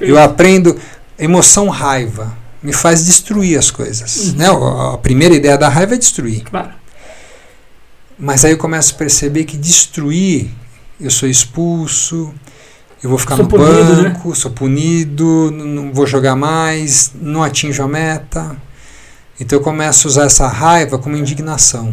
[0.00, 0.78] Eu aprendo
[1.18, 2.32] emoção raiva
[2.62, 4.28] me faz destruir as coisas.
[4.28, 4.34] Uhum.
[4.36, 4.46] Né?
[4.94, 6.44] A primeira ideia da raiva é destruir.
[6.44, 6.70] Claro.
[8.16, 10.48] Mas aí eu começo a perceber que destruir,
[11.00, 12.32] eu sou expulso,
[13.02, 14.08] eu vou ficar sou no punido, né?
[14.10, 14.34] banco, né?
[14.36, 18.56] sou punido, não vou jogar mais, não atinjo a meta.
[19.40, 21.92] Então eu começo a usar essa raiva como indignação.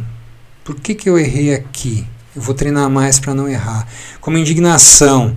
[0.64, 2.06] Por que, que eu errei aqui?
[2.36, 3.88] Eu vou treinar mais para não errar.
[4.20, 5.36] Como indignação,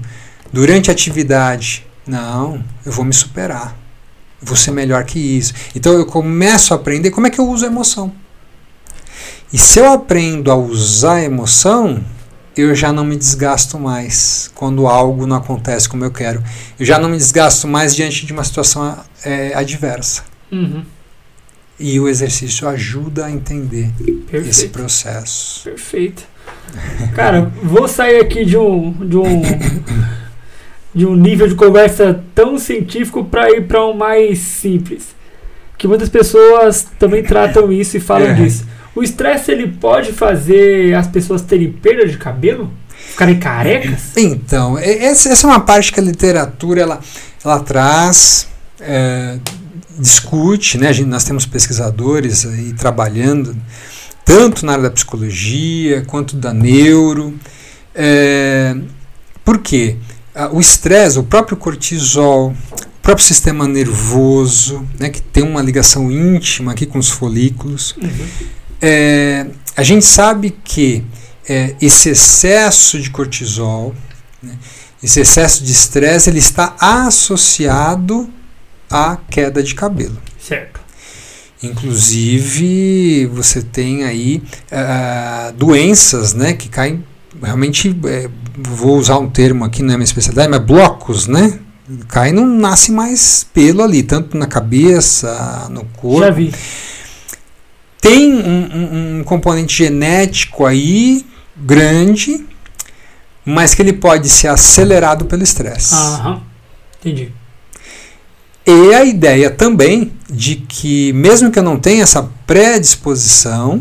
[0.52, 3.76] durante a atividade, não, eu vou me superar
[4.40, 5.52] vou ser melhor que isso.
[5.74, 8.12] Então eu começo a aprender como é que eu uso a emoção.
[9.52, 12.02] E se eu aprendo a usar a emoção,
[12.56, 16.42] eu já não me desgasto mais quando algo não acontece como eu quero.
[16.78, 20.24] Eu já não me desgasto mais diante de uma situação é, adversa.
[20.50, 20.84] Uhum.
[21.78, 24.48] E o exercício ajuda a entender Perfeito.
[24.48, 25.62] esse processo.
[25.64, 26.24] Perfeito.
[27.14, 29.42] Cara, vou sair aqui de um, de um
[30.96, 35.14] de um nível de conversa tão científico para ir para um mais simples.
[35.76, 38.32] Que muitas pessoas também tratam isso e falam é.
[38.32, 38.64] disso.
[38.94, 42.72] O estresse ele pode fazer as pessoas terem perda de cabelo?
[42.88, 44.16] Ficarem carecas?
[44.16, 47.00] Então, essa, essa é uma parte que a literatura ela,
[47.44, 48.48] ela traz,
[48.80, 49.38] é,
[49.98, 50.94] discute, né?
[50.94, 53.54] Gente, nós temos pesquisadores aí trabalhando
[54.26, 57.34] tanto na área da psicologia quanto da neuro.
[57.94, 58.76] É,
[59.42, 59.96] por quê?
[60.52, 66.72] O estresse, o próprio cortisol, o próprio sistema nervoso, né, que tem uma ligação íntima
[66.72, 68.26] aqui com os folículos, uhum
[68.80, 69.46] é,
[69.76, 71.04] a gente sabe que
[71.48, 73.94] é, esse excesso de cortisol,
[74.42, 74.56] né,
[75.02, 78.28] esse excesso de estresse, ele está associado
[78.90, 80.20] à queda de cabelo.
[80.40, 80.80] Certo.
[81.70, 87.04] Inclusive, você tem aí uh, doenças né, que caem
[87.42, 91.58] realmente, é, vou usar um termo aqui, não é minha especialidade, mas blocos, né?
[92.08, 96.20] Cai e não nasce mais pelo ali, tanto na cabeça, no corpo.
[96.20, 96.52] Já vi
[98.06, 101.26] tem um, um, um componente genético aí
[101.56, 102.46] grande,
[103.44, 105.92] mas que ele pode ser acelerado pelo estresse.
[105.92, 106.40] Aham,
[107.00, 107.32] entendi.
[108.66, 113.80] E a ideia também de que, mesmo que eu não tenha essa predisposição,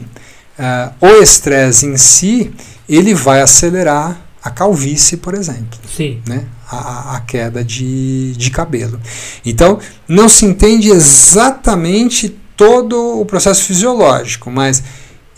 [0.59, 2.53] uh, o estresse em si,
[2.87, 5.79] ele vai acelerar a calvície, por exemplo.
[5.95, 6.21] Sim.
[6.27, 6.45] Né?
[6.69, 8.99] A, a, queda de, de cabelo.
[9.43, 14.83] Então, não se entende exatamente todo o processo fisiológico, mas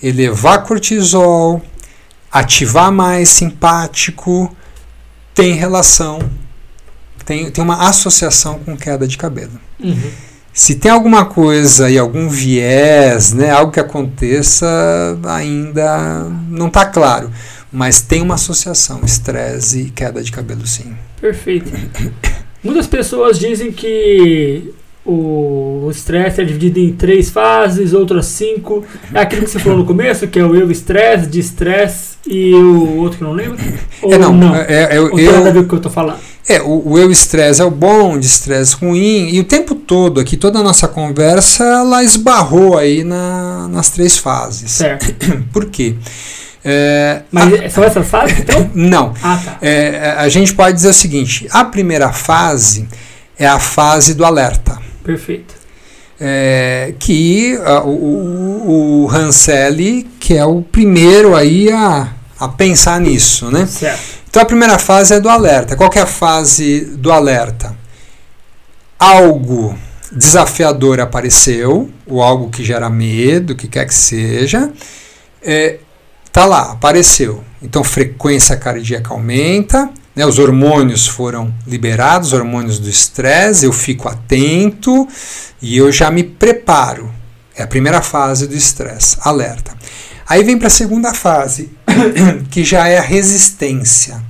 [0.03, 1.61] elevar cortisol,
[2.29, 4.53] ativar mais simpático,
[5.33, 6.19] tem relação,
[7.27, 9.59] tem, tem uma associação com queda de cabelo.
[9.83, 10.09] Uhum.
[10.53, 14.65] Se tem alguma coisa e algum viés, né, algo que aconteça,
[15.25, 17.29] ainda não está claro.
[17.71, 20.95] Mas tem uma associação, estresse e queda de cabelo, sim.
[21.19, 21.69] Perfeito.
[22.63, 24.73] Muitas pessoas dizem que
[25.05, 28.85] o estresse é dividido em três fases, outras cinco.
[29.13, 32.53] É aquilo que você falou no começo, que é o eu estresse, de estresse e
[32.53, 33.57] o outro que não lembro?
[34.01, 34.55] Ou é, não, não?
[34.55, 36.19] É, é, é, Ou eu, a ver com o que eu tô falando?
[36.47, 40.19] É, o, o eu estresse é o bom, de estresse ruim, e o tempo todo
[40.19, 44.71] aqui, toda a nossa conversa, ela esbarrou aí na, nas três fases.
[44.71, 45.13] Certo.
[45.51, 45.95] Por quê?
[46.63, 48.71] É, Mas a, são essas fases, então?
[48.73, 49.13] Não.
[49.21, 49.57] Ah, tá.
[49.61, 52.87] É, a gente pode dizer o seguinte: a primeira fase
[53.37, 54.79] é a fase do alerta.
[55.03, 55.55] Perfeito.
[56.19, 62.07] É, que uh, o, o Hanselli, que é o primeiro aí a,
[62.39, 63.65] a pensar nisso, né?
[63.67, 64.17] Certo.
[64.37, 65.75] Então a primeira fase é do alerta.
[65.75, 67.75] Qual é a fase do alerta?
[68.99, 69.75] Algo
[70.11, 74.71] desafiador apareceu, ou algo que gera medo, que quer que seja,
[75.41, 75.79] é,
[76.31, 77.43] tá lá, apareceu.
[77.63, 85.07] Então frequência cardíaca aumenta, né, os hormônios foram liberados, hormônios do estresse, eu fico atento
[85.59, 87.11] e eu já me preparo.
[87.55, 89.75] É a primeira fase do estresse, alerta.
[90.27, 91.71] Aí vem para a segunda fase,
[92.51, 94.26] que já é a resistência,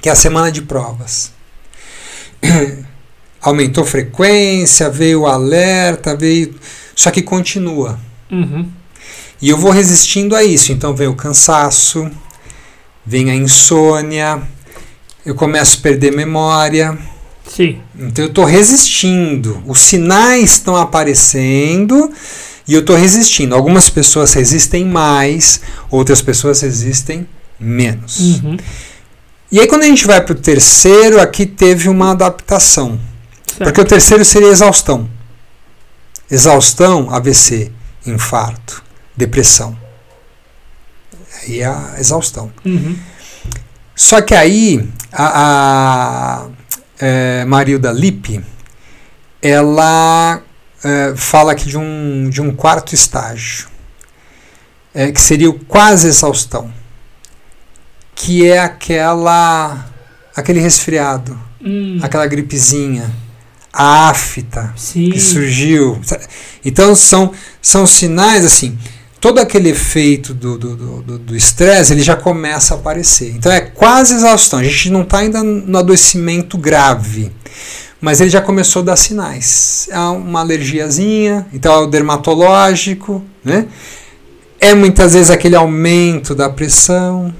[0.00, 1.32] que é a semana de provas.
[3.40, 6.54] Aumentou frequência, veio alerta, veio.
[6.94, 7.98] Só que continua.
[8.30, 8.68] Uhum.
[9.40, 10.72] E eu vou resistindo a isso.
[10.72, 12.10] Então vem o cansaço,
[13.06, 14.42] vem a insônia,
[15.24, 16.98] eu começo a perder memória.
[17.46, 17.80] Sim.
[17.98, 19.62] Então eu estou resistindo.
[19.66, 22.12] Os sinais estão aparecendo
[22.66, 23.54] e eu estou resistindo.
[23.54, 25.60] Algumas pessoas resistem mais,
[25.90, 27.26] outras pessoas resistem
[27.58, 28.18] menos.
[28.42, 28.56] Uhum.
[29.50, 33.00] E aí quando a gente vai para o terceiro, aqui teve uma adaptação.
[33.46, 33.64] Certo.
[33.64, 35.08] Porque o terceiro seria exaustão.
[36.30, 37.72] Exaustão, AVC,
[38.06, 38.82] infarto,
[39.16, 39.76] depressão.
[41.42, 42.52] Aí é a exaustão.
[42.64, 42.96] Uhum.
[43.94, 46.48] Só que aí a, a
[47.00, 48.44] é, Marilda Lippe,
[49.40, 50.42] ela
[50.84, 53.68] é, fala aqui de um, de um quarto estágio,
[54.94, 56.72] é, que seria o quase exaustão,
[58.18, 59.86] que é aquela
[60.36, 61.98] aquele resfriado, hum.
[62.02, 63.10] aquela gripezinha,
[63.72, 65.10] a afta Sim.
[65.10, 66.00] que surgiu.
[66.64, 67.32] Então são,
[67.62, 68.76] são sinais assim
[69.20, 73.34] todo aquele efeito do estresse ele já começa a aparecer.
[73.36, 74.58] Então é quase exaustão.
[74.58, 77.32] A gente não está ainda no adoecimento grave,
[78.00, 79.88] mas ele já começou a dar sinais.
[79.90, 83.66] É uma alergiazinha, então é o dermatológico, né?
[84.60, 87.32] É muitas vezes aquele aumento da pressão,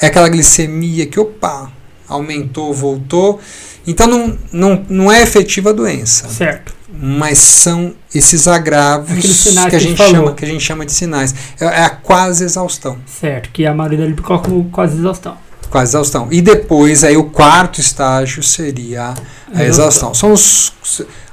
[0.00, 1.70] é aquela glicemia que, opa,
[2.08, 3.40] aumentou, voltou.
[3.86, 6.28] Então não, não, não é efetiva a doença.
[6.28, 11.34] Certo mas são esses agravos que, a gente chama, que a gente chama de sinais.
[11.60, 12.98] É, é, a quase exaustão.
[13.06, 15.36] Certo, que a maioria dele coloca como quase exaustão.
[15.70, 16.28] quase exaustão.
[16.30, 19.14] E depois, aí o quarto estágio seria
[19.54, 20.12] a exaustão.
[20.12, 20.72] São os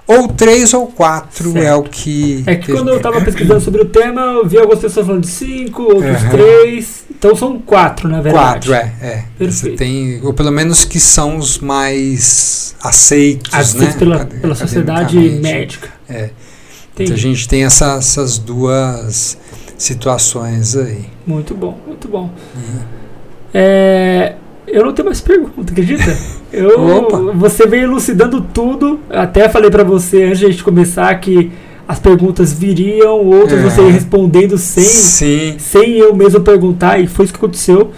[0.06, 1.68] ou três ou quatro certo.
[1.68, 2.44] é o que.
[2.48, 5.27] É que quando eu estava pesquisando sobre o tema, eu vi algumas pessoas falando de
[5.27, 6.30] cinco, outros uhum.
[6.30, 7.03] três.
[7.18, 8.68] Então são quatro, na verdade.
[8.68, 8.94] Quatro, é.
[9.02, 9.23] é.
[9.38, 9.53] Perfeito.
[9.53, 13.99] Você tem, ou pelo menos que são os mais aceitos, aceitos né?
[13.99, 15.89] pela, pela sociedade médica.
[16.07, 16.30] É.
[16.99, 19.38] Então a gente tem essa, essas duas
[19.77, 21.06] situações aí.
[21.26, 22.31] Muito bom, muito bom.
[22.56, 22.80] Uhum.
[23.53, 24.35] É,
[24.68, 26.15] eu não tenho mais pergunta, acredita?
[26.49, 29.02] Eu, você veio elucidando tudo.
[29.10, 31.52] Até falei para você antes de a gente começar que
[31.88, 33.64] as perguntas viriam, outras é.
[33.64, 35.56] você ia respondendo sem, Sim.
[35.58, 37.92] sem eu mesmo perguntar, e foi isso que aconteceu.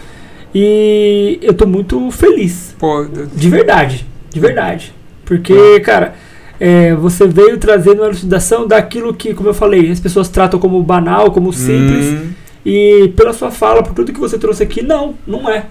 [0.54, 2.76] E eu tô muito feliz.
[2.78, 3.06] Pô,
[3.36, 4.94] de verdade, de verdade.
[5.26, 6.16] Porque, cara,
[6.60, 10.82] é, você veio trazendo uma elucidação daquilo que, como eu falei, as pessoas tratam como
[10.84, 12.06] banal, como simples.
[12.06, 12.30] Hum.
[12.66, 15.66] E pela sua fala, por tudo que você trouxe aqui, não, não é.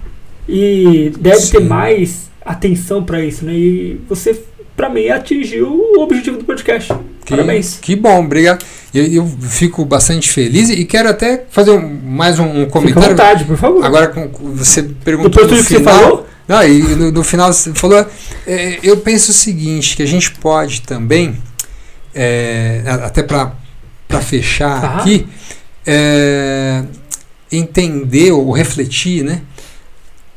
[0.48, 1.52] E deve Sim.
[1.52, 3.52] ter mais atenção para isso, né?
[3.52, 4.40] E você,
[4.74, 6.92] para mim, atingiu o objetivo do podcast.
[7.28, 7.78] Que, Parabéns.
[7.78, 8.64] Que bom, obrigado.
[8.94, 12.88] Eu, eu, fico bastante feliz e quero até fazer um, mais um, um comentário.
[12.88, 13.84] Fica à vontade, por favor.
[13.84, 15.82] Agora, você perguntou Depois no final.
[15.82, 16.26] Que você falou?
[16.48, 18.06] Não, e no, no final você falou.
[18.46, 21.36] É, eu penso o seguinte: que a gente pode também,
[22.14, 23.52] é, até para
[24.22, 24.96] fechar ah.
[24.96, 25.28] aqui,
[25.86, 26.82] é,
[27.52, 29.42] entender ou refletir, né?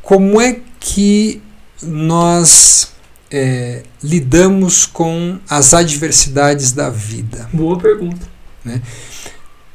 [0.01, 1.41] Como é que
[1.81, 2.91] nós
[3.31, 7.49] é, lidamos com as adversidades da vida?
[7.53, 8.27] Boa pergunta.
[8.63, 8.81] Né?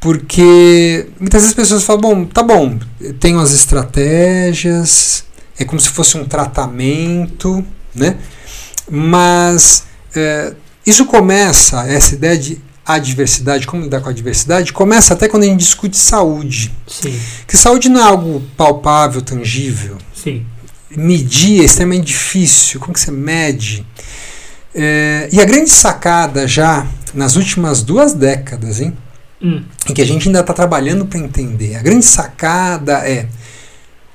[0.00, 2.78] Porque muitas vezes as pessoas falam: bom, tá bom,
[3.18, 5.24] tenho as estratégias,
[5.58, 7.64] é como se fosse um tratamento,
[7.94, 8.16] né?
[8.90, 9.84] mas
[10.14, 10.54] é,
[10.84, 15.46] isso começa, essa ideia de adversidade, como lidar com a adversidade, começa até quando a
[15.46, 16.72] gente discute saúde.
[16.86, 17.18] Sim.
[17.46, 19.98] Que saúde não é algo palpável, tangível.
[20.14, 20.46] Sim.
[20.90, 22.80] Medir é extremamente difícil.
[22.80, 23.84] Como que você mede?
[24.74, 28.96] É, e a grande sacada já nas últimas duas décadas, hein?
[29.42, 29.64] Hum.
[29.88, 31.76] Em que a gente ainda está trabalhando para entender.
[31.76, 33.26] A grande sacada é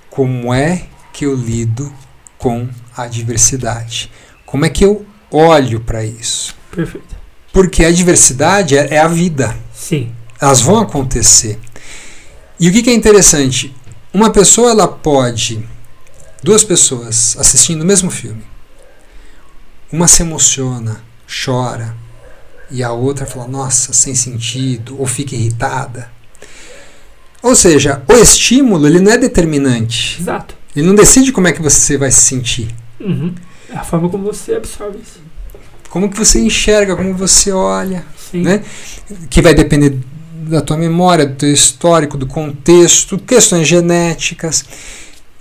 [0.09, 1.91] como é que eu lido
[2.37, 4.11] com a adversidade.
[4.45, 6.55] Como é que eu olho para isso?
[6.71, 7.15] Perfeito.
[7.53, 9.55] Porque a diversidade é, é a vida.
[9.73, 10.11] Sim.
[10.39, 11.59] Elas vão acontecer.
[12.59, 13.73] E o que, que é interessante?
[14.13, 15.67] Uma pessoa ela pode,
[16.43, 18.43] duas pessoas assistindo o mesmo filme,
[19.91, 21.95] uma se emociona, chora,
[22.69, 26.11] e a outra fala, nossa, sem sentido, ou fica irritada.
[27.43, 30.21] Ou seja, o estímulo ele não é determinante.
[30.21, 30.55] Exato.
[30.75, 32.73] Ele não decide como é que você vai se sentir.
[32.99, 33.35] Uhum.
[33.69, 35.19] É a forma como você absorve isso
[35.91, 38.41] como que você enxerga, como você olha, Sim.
[38.41, 38.63] né?
[39.29, 39.97] Que vai depender
[40.33, 44.63] da tua memória, do teu histórico, do contexto, questões genéticas.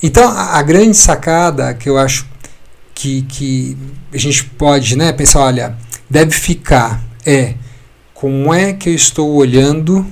[0.03, 2.27] Então, a, a grande sacada que eu acho
[2.95, 3.77] que, que
[4.13, 5.77] a gente pode né, pensar, olha,
[6.09, 7.55] deve ficar é
[8.15, 10.07] como é que eu estou olhando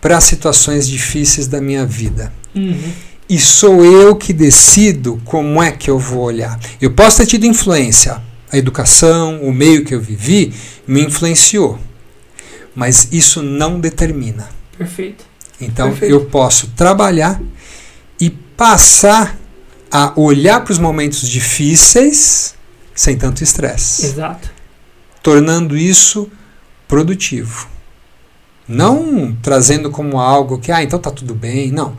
[0.00, 2.32] para situações difíceis da minha vida.
[2.54, 2.92] Uhum.
[3.28, 6.60] E sou eu que decido como é que eu vou olhar.
[6.80, 10.52] Eu posso ter tido influência a educação, o meio que eu vivi,
[10.86, 11.78] me influenciou.
[12.74, 14.48] Mas isso não determina.
[14.76, 15.24] Perfeito.
[15.60, 16.12] Então Perfeito.
[16.12, 17.40] eu posso trabalhar
[18.56, 19.36] passar
[19.90, 22.54] a olhar para os momentos difíceis
[22.94, 24.06] sem tanto estresse.
[24.06, 24.50] Exato.
[25.22, 26.30] Tornando isso
[26.88, 27.68] produtivo.
[28.66, 31.70] Não trazendo como algo que, ah, então tá tudo bem.
[31.70, 31.96] Não.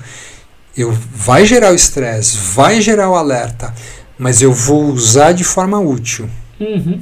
[0.75, 3.73] Eu, vai gerar o estresse, vai gerar o alerta,
[4.17, 6.29] mas eu vou usar de forma útil.
[6.59, 7.01] Uhum.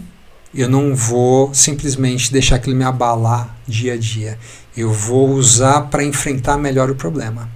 [0.53, 4.37] Eu não vou simplesmente deixar aquilo me abalar dia a dia.
[4.75, 7.49] Eu vou usar para enfrentar melhor o problema.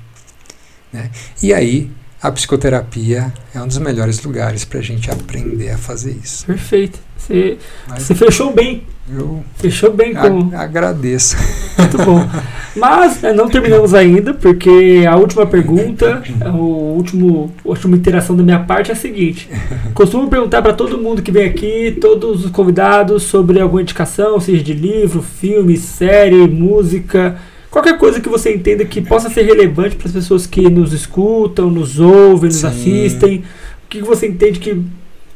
[0.91, 1.09] Né?
[1.41, 1.89] E aí,
[2.21, 6.45] a psicoterapia é um dos melhores lugares para a gente aprender a fazer isso.
[6.45, 6.99] Perfeito.
[7.17, 7.57] Você,
[7.95, 8.83] você fechou bem.
[9.11, 10.55] Eu fechou bem com.
[10.55, 11.35] Agradeço.
[11.77, 12.27] Muito bom.
[12.75, 18.43] Mas né, não terminamos ainda, porque a última pergunta, o último, a última interação da
[18.43, 19.49] minha parte é a seguinte:
[19.93, 24.63] costumo perguntar para todo mundo que vem aqui, todos os convidados, sobre alguma indicação, seja
[24.63, 27.37] de livro, filme, série, música,
[27.69, 31.69] qualquer coisa que você entenda que possa ser relevante para as pessoas que nos escutam,
[31.69, 32.67] nos ouvem, nos Sim.
[32.67, 33.43] assistem.
[33.85, 34.81] O que você entende que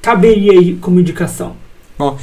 [0.02, 1.56] caberia aí como indicação?
[1.98, 2.18] Bom,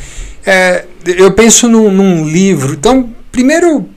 [0.44, 2.74] é, eu penso num, num livro.
[2.74, 3.88] Então, primeiro,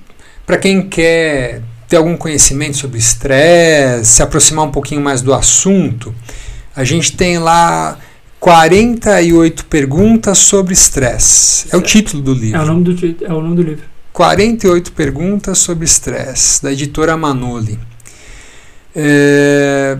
[0.45, 6.13] para quem quer ter algum conhecimento sobre estresse, se aproximar um pouquinho mais do assunto,
[6.75, 7.97] a gente tem lá
[8.39, 11.67] 48 perguntas sobre estresse.
[11.71, 12.59] É o título do livro.
[12.59, 13.92] É o nome do, é o nome do livro.
[14.13, 17.79] 48 perguntas sobre estresse, da editora Manoli.
[18.95, 19.97] É,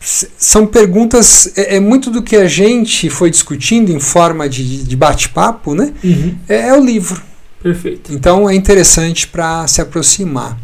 [0.00, 4.96] são perguntas, é, é, muito do que a gente foi discutindo em forma de, de
[4.96, 5.92] bate-papo, né?
[6.02, 6.36] Uhum.
[6.48, 7.20] É, é, o livro.
[7.60, 8.14] Perfeito.
[8.14, 10.56] Então é interessante para se aproximar.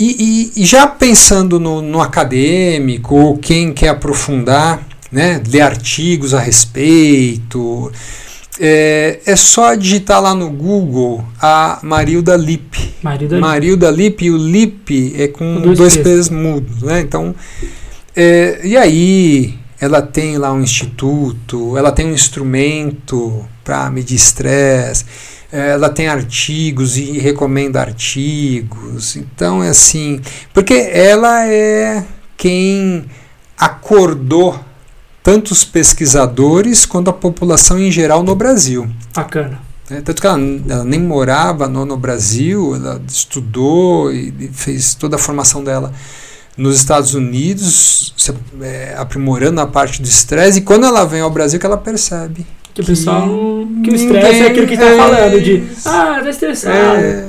[0.00, 6.32] E, e, e já pensando no, no, acadêmico, ou quem quer aprofundar, né, ler artigos
[6.32, 7.92] a respeito,
[8.60, 12.94] é, é só digitar lá no Google a Marilda Lippe.
[13.02, 16.82] Marilda, Marilda Lippe, e o Lippe é com, com dois, dois P's mudos.
[16.82, 17.00] Né?
[17.00, 17.34] Então,
[18.14, 25.04] é, e aí ela tem lá um instituto, ela tem um instrumento para medir estresse,
[25.52, 29.16] é, ela tem artigos e recomenda artigos.
[29.16, 30.20] Então é assim,
[30.52, 32.04] porque ela é
[32.36, 33.04] quem
[33.56, 34.67] acordou
[35.28, 38.88] tanto os pesquisadores quanto a população em geral no Brasil.
[39.14, 39.60] Bacana.
[39.90, 44.94] É, tanto que ela, ela, nem morava no, no Brasil, ela estudou e, e fez
[44.94, 45.92] toda a formação dela
[46.56, 48.32] nos Estados Unidos, se,
[48.62, 52.46] é, aprimorando a parte do estresse, e quando ela vem ao Brasil que ela percebe.
[52.72, 53.28] Que o pessoal.
[53.84, 55.62] Que o estresse é aquilo que está é, falando, de.
[55.84, 57.00] Ah, tá estressado.
[57.00, 57.28] É,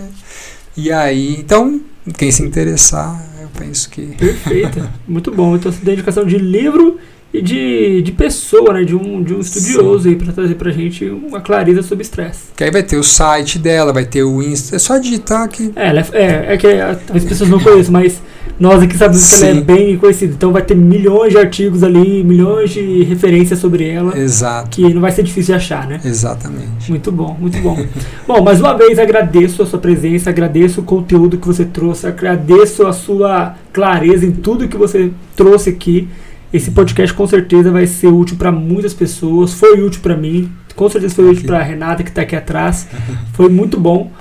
[0.78, 1.82] e aí, então,
[2.18, 4.04] quem se interessar, eu penso que.
[4.16, 4.90] Perfeito.
[5.06, 5.58] Muito bom.
[5.58, 6.98] Então, dedicação de livro
[7.34, 8.84] e de, de pessoa, né?
[8.84, 10.10] De um, de um estudioso Sim.
[10.10, 12.46] aí para trazer pra gente uma clareza sobre estresse.
[12.56, 14.76] Que aí vai ter o site dela, vai ter o Insta.
[14.76, 15.72] É só digitar aqui.
[15.76, 16.68] É, é, é que
[17.14, 18.22] as pessoas não conhecem, mas
[18.60, 20.34] nós aqui sabemos que ela é bem conhecida.
[20.34, 24.18] Então vai ter milhões de artigos ali, milhões de referências sobre ela.
[24.18, 24.70] Exato.
[24.70, 26.02] Que não vai ser difícil de achar, né?
[26.04, 26.90] Exatamente.
[26.90, 27.78] Muito bom, muito bom.
[28.28, 32.88] bom, mais uma vez agradeço a sua presença, agradeço o conteúdo que você trouxe, agradeço
[32.88, 36.08] a sua clareza em tudo que você trouxe aqui.
[36.52, 39.54] Esse podcast com certeza vai ser útil para muitas pessoas.
[39.54, 42.88] Foi útil para mim, com certeza foi útil para Renata que está aqui atrás.
[43.34, 44.12] Foi muito bom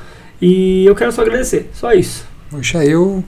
[0.42, 1.70] e eu quero só agradecer.
[1.72, 2.26] Só isso.
[2.50, 3.24] Poxa, eu,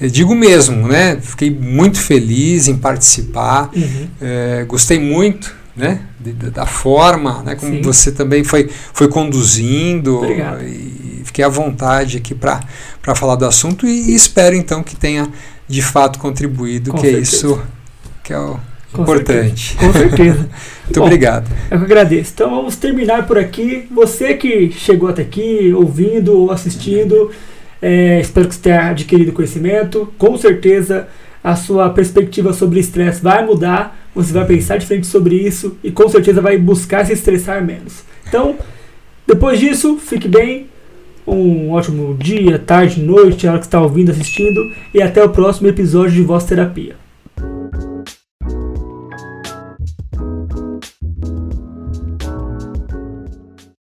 [0.00, 1.18] eu digo mesmo, né?
[1.20, 3.70] Fiquei muito feliz em participar.
[3.74, 4.08] Uhum.
[4.20, 5.58] É, gostei muito.
[5.76, 6.00] Né?
[6.18, 7.54] De, da forma, né?
[7.54, 7.82] como Sim.
[7.82, 10.16] você também foi, foi conduzindo.
[10.16, 10.64] Obrigado.
[10.64, 12.60] E fiquei à vontade aqui para
[13.14, 15.28] falar do assunto e, e, espero então que tenha
[15.68, 17.18] de fato contribuído, Com que certeza.
[17.18, 17.62] é isso
[18.28, 18.60] que é o
[18.92, 19.74] com importante.
[19.74, 19.86] Certeza.
[19.86, 20.48] Com certeza.
[20.84, 21.50] Muito Bom, obrigado.
[21.70, 22.32] Eu que agradeço.
[22.34, 23.86] Então vamos terminar por aqui.
[23.90, 27.30] Você que chegou até aqui, ouvindo ou assistindo,
[27.80, 30.12] é, espero que você tenha adquirido conhecimento.
[30.18, 31.08] Com certeza
[31.42, 33.98] a sua perspectiva sobre estresse vai mudar.
[34.14, 38.02] Você vai pensar diferente sobre isso e com certeza vai buscar se estressar menos.
[38.28, 38.56] Então,
[39.26, 40.66] depois disso, fique bem.
[41.26, 44.70] Um ótimo dia, tarde, noite, a hora que está ouvindo, assistindo.
[44.92, 47.07] E até o próximo episódio de Voz Terapia.